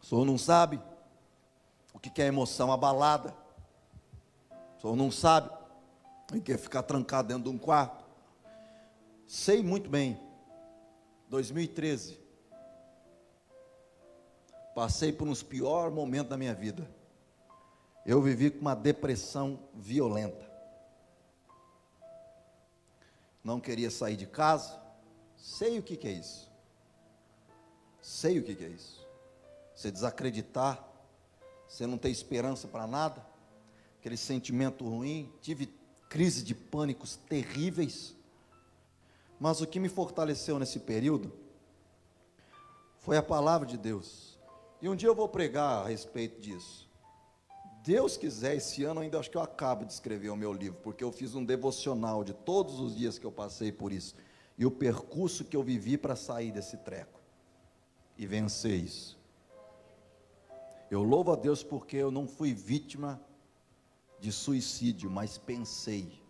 O 0.02 0.06
senhor 0.06 0.26
não 0.26 0.38
sabe 0.38 0.82
o 1.94 2.00
que 2.00 2.22
é 2.22 2.26
emoção 2.26 2.72
abalada. 2.72 3.36
O 4.78 4.82
senhor 4.82 4.96
não 4.96 5.12
sabe 5.12 5.50
o 6.34 6.42
que 6.42 6.54
é 6.54 6.58
ficar 6.58 6.84
trancado 6.84 7.28
dentro 7.28 7.44
de 7.44 7.50
um 7.50 7.58
quarto. 7.58 8.06
Sei 9.28 9.62
muito 9.62 9.90
bem 9.90 10.29
2013. 11.30 12.20
Passei 14.74 15.12
por 15.12 15.28
uns 15.28 15.44
piores 15.44 15.94
momentos 15.94 16.30
da 16.30 16.38
minha 16.38 16.54
vida. 16.54 16.90
Eu 18.06 18.22
vivi 18.22 18.50
com 18.50 18.62
uma 18.62 18.76
depressão 18.76 19.60
violenta. 19.76 20.50
Não 23.44 23.60
queria 23.60 23.92
sair 23.92 24.16
de 24.16 24.26
casa. 24.26 24.80
Sei 25.38 25.80
o 25.80 25.84
que, 25.84 25.96
que 25.96 26.08
é 26.08 26.12
isso. 26.12 26.50
Sei 28.02 28.40
o 28.40 28.44
que, 28.44 28.56
que 28.56 28.64
é 28.64 28.70
isso. 28.70 29.08
Você 29.76 29.92
desacreditar, 29.92 30.84
você 31.68 31.86
não 31.86 31.98
ter 31.98 32.10
esperança 32.10 32.68
para 32.68 32.88
nada, 32.88 33.26
aquele 34.00 34.18
sentimento 34.18 34.88
ruim. 34.88 35.32
Tive 35.42 35.68
crise 36.10 36.44
de 36.44 36.56
pânicos 36.56 37.16
terríveis. 37.16 38.16
Mas 39.40 39.62
o 39.62 39.68
que 39.68 39.80
me 39.80 39.88
fortaleceu 39.88 40.60
nesse 40.60 40.80
período 40.80 41.32
foi 43.00 43.18
a 43.18 43.24
palavra 43.24 43.66
de 43.66 43.78
Deus. 43.78 44.38
E 44.82 44.90
um 44.90 44.96
dia 44.96 45.08
eu 45.08 45.16
vou 45.16 45.30
pregar 45.30 45.86
a 45.86 45.88
respeito 45.88 46.42
disso. 46.42 46.90
Deus 47.84 48.18
quiser, 48.18 48.58
esse 48.58 48.84
ano 48.84 49.00
ainda 49.00 49.18
acho 49.18 49.32
que 49.32 49.38
eu 49.38 49.42
acabo 49.42 49.86
de 49.86 49.94
escrever 49.94 50.30
o 50.30 50.36
meu 50.36 50.52
livro, 50.52 50.80
porque 50.84 51.04
eu 51.04 51.12
fiz 51.12 51.34
um 51.34 51.44
devocional 51.44 52.24
de 52.24 52.34
todos 52.34 52.80
os 52.80 52.96
dias 52.96 53.18
que 53.18 53.26
eu 53.26 53.32
passei 53.32 53.72
por 53.72 53.92
isso 53.94 54.16
e 54.58 54.66
o 54.66 54.72
percurso 54.72 55.46
que 55.46 55.56
eu 55.56 55.64
vivi 55.64 55.98
para 55.98 56.18
sair 56.18 56.52
desse 56.52 56.76
treco 56.76 57.22
e 58.18 58.28
vencer 58.28 58.76
isso. 58.76 59.18
Eu 60.92 61.02
louvo 61.02 61.32
a 61.32 61.36
Deus 61.38 61.64
porque 61.64 61.96
eu 61.96 62.12
não 62.12 62.28
fui 62.28 62.54
vítima 62.54 63.22
de 64.20 64.34
suicídio, 64.34 65.10
mas 65.10 65.38
pensei 65.38 66.22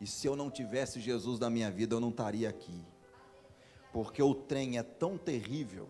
e 0.00 0.06
se 0.06 0.26
eu 0.26 0.36
não 0.36 0.50
tivesse 0.50 1.00
Jesus 1.00 1.40
na 1.40 1.50
minha 1.50 1.70
vida, 1.70 1.94
eu 1.94 2.00
não 2.00 2.10
estaria 2.10 2.48
aqui. 2.48 2.84
Porque 3.92 4.22
o 4.22 4.34
trem 4.34 4.78
é 4.78 4.82
tão 4.82 5.18
terrível 5.18 5.88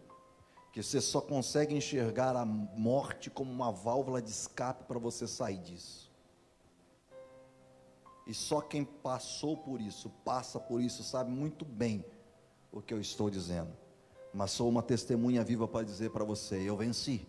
que 0.73 0.83
você 0.83 1.01
só 1.01 1.21
consegue 1.21 1.75
enxergar 1.75 2.35
a 2.37 2.45
morte 2.45 3.29
como 3.29 3.51
uma 3.51 3.71
válvula 3.71 4.23
de 4.23 4.31
escape 4.31 4.85
para 4.85 4.99
você 4.99 5.27
sair 5.27 5.59
disso. 5.59 6.11
E 8.27 8.33
só 8.33 8.61
quem 8.61 8.85
passou 8.85 9.57
por 9.57 9.81
isso, 9.81 10.11
passa 10.25 10.61
por 10.61 10.81
isso, 10.81 11.03
sabe 11.03 11.31
muito 11.31 11.65
bem 11.65 12.05
o 12.71 12.81
que 12.81 12.93
eu 12.93 13.01
estou 13.01 13.29
dizendo. 13.29 13.73
Mas 14.33 14.53
sou 14.53 14.69
uma 14.69 14.83
testemunha 14.83 15.43
viva 15.43 15.67
para 15.67 15.85
dizer 15.85 16.11
para 16.11 16.25
você: 16.25 16.57
eu 16.57 16.77
venci. 16.77 17.27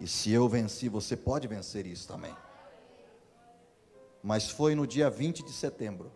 E 0.00 0.06
se 0.06 0.30
eu 0.30 0.48
venci, 0.48 0.88
você 0.88 1.16
pode 1.16 1.46
vencer 1.46 1.86
isso 1.86 2.08
também 2.08 2.34
mas 4.22 4.50
foi 4.50 4.74
no 4.74 4.86
dia 4.86 5.08
20 5.08 5.42
de 5.42 5.52
setembro 5.52 6.12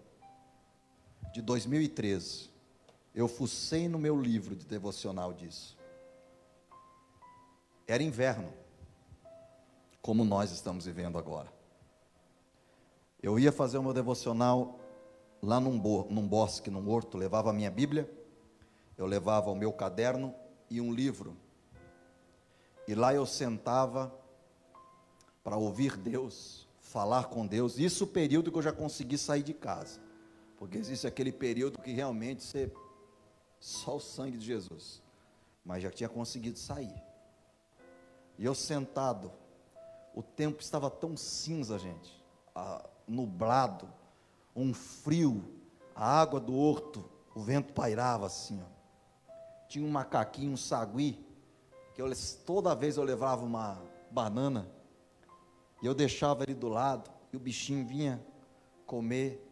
de 1.32 1.40
2013. 1.40 2.50
Eu 3.14 3.28
fucei 3.28 3.88
no 3.88 3.98
meu 3.98 4.20
livro 4.20 4.54
de 4.54 4.66
devocional 4.66 5.32
disso. 5.32 5.76
Era 7.86 8.02
inverno, 8.02 8.52
como 10.02 10.24
nós 10.24 10.50
estamos 10.52 10.84
vivendo 10.86 11.18
agora. 11.18 11.52
Eu 13.22 13.38
ia 13.38 13.52
fazer 13.52 13.78
o 13.78 13.82
meu 13.82 13.92
devocional 13.92 14.78
lá 15.42 15.60
num, 15.60 15.78
bo 15.78 16.06
num 16.10 16.26
bosque, 16.26 16.70
num 16.70 16.88
horto, 16.90 17.16
levava 17.16 17.50
a 17.50 17.52
minha 17.52 17.70
Bíblia, 17.70 18.10
eu 18.96 19.06
levava 19.06 19.50
o 19.50 19.54
meu 19.54 19.72
caderno 19.72 20.34
e 20.70 20.80
um 20.80 20.92
livro. 20.92 21.36
E 22.86 22.94
lá 22.94 23.14
eu 23.14 23.24
sentava 23.24 24.14
para 25.42 25.56
ouvir 25.56 25.96
Deus 25.96 26.63
falar 26.94 27.24
com 27.24 27.44
Deus. 27.44 27.76
Isso 27.76 28.04
o 28.04 28.06
período 28.06 28.52
que 28.52 28.58
eu 28.58 28.62
já 28.62 28.72
consegui 28.72 29.18
sair 29.18 29.42
de 29.42 29.52
casa. 29.52 30.00
Porque 30.56 30.78
existe 30.78 31.08
aquele 31.08 31.32
período 31.32 31.80
que 31.80 31.90
realmente 31.90 32.44
você 32.44 32.72
só 33.58 33.96
o 33.96 34.00
sangue 34.00 34.38
de 34.38 34.46
Jesus. 34.46 35.02
Mas 35.64 35.82
já 35.82 35.90
tinha 35.90 36.08
conseguido 36.08 36.56
sair. 36.56 36.94
E 38.38 38.44
eu 38.44 38.54
sentado, 38.54 39.32
o 40.14 40.22
tempo 40.22 40.62
estava 40.62 40.88
tão 40.88 41.16
cinza, 41.16 41.80
gente, 41.80 42.24
nublado, 43.08 43.88
um 44.54 44.72
frio, 44.72 45.44
a 45.96 46.20
água 46.20 46.38
do 46.38 46.56
horto, 46.56 47.04
o 47.34 47.40
vento 47.40 47.72
pairava 47.72 48.26
assim, 48.26 48.62
ó. 48.62 49.34
Tinha 49.66 49.84
um 49.84 49.90
macaquinho, 49.90 50.52
um 50.52 50.56
sagui, 50.56 51.18
que 51.92 52.00
eu, 52.00 52.08
toda 52.46 52.72
vez 52.72 52.96
eu 52.96 53.02
levava 53.02 53.44
uma 53.44 53.82
banana, 54.12 54.70
E 55.84 55.86
eu 55.86 55.94
deixava 55.94 56.44
ele 56.44 56.54
do 56.54 56.66
lado, 56.66 57.10
e 57.30 57.36
o 57.36 57.38
bichinho 57.38 57.86
vinha 57.86 58.18
comer. 58.86 59.46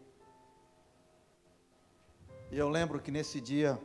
E 2.50 2.56
eu 2.56 2.70
lembro 2.70 2.98
que 3.02 3.10
nesse 3.10 3.38
dia, 3.38 3.78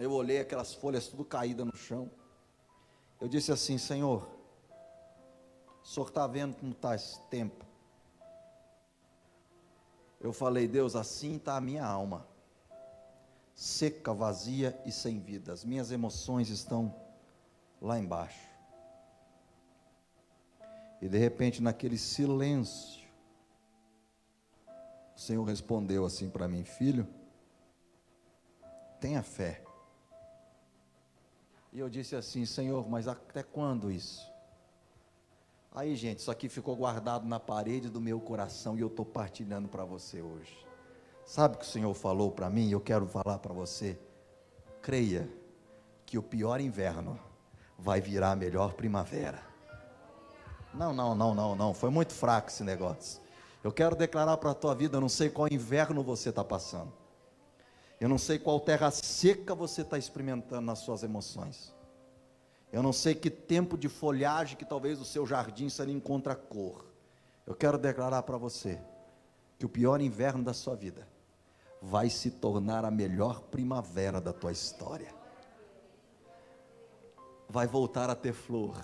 eu 0.00 0.10
olhei 0.10 0.40
aquelas 0.40 0.74
folhas 0.74 1.06
tudo 1.06 1.24
caídas 1.24 1.64
no 1.64 1.76
chão. 1.76 2.10
Eu 3.20 3.28
disse 3.28 3.52
assim: 3.52 3.78
Senhor, 3.78 4.28
o 5.80 5.86
Senhor 5.86 6.08
está 6.08 6.26
vendo 6.26 6.56
como 6.56 6.72
está 6.72 6.96
esse 6.96 7.20
tempo. 7.28 7.64
Eu 10.20 10.32
falei, 10.32 10.66
Deus, 10.66 10.96
assim 10.96 11.36
está 11.36 11.56
a 11.56 11.60
minha 11.60 11.86
alma, 11.86 12.26
seca, 13.54 14.12
vazia 14.12 14.76
e 14.84 14.90
sem 14.90 15.20
vida. 15.20 15.52
As 15.52 15.64
minhas 15.64 15.92
emoções 15.92 16.50
estão 16.50 16.92
lá 17.80 17.96
embaixo. 17.96 18.53
E 21.04 21.08
de 21.08 21.18
repente, 21.18 21.62
naquele 21.62 21.98
silêncio, 21.98 23.06
o 25.14 25.20
Senhor 25.20 25.44
respondeu 25.44 26.06
assim 26.06 26.30
para 26.30 26.48
mim: 26.48 26.64
Filho, 26.64 27.06
tenha 29.02 29.22
fé. 29.22 29.62
E 31.74 31.78
eu 31.78 31.90
disse 31.90 32.16
assim: 32.16 32.46
Senhor, 32.46 32.88
mas 32.88 33.06
até 33.06 33.42
quando 33.42 33.90
isso? 33.90 34.26
Aí, 35.74 35.94
gente, 35.94 36.20
isso 36.20 36.30
aqui 36.30 36.48
ficou 36.48 36.74
guardado 36.74 37.28
na 37.28 37.38
parede 37.38 37.90
do 37.90 38.00
meu 38.00 38.18
coração 38.18 38.74
e 38.74 38.80
eu 38.80 38.86
estou 38.86 39.04
partilhando 39.04 39.68
para 39.68 39.84
você 39.84 40.22
hoje. 40.22 40.56
Sabe 41.26 41.56
o 41.56 41.58
que 41.58 41.66
o 41.66 41.68
Senhor 41.68 41.92
falou 41.92 42.32
para 42.32 42.48
mim? 42.48 42.70
Eu 42.70 42.80
quero 42.80 43.06
falar 43.06 43.40
para 43.40 43.52
você. 43.52 44.00
Creia 44.80 45.28
que 46.06 46.16
o 46.16 46.22
pior 46.22 46.62
inverno 46.62 47.20
vai 47.78 48.00
virar 48.00 48.30
a 48.30 48.36
melhor 48.36 48.72
primavera. 48.72 49.52
Não, 50.74 50.92
não, 50.92 51.14
não, 51.14 51.34
não, 51.34 51.54
não. 51.54 51.74
Foi 51.74 51.90
muito 51.90 52.12
fraco 52.12 52.48
esse 52.48 52.64
negócio. 52.64 53.20
Eu 53.62 53.72
quero 53.72 53.94
declarar 53.96 54.36
para 54.36 54.50
a 54.50 54.54
tua 54.54 54.74
vida: 54.74 54.96
eu 54.96 55.00
não 55.00 55.08
sei 55.08 55.30
qual 55.30 55.48
inverno 55.50 56.02
você 56.02 56.30
está 56.30 56.44
passando. 56.44 56.92
Eu 58.00 58.08
não 58.08 58.18
sei 58.18 58.38
qual 58.38 58.60
terra 58.60 58.90
seca 58.90 59.54
você 59.54 59.82
está 59.82 59.96
experimentando 59.96 60.62
nas 60.62 60.80
suas 60.80 61.02
emoções. 61.02 61.72
Eu 62.72 62.82
não 62.82 62.92
sei 62.92 63.14
que 63.14 63.30
tempo 63.30 63.78
de 63.78 63.88
folhagem 63.88 64.56
que 64.56 64.64
talvez 64.64 65.00
o 65.00 65.04
seu 65.04 65.24
jardim 65.24 65.68
se 65.68 65.82
encontra 65.84 66.34
cor. 66.34 66.84
Eu 67.46 67.54
quero 67.54 67.78
declarar 67.78 68.22
para 68.24 68.36
você 68.36 68.80
que 69.58 69.64
o 69.64 69.68
pior 69.68 70.00
inverno 70.00 70.42
da 70.42 70.52
sua 70.52 70.74
vida 70.74 71.06
vai 71.80 72.10
se 72.10 72.30
tornar 72.30 72.84
a 72.84 72.90
melhor 72.90 73.42
primavera 73.42 74.20
da 74.20 74.32
tua 74.32 74.50
história. 74.50 75.14
Vai 77.48 77.66
voltar 77.66 78.10
a 78.10 78.14
ter 78.14 78.32
flor. 78.32 78.76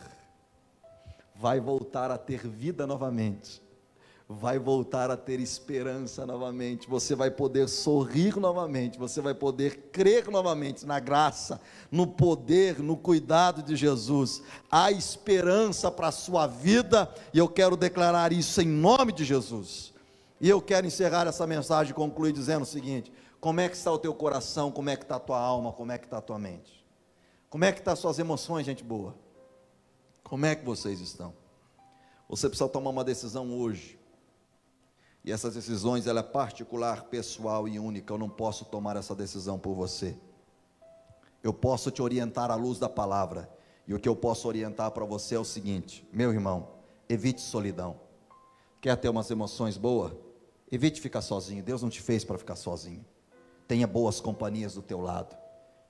Vai 1.40 1.58
voltar 1.58 2.10
a 2.10 2.18
ter 2.18 2.46
vida 2.46 2.86
novamente 2.86 3.62
vai 4.32 4.60
voltar 4.60 5.10
a 5.10 5.16
ter 5.16 5.40
esperança 5.40 6.24
novamente, 6.24 6.88
você 6.88 7.16
vai 7.16 7.32
poder 7.32 7.68
sorrir 7.68 8.36
novamente, 8.36 8.96
você 8.96 9.20
vai 9.20 9.34
poder 9.34 9.90
crer 9.90 10.28
novamente 10.30 10.86
na 10.86 11.00
graça, 11.00 11.60
no 11.90 12.06
poder, 12.06 12.78
no 12.78 12.96
cuidado 12.96 13.60
de 13.60 13.74
Jesus. 13.74 14.40
Há 14.70 14.92
esperança 14.92 15.90
para 15.90 16.08
a 16.08 16.12
sua 16.12 16.46
vida 16.46 17.12
e 17.34 17.38
eu 17.38 17.48
quero 17.48 17.76
declarar 17.76 18.32
isso 18.32 18.60
em 18.62 18.68
nome 18.68 19.12
de 19.12 19.24
Jesus. 19.24 19.92
E 20.40 20.48
eu 20.48 20.62
quero 20.62 20.86
encerrar 20.86 21.26
essa 21.26 21.44
mensagem 21.44 21.90
e 21.90 21.94
concluir 21.94 22.32
dizendo 22.32 22.62
o 22.62 22.66
seguinte: 22.66 23.12
como 23.40 23.60
é 23.60 23.68
que 23.68 23.74
está 23.74 23.90
o 23.90 23.98
teu 23.98 24.14
coração, 24.14 24.70
como 24.70 24.90
é 24.90 24.96
que 24.96 25.02
está 25.02 25.16
a 25.16 25.20
tua 25.20 25.40
alma, 25.40 25.72
como 25.72 25.90
é 25.90 25.98
que 25.98 26.04
está 26.04 26.18
a 26.18 26.22
tua 26.22 26.38
mente? 26.38 26.86
Como 27.48 27.64
é 27.64 27.72
que 27.72 27.80
estão 27.80 27.90
tá 27.90 27.94
as 27.94 27.98
suas 27.98 28.20
emoções, 28.20 28.64
gente 28.64 28.84
boa? 28.84 29.12
Como 30.30 30.46
é 30.46 30.54
que 30.54 30.64
vocês 30.64 31.00
estão? 31.00 31.34
Você 32.28 32.48
precisa 32.48 32.68
tomar 32.68 32.90
uma 32.90 33.02
decisão 33.02 33.52
hoje 33.52 33.98
e 35.24 35.32
essas 35.32 35.54
decisões, 35.54 36.06
ela 36.06 36.20
é 36.20 36.22
particular, 36.22 37.06
pessoal 37.06 37.66
e 37.66 37.80
única. 37.80 38.14
Eu 38.14 38.18
não 38.18 38.28
posso 38.28 38.64
tomar 38.64 38.94
essa 38.94 39.12
decisão 39.12 39.58
por 39.58 39.74
você. 39.74 40.16
Eu 41.42 41.52
posso 41.52 41.90
te 41.90 42.00
orientar 42.00 42.48
à 42.48 42.54
luz 42.54 42.78
da 42.78 42.88
palavra. 42.88 43.50
E 43.88 43.92
o 43.92 43.98
que 43.98 44.08
eu 44.08 44.14
posso 44.14 44.46
orientar 44.46 44.92
para 44.92 45.04
você 45.04 45.34
é 45.34 45.38
o 45.40 45.44
seguinte: 45.44 46.08
meu 46.12 46.32
irmão, 46.32 46.68
evite 47.08 47.40
solidão. 47.40 47.98
Quer 48.80 48.96
ter 48.96 49.08
umas 49.08 49.32
emoções 49.32 49.76
boas? 49.76 50.12
Evite 50.70 51.00
ficar 51.00 51.22
sozinho. 51.22 51.60
Deus 51.60 51.82
não 51.82 51.90
te 51.90 52.00
fez 52.00 52.24
para 52.24 52.38
ficar 52.38 52.54
sozinho. 52.54 53.04
Tenha 53.66 53.88
boas 53.88 54.20
companhias 54.20 54.74
do 54.74 54.82
teu 54.82 55.00
lado. 55.00 55.36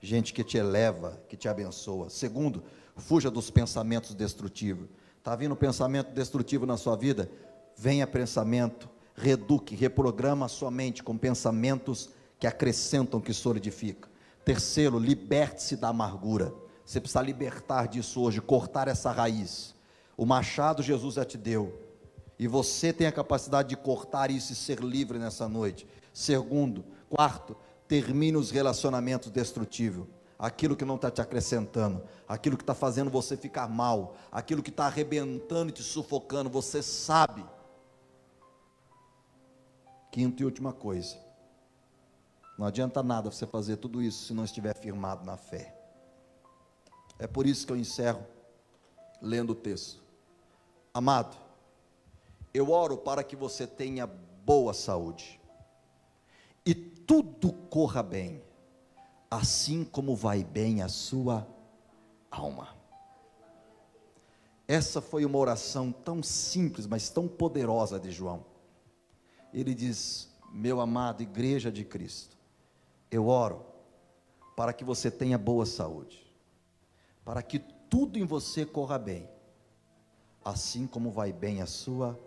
Gente 0.01 0.33
que 0.33 0.43
te 0.43 0.57
eleva, 0.57 1.23
que 1.29 1.37
te 1.37 1.47
abençoa. 1.47 2.09
Segundo, 2.09 2.65
fuja 2.97 3.31
dos 3.31 3.51
pensamentos 3.51 4.15
destrutivos. 4.15 4.89
Está 5.19 5.37
vindo 5.37 5.55
pensamento 5.57 6.13
destrutivo 6.13 6.67
na 6.67 6.77
sua 6.77 6.97
vida? 6.97 7.31
Venha 7.77 8.07
pensamento 8.07 8.89
reduque, 9.21 9.75
reprograma 9.75 10.47
a 10.47 10.49
sua 10.49 10.71
mente 10.71 11.03
com 11.03 11.17
pensamentos 11.17 12.11
que 12.39 12.47
acrescentam, 12.47 13.21
que 13.21 13.33
solidificam. 13.33 14.11
Terceiro, 14.45 14.99
liberte-se 14.99 15.77
da 15.77 15.89
amargura. 15.89 16.53
Você 16.85 17.01
precisa 17.01 17.23
libertar 17.23 17.87
disso 17.87 18.21
hoje, 18.21 18.41
cortar 18.41 18.89
essa 18.89 19.13
raiz. 19.13 19.75
O 20.17 20.25
machado 20.25 20.83
Jesus 20.83 21.15
já 21.15 21.25
te 21.25 21.37
deu. 21.37 21.79
E 22.39 22.49
você 22.49 22.93
tem 22.93 23.07
a 23.07 23.13
capacidade 23.13 23.69
de 23.69 23.77
cortar 23.77 24.31
isso 24.31 24.53
e 24.53 24.57
ser 24.57 24.81
livre 24.81 25.19
nessa 25.19 25.47
noite. 25.47 25.87
Segundo, 26.13 26.85
quarto, 27.09 27.55
termine 27.87 28.39
os 28.39 28.51
relacionamentos 28.51 29.31
destrutivos. 29.31 30.07
Aquilo 30.41 30.75
que 30.75 30.85
não 30.85 30.97
está 30.97 31.11
te 31.11 31.21
acrescentando, 31.21 32.03
aquilo 32.27 32.57
que 32.57 32.63
está 32.63 32.75
fazendo 32.75 33.11
você 33.11 33.37
ficar 33.37 33.69
mal, 33.69 34.17
aquilo 34.33 34.63
que 34.63 34.71
está 34.71 34.87
arrebentando 34.87 35.69
e 35.69 35.73
te 35.73 35.83
sufocando, 35.83 36.49
você 36.51 36.83
sabe 36.83 37.45
Quinta 40.11 40.43
e 40.43 40.45
última 40.45 40.73
coisa. 40.73 41.17
Não 42.59 42.67
adianta 42.67 43.03
nada 43.03 43.31
você 43.31 43.47
fazer 43.47 43.77
tudo 43.77 44.03
isso 44.03 44.27
se 44.27 44.35
não 44.35 44.45
estiver 44.45 44.77
firmado 44.77 45.25
na 45.25 45.37
fé. 45.37 45.75
É 47.19 47.27
por 47.27 47.47
isso 47.47 47.67
que 47.67 47.73
eu 47.73 47.77
encerro 47.77 48.27
lendo 49.23 49.51
o 49.51 49.55
texto. 49.55 50.03
Amado, 50.93 51.37
eu 52.53 52.71
oro 52.71 52.99
para 52.99 53.23
que 53.23 53.37
você 53.37 53.67
tenha 53.67 54.07
boa 54.07 54.75
saúde 54.75 55.41
e 56.67 56.75
tudo 56.75 57.53
corra 57.53 58.03
bem, 58.03 58.43
assim 59.31 59.85
como 59.85 60.17
vai 60.17 60.43
bem 60.43 60.83
a 60.83 60.89
sua 60.89 61.47
alma. 62.31 62.77
Essa 64.67 65.01
foi 65.01 65.25
uma 65.25 65.39
oração 65.39 65.93
tão 65.93 66.23
simples, 66.23 66.87
mas 66.87 67.09
tão 67.11 67.27
poderosa 67.27 67.99
de 67.99 68.11
João 68.11 68.51
ele 69.53 69.75
diz: 69.75 70.29
Meu 70.53 70.81
amado 70.81 71.23
igreja 71.23 71.71
de 71.71 71.85
Cristo, 71.85 72.37
eu 73.11 73.27
oro 73.27 73.65
para 74.57 74.73
que 74.73 74.85
você 74.85 75.11
tenha 75.11 75.39
boa 75.39 75.67
saúde, 75.67 76.25
para 77.25 77.43
que 77.43 77.59
tudo 77.59 78.19
em 78.19 78.25
você 78.25 78.65
corra 78.65 78.99
bem, 78.99 79.29
assim 80.45 80.87
como 80.87 81.11
vai 81.11 81.33
bem 81.33 81.61
a 81.61 81.67
sua 81.67 82.19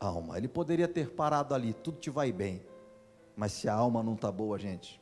alma. 0.00 0.36
Ele 0.36 0.48
poderia 0.48 0.88
ter 0.88 1.10
parado 1.10 1.54
ali, 1.54 1.72
tudo 1.72 1.98
te 1.98 2.10
vai 2.10 2.32
bem, 2.32 2.64
mas 3.36 3.52
se 3.52 3.68
a 3.68 3.74
alma 3.74 4.02
não 4.02 4.14
está 4.14 4.30
boa, 4.32 4.58
gente, 4.58 5.00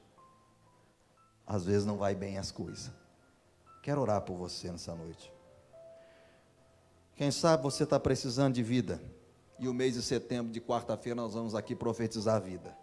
às 1.46 1.64
vezes 1.64 1.84
não 1.84 1.96
vai 1.96 2.14
bem 2.14 2.38
as 2.38 2.50
coisas. 2.50 2.90
Quero 3.82 4.00
orar 4.00 4.22
por 4.22 4.36
você 4.36 4.70
nessa 4.70 4.94
noite. 4.94 5.32
Quem 7.16 7.30
sabe 7.30 7.62
você 7.62 7.84
está 7.84 7.98
precisando 7.98 8.54
de 8.54 8.62
vida. 8.62 9.00
E 9.58 9.68
o 9.68 9.74
mês 9.74 9.94
de 9.94 10.02
setembro, 10.02 10.52
de 10.52 10.60
quarta-feira, 10.60 11.14
nós 11.14 11.34
vamos 11.34 11.54
aqui 11.54 11.74
profetizar 11.74 12.36
a 12.36 12.40
vida. 12.40 12.76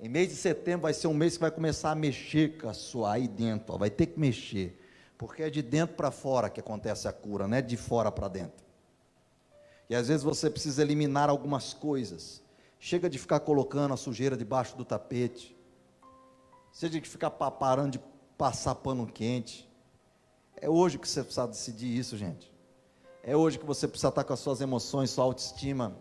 Em 0.00 0.08
mês 0.08 0.28
de 0.28 0.36
setembro 0.36 0.82
vai 0.82 0.94
ser 0.94 1.06
um 1.08 1.14
mês 1.14 1.34
que 1.34 1.40
vai 1.40 1.50
começar 1.50 1.90
a 1.90 1.94
mexer 1.94 2.58
com 2.58 2.68
a 2.68 2.74
sua 2.74 3.14
aí 3.14 3.26
dentro, 3.26 3.74
ó, 3.74 3.78
vai 3.78 3.90
ter 3.90 4.06
que 4.06 4.20
mexer, 4.20 4.80
porque 5.16 5.42
é 5.42 5.50
de 5.50 5.60
dentro 5.60 5.96
para 5.96 6.10
fora 6.12 6.48
que 6.48 6.60
acontece 6.60 7.08
a 7.08 7.12
cura, 7.12 7.48
não 7.48 7.56
é 7.56 7.62
de 7.62 7.76
fora 7.76 8.12
para 8.12 8.28
dentro. 8.28 8.64
E 9.90 9.96
às 9.96 10.06
vezes 10.08 10.22
você 10.22 10.48
precisa 10.50 10.82
eliminar 10.82 11.28
algumas 11.28 11.72
coisas. 11.72 12.42
Chega 12.78 13.10
de 13.10 13.18
ficar 13.18 13.40
colocando 13.40 13.94
a 13.94 13.96
sujeira 13.96 14.36
debaixo 14.36 14.76
do 14.76 14.84
tapete. 14.84 15.56
Seja 16.78 17.00
de 17.00 17.08
ficar 17.08 17.32
parando 17.32 17.98
de 17.98 18.00
passar 18.36 18.76
pano 18.76 19.04
quente. 19.04 19.68
É 20.54 20.70
hoje 20.70 20.96
que 20.96 21.08
você 21.08 21.24
precisa 21.24 21.48
decidir 21.48 21.98
isso, 21.98 22.16
gente. 22.16 22.54
É 23.20 23.36
hoje 23.36 23.58
que 23.58 23.66
você 23.66 23.88
precisa 23.88 24.10
estar 24.10 24.22
com 24.22 24.32
as 24.32 24.38
suas 24.38 24.60
emoções, 24.60 25.10
sua 25.10 25.24
autoestima 25.24 25.96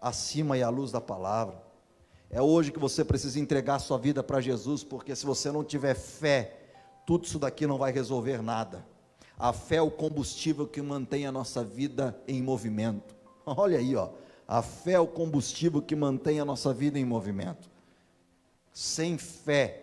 acima 0.00 0.56
e 0.56 0.62
à 0.62 0.68
luz 0.68 0.92
da 0.92 1.00
palavra. 1.00 1.60
É 2.30 2.40
hoje 2.40 2.70
que 2.70 2.78
você 2.78 3.04
precisa 3.04 3.40
entregar 3.40 3.80
sua 3.80 3.98
vida 3.98 4.22
para 4.22 4.40
Jesus, 4.40 4.84
porque 4.84 5.16
se 5.16 5.26
você 5.26 5.50
não 5.50 5.64
tiver 5.64 5.96
fé, 5.96 6.56
tudo 7.04 7.24
isso 7.24 7.40
daqui 7.40 7.66
não 7.66 7.76
vai 7.76 7.90
resolver 7.90 8.40
nada. 8.40 8.86
A 9.36 9.52
fé 9.52 9.74
é 9.74 9.82
o 9.82 9.90
combustível 9.90 10.68
que 10.68 10.80
mantém 10.80 11.26
a 11.26 11.32
nossa 11.32 11.64
vida 11.64 12.16
em 12.28 12.40
movimento. 12.40 13.12
Olha 13.44 13.78
aí, 13.78 13.96
ó. 13.96 14.10
A 14.46 14.62
fé 14.62 14.92
é 14.92 15.00
o 15.00 15.08
combustível 15.08 15.82
que 15.82 15.96
mantém 15.96 16.38
a 16.38 16.44
nossa 16.44 16.72
vida 16.72 16.96
em 16.96 17.04
movimento. 17.04 17.68
Sem 18.72 19.18
fé 19.18 19.82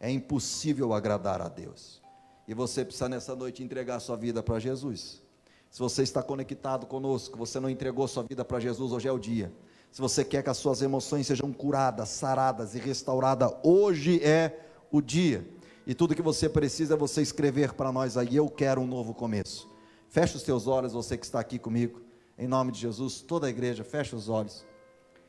é 0.00 0.10
impossível 0.10 0.92
agradar 0.92 1.40
a 1.40 1.48
Deus. 1.48 2.02
E 2.46 2.54
você 2.54 2.84
precisa 2.84 3.08
nessa 3.08 3.34
noite 3.34 3.62
entregar 3.62 4.00
sua 4.00 4.16
vida 4.16 4.42
para 4.42 4.58
Jesus. 4.58 5.22
Se 5.70 5.78
você 5.80 6.02
está 6.02 6.22
conectado 6.22 6.86
conosco, 6.86 7.36
você 7.36 7.58
não 7.58 7.68
entregou 7.68 8.06
sua 8.06 8.22
vida 8.22 8.44
para 8.44 8.60
Jesus, 8.60 8.92
hoje 8.92 9.08
é 9.08 9.12
o 9.12 9.18
dia. 9.18 9.52
Se 9.90 10.00
você 10.00 10.24
quer 10.24 10.42
que 10.42 10.50
as 10.50 10.56
suas 10.56 10.82
emoções 10.82 11.26
sejam 11.26 11.52
curadas, 11.52 12.08
saradas 12.10 12.74
e 12.74 12.78
restauradas, 12.78 13.52
hoje 13.62 14.22
é 14.22 14.68
o 14.90 15.00
dia. 15.00 15.48
E 15.86 15.94
tudo 15.94 16.14
que 16.14 16.22
você 16.22 16.48
precisa 16.48 16.94
é 16.94 16.96
você 16.96 17.22
escrever 17.22 17.72
para 17.74 17.92
nós 17.92 18.16
aí, 18.16 18.36
eu 18.36 18.48
quero 18.48 18.80
um 18.80 18.86
novo 18.86 19.14
começo. 19.14 19.68
Feche 20.08 20.36
os 20.36 20.42
teus 20.42 20.66
olhos, 20.66 20.92
você 20.92 21.16
que 21.16 21.24
está 21.24 21.40
aqui 21.40 21.58
comigo, 21.58 22.00
em 22.38 22.46
nome 22.46 22.72
de 22.72 22.78
Jesus, 22.80 23.20
toda 23.20 23.46
a 23.46 23.50
igreja, 23.50 23.82
feche 23.84 24.14
os 24.14 24.28
olhos. 24.28 24.64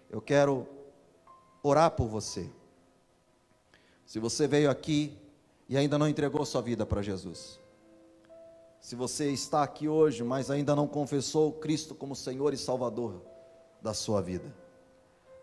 Eu 0.10 0.22
quero 0.22 0.68
orar 1.64 1.92
por 1.92 2.08
você. 2.08 2.50
Se 4.06 4.20
você 4.20 4.48
veio 4.48 4.70
aqui 4.70 5.18
e 5.68 5.76
ainda 5.76 5.98
não 5.98 6.08
entregou 6.08 6.46
sua 6.46 6.62
vida 6.62 6.86
para 6.86 7.02
Jesus, 7.02 7.60
se 8.80 8.96
você 8.96 9.32
está 9.32 9.64
aqui 9.64 9.88
hoje, 9.88 10.24
mas 10.24 10.52
ainda 10.52 10.76
não 10.76 10.88
confessou 10.88 11.52
Cristo 11.54 11.96
como 11.96 12.16
Senhor 12.16 12.54
e 12.54 12.58
Salvador 12.58 13.20
da 13.82 13.96
sua 13.96 14.22
vida, 14.22 14.54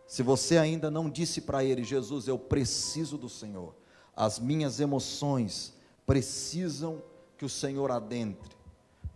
se 0.07 0.23
você 0.23 0.59
ainda 0.59 0.91
não 0.91 1.11
disse 1.11 1.41
para 1.41 1.65
Ele, 1.65 1.83
Jesus, 1.83 2.29
eu 2.29 2.39
preciso 2.39 3.19
do 3.19 3.29
Senhor, 3.29 3.75
as 4.15 4.39
minhas 4.39 4.79
emoções 4.79 5.75
precisam 6.07 7.03
que 7.37 7.45
o 7.45 7.49
Senhor 7.49 7.91
adentre, 7.91 8.55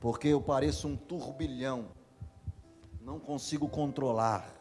porque 0.01 0.27
eu 0.29 0.41
pareço 0.41 0.89
um 0.89 0.97
turbilhão, 0.97 1.87
não 3.01 3.21
consigo 3.21 3.69
controlar, 3.69 4.53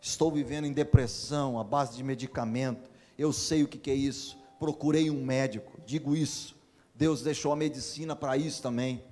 estou 0.00 0.30
vivendo 0.30 0.66
em 0.66 0.72
depressão, 0.72 1.58
à 1.58 1.64
base 1.64 1.96
de 1.96 2.04
medicamento, 2.04 2.88
eu 3.18 3.32
sei 3.32 3.62
o 3.62 3.68
que, 3.68 3.78
que 3.78 3.90
é 3.90 3.94
isso, 3.94 4.38
procurei 4.58 5.10
um 5.10 5.24
médico, 5.24 5.80
digo 5.84 6.14
isso, 6.14 6.56
Deus 6.94 7.22
deixou 7.22 7.52
a 7.52 7.56
medicina 7.56 8.16
para 8.16 8.36
isso 8.36 8.62
também, 8.62 9.04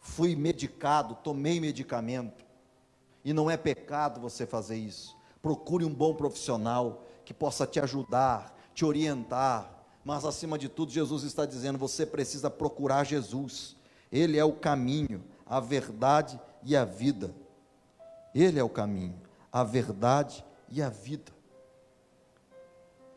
fui 0.00 0.34
medicado, 0.34 1.16
tomei 1.22 1.60
medicamento, 1.60 2.44
e 3.24 3.32
não 3.32 3.50
é 3.50 3.56
pecado 3.56 4.20
você 4.20 4.46
fazer 4.46 4.76
isso, 4.76 5.16
procure 5.42 5.84
um 5.84 5.92
bom 5.92 6.14
profissional 6.14 7.06
que 7.24 7.34
possa 7.34 7.66
te 7.66 7.78
ajudar, 7.78 8.56
te 8.74 8.84
orientar, 8.84 9.80
mas 10.04 10.24
acima 10.24 10.58
de 10.58 10.68
tudo, 10.68 10.90
Jesus 10.90 11.22
está 11.24 11.44
dizendo: 11.44 11.78
você 11.78 12.06
precisa 12.06 12.50
procurar 12.50 13.04
Jesus, 13.04 13.76
Ele 14.10 14.38
é 14.38 14.44
o 14.44 14.52
caminho, 14.52 15.22
a 15.46 15.60
verdade 15.60 16.40
e 16.62 16.74
a 16.74 16.84
vida. 16.84 17.34
Ele 18.34 18.58
é 18.58 18.64
o 18.64 18.68
caminho, 18.68 19.20
a 19.52 19.62
verdade 19.62 20.44
e 20.70 20.80
a 20.80 20.88
vida. 20.88 21.32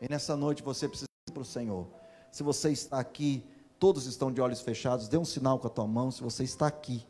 E 0.04 0.08
nessa 0.10 0.36
noite 0.36 0.62
você 0.62 0.86
precisa 0.86 1.08
ir 1.26 1.32
para 1.32 1.40
o 1.40 1.46
Senhor. 1.46 1.88
Se 2.30 2.42
você 2.42 2.70
está 2.70 2.98
aqui, 2.98 3.42
todos 3.78 4.04
estão 4.04 4.30
de 4.30 4.38
olhos 4.38 4.60
fechados, 4.60 5.08
dê 5.08 5.16
um 5.16 5.24
sinal 5.24 5.58
com 5.58 5.66
a 5.66 5.70
tua 5.70 5.86
mão. 5.86 6.10
Se 6.10 6.22
você 6.22 6.44
está 6.44 6.66
aqui 6.66 7.06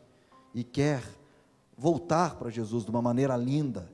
e 0.55 0.63
quer 0.63 1.03
voltar 1.77 2.37
para 2.37 2.51
Jesus 2.51 2.85
de 2.85 2.91
uma 2.91 3.03
maneira 3.03 3.37
linda, 3.37 3.91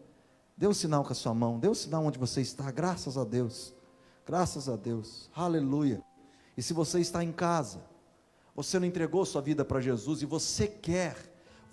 dê 0.55 0.67
um 0.67 0.75
sinal 0.75 1.03
com 1.03 1.13
a 1.13 1.15
sua 1.15 1.33
mão, 1.33 1.59
dê 1.59 1.67
um 1.67 1.75
sinal 1.75 2.05
onde 2.05 2.19
você 2.19 2.43
está, 2.43 2.71
graças 2.71 3.17
a 3.17 3.25
Deus. 3.25 3.73
Graças 4.27 4.69
a 4.69 4.77
Deus, 4.77 5.31
aleluia. 5.35 6.05
E 6.55 6.63
se 6.63 6.75
você 6.75 7.01
está 7.01 7.25
em 7.25 7.33
casa, 7.33 7.83
você 8.55 8.79
não 8.79 8.87
entregou 8.87 9.25
sua 9.25 9.41
vida 9.41 9.65
para 9.65 9.81
Jesus 9.81 10.21
e 10.21 10.27
você 10.27 10.69
quer 10.69 11.17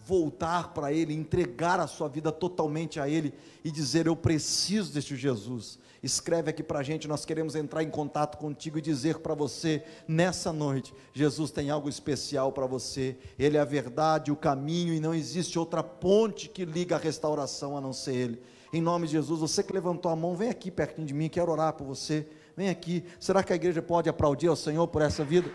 voltar 0.08 0.74
para 0.74 0.94
Ele, 0.94 1.14
entregar 1.14 1.80
a 1.80 1.88
sua 1.88 2.08
vida 2.08 2.32
totalmente 2.32 3.00
a 3.00 3.10
Ele 3.10 3.34
e 3.64 3.70
dizer: 3.70 4.08
Eu 4.08 4.16
preciso 4.16 4.94
deste 4.94 5.16
Jesus. 5.16 5.78
Escreve 6.02 6.50
aqui 6.50 6.64
para 6.64 6.80
a 6.80 6.84
gente, 6.84 7.08
nós 7.08 7.26
queremos 7.26 7.56
entrar 7.56 7.84
em 7.84 7.90
contato 7.90 8.38
contigo 8.38 8.78
e 8.78 8.82
dizer 8.82 9.20
para 9.20 9.34
você, 9.34 9.84
nessa 10.08 10.54
noite: 10.54 10.94
Jesus 11.14 11.52
tem 11.52 11.70
algo 11.70 11.90
especial 11.90 12.52
para 12.54 12.66
você, 12.66 13.18
Ele 13.38 13.58
é 13.58 13.60
a 13.60 13.66
verdade, 13.66 14.32
o 14.32 14.36
caminho, 14.36 14.94
e 14.94 15.00
não 15.00 15.14
existe 15.14 15.60
outra 15.60 15.84
ponte 15.84 16.48
que 16.48 16.64
liga 16.64 16.96
a 16.96 17.00
restauração 17.00 17.76
a 17.76 17.82
não 17.82 17.92
ser 17.92 18.16
Ele. 18.16 18.42
Em 18.72 18.82
nome 18.82 19.08
de 19.08 19.14
Jesus, 19.14 19.40
você 19.40 19.64
que 19.64 19.74
levantou 19.74 20.12
a 20.12 20.16
mão, 20.16 20.36
vem 20.36 20.50
aqui 20.50 20.72
pertinho 20.72 21.08
de 21.08 21.14
mim, 21.14 21.30
quero 21.30 21.52
orar 21.52 21.74
por 21.74 21.86
você. 21.86 22.28
Vem 22.56 22.70
aqui. 22.70 23.04
Será 23.20 23.44
que 23.44 23.54
a 23.54 23.56
igreja 23.56 23.82
pode 23.82 24.10
aplaudir 24.10 24.48
ao 24.48 24.56
Senhor 24.56 24.88
por 24.88 25.02
essa 25.02 25.24
vida? 25.24 25.50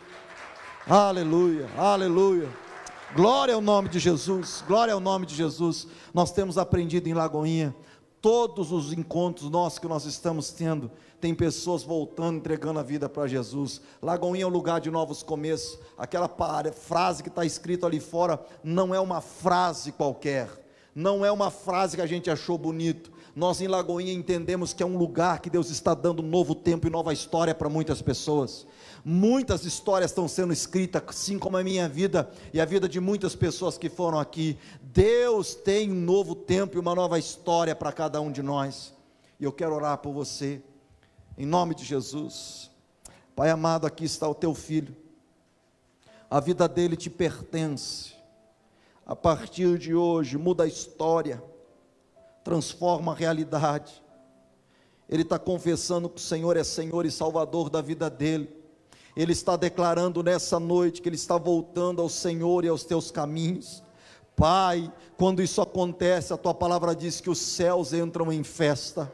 Aleluia, 0.86 1.68
aleluia. 1.76 2.71
Glória 3.14 3.54
ao 3.54 3.60
nome 3.60 3.90
de 3.90 3.98
Jesus, 3.98 4.64
glória 4.66 4.94
ao 4.94 5.00
nome 5.00 5.26
de 5.26 5.34
Jesus. 5.34 5.86
Nós 6.14 6.32
temos 6.32 6.56
aprendido 6.56 7.10
em 7.10 7.12
Lagoinha, 7.12 7.76
todos 8.22 8.72
os 8.72 8.90
encontros 8.90 9.50
nossos 9.50 9.78
que 9.78 9.86
nós 9.86 10.06
estamos 10.06 10.50
tendo, 10.50 10.90
tem 11.20 11.34
pessoas 11.34 11.82
voltando, 11.82 12.38
entregando 12.38 12.80
a 12.80 12.82
vida 12.82 13.10
para 13.10 13.28
Jesus. 13.28 13.82
Lagoinha 14.00 14.44
é 14.44 14.46
um 14.46 14.50
lugar 14.50 14.80
de 14.80 14.90
novos 14.90 15.22
começos. 15.22 15.78
Aquela 15.98 16.30
frase 16.74 17.22
que 17.22 17.28
está 17.28 17.44
escrita 17.44 17.86
ali 17.86 18.00
fora 18.00 18.42
não 18.64 18.94
é 18.94 18.98
uma 18.98 19.20
frase 19.20 19.92
qualquer, 19.92 20.48
não 20.94 21.22
é 21.22 21.30
uma 21.30 21.50
frase 21.50 21.96
que 21.96 22.02
a 22.02 22.06
gente 22.06 22.30
achou 22.30 22.56
bonito. 22.56 23.12
Nós 23.36 23.60
em 23.60 23.68
Lagoinha 23.68 24.12
entendemos 24.14 24.72
que 24.72 24.82
é 24.82 24.86
um 24.86 24.96
lugar 24.96 25.40
que 25.40 25.50
Deus 25.50 25.68
está 25.68 25.92
dando 25.92 26.22
um 26.22 26.26
novo 26.26 26.54
tempo 26.54 26.86
e 26.86 26.90
nova 26.90 27.12
história 27.12 27.54
para 27.54 27.68
muitas 27.68 28.00
pessoas. 28.00 28.66
Muitas 29.04 29.64
histórias 29.64 30.12
estão 30.12 30.28
sendo 30.28 30.52
escritas, 30.52 31.02
assim 31.08 31.36
como 31.36 31.56
a 31.56 31.64
minha 31.64 31.88
vida 31.88 32.30
e 32.54 32.60
a 32.60 32.64
vida 32.64 32.88
de 32.88 33.00
muitas 33.00 33.34
pessoas 33.34 33.76
que 33.76 33.90
foram 33.90 34.18
aqui. 34.18 34.56
Deus 34.80 35.56
tem 35.56 35.90
um 35.90 36.00
novo 36.00 36.36
tempo 36.36 36.76
e 36.76 36.78
uma 36.78 36.94
nova 36.94 37.18
história 37.18 37.74
para 37.74 37.90
cada 37.90 38.20
um 38.20 38.30
de 38.30 38.42
nós. 38.42 38.94
E 39.40 39.44
eu 39.44 39.52
quero 39.52 39.74
orar 39.74 39.98
por 39.98 40.12
você, 40.12 40.62
em 41.36 41.44
nome 41.44 41.74
de 41.74 41.84
Jesus. 41.84 42.70
Pai 43.34 43.50
amado, 43.50 43.88
aqui 43.88 44.04
está 44.04 44.28
o 44.28 44.36
teu 44.36 44.54
filho. 44.54 44.94
A 46.30 46.38
vida 46.38 46.68
dele 46.68 46.96
te 46.96 47.10
pertence. 47.10 48.12
A 49.04 49.16
partir 49.16 49.78
de 49.78 49.96
hoje, 49.96 50.38
muda 50.38 50.62
a 50.62 50.68
história, 50.68 51.42
transforma 52.44 53.10
a 53.10 53.16
realidade. 53.16 54.00
Ele 55.08 55.22
está 55.22 55.40
confessando 55.40 56.08
que 56.08 56.20
o 56.20 56.24
Senhor 56.24 56.56
é 56.56 56.62
Senhor 56.62 57.04
e 57.04 57.10
Salvador 57.10 57.68
da 57.68 57.82
vida 57.82 58.08
dele 58.08 58.61
ele 59.16 59.32
está 59.32 59.56
declarando 59.56 60.22
nessa 60.22 60.58
noite 60.58 61.02
que 61.02 61.08
ele 61.08 61.16
está 61.16 61.36
voltando 61.36 62.00
ao 62.00 62.08
Senhor 62.08 62.64
e 62.64 62.68
aos 62.68 62.84
teus 62.84 63.10
caminhos. 63.10 63.82
Pai, 64.34 64.90
quando 65.16 65.42
isso 65.42 65.60
acontece, 65.60 66.32
a 66.32 66.36
tua 66.36 66.54
palavra 66.54 66.96
diz 66.96 67.20
que 67.20 67.28
os 67.28 67.38
céus 67.38 67.92
entram 67.92 68.32
em 68.32 68.42
festa. 68.42 69.12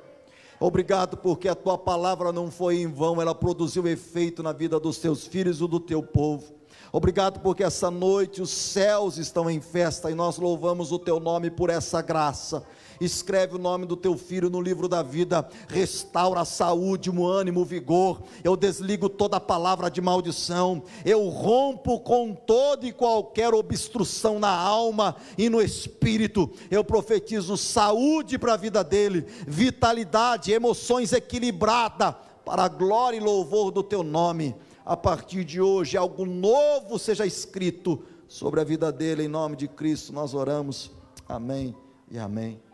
Obrigado 0.61 1.17
porque 1.17 1.49
a 1.49 1.55
tua 1.55 1.77
palavra 1.77 2.33
não 2.33 2.51
foi 2.51 2.79
em 2.79 2.87
vão, 2.87 3.21
ela 3.21 3.35
produziu 3.35 3.87
efeito 3.87 4.43
na 4.43 4.53
vida 4.53 4.79
dos 4.79 4.99
teus 4.99 5.27
filhos 5.27 5.61
e 5.61 5.69
do 5.69 5.81
teu 5.81 6.03
povo. 6.03 6.55
Obrigado 6.93 7.41
porque 7.41 7.63
essa 7.63 7.91
noite 7.91 8.41
os 8.41 8.51
céus 8.51 9.19
estão 9.19 9.51
em 9.51 9.61
festa 9.61 10.11
e 10.11 10.15
nós 10.15 10.39
louvamos 10.39 10.91
o 10.91 10.99
teu 10.99 11.21
nome 11.21 11.51
por 11.51 11.71
essa 11.71 12.01
graça 12.01 12.65
escreve 13.01 13.57
o 13.57 13.59
nome 13.59 13.87
do 13.87 13.97
teu 13.97 14.17
filho 14.17 14.51
no 14.51 14.61
livro 14.61 14.89
da 14.89 15.03
vida, 15.03 15.49
restaura 15.69 16.41
a 16.41 16.45
saúde, 16.45 17.11
o 17.11 17.27
ânimo, 17.27 17.61
o 17.61 17.65
vigor. 17.65 18.23
Eu 18.43 18.57
desligo 18.57 19.09
toda 19.09 19.41
palavra 19.41 19.91
de 19.91 20.01
maldição, 20.01 20.83
eu 21.05 21.29
rompo 21.29 22.01
com 22.01 22.35
toda 22.35 22.87
e 22.87 22.93
qualquer 22.93 23.55
obstrução 23.55 24.39
na 24.39 24.51
alma 24.51 25.17
e 25.37 25.49
no 25.49 25.61
espírito. 25.61 26.51
Eu 26.71 26.85
profetizo 26.85 27.57
saúde 27.57 28.39
para 28.39 28.55
a 28.55 28.57
vida 28.57 28.83
dele, 28.83 29.27
vitalidade, 29.47 30.53
emoções 30.53 31.13
equilibradas, 31.13 32.15
para 32.45 32.65
a 32.65 32.69
glória 32.69 33.17
e 33.17 33.21
louvor 33.21 33.71
do 33.71 33.83
teu 33.83 34.03
nome. 34.03 34.57
A 34.85 34.97
partir 34.97 35.45
de 35.45 35.61
hoje, 35.61 35.99
algo 35.99 36.25
novo 36.25 36.99
seja 36.99 37.27
escrito 37.27 38.03
sobre 38.27 38.61
a 38.61 38.65
vida 38.65 38.91
dele, 38.93 39.25
em 39.25 39.29
nome 39.29 39.57
de 39.57 39.69
Cristo, 39.69 40.13
nós 40.13 40.35
oramos. 40.35 40.91
Amém 41.29 41.75
e 42.11 42.19
amém. 42.19 42.68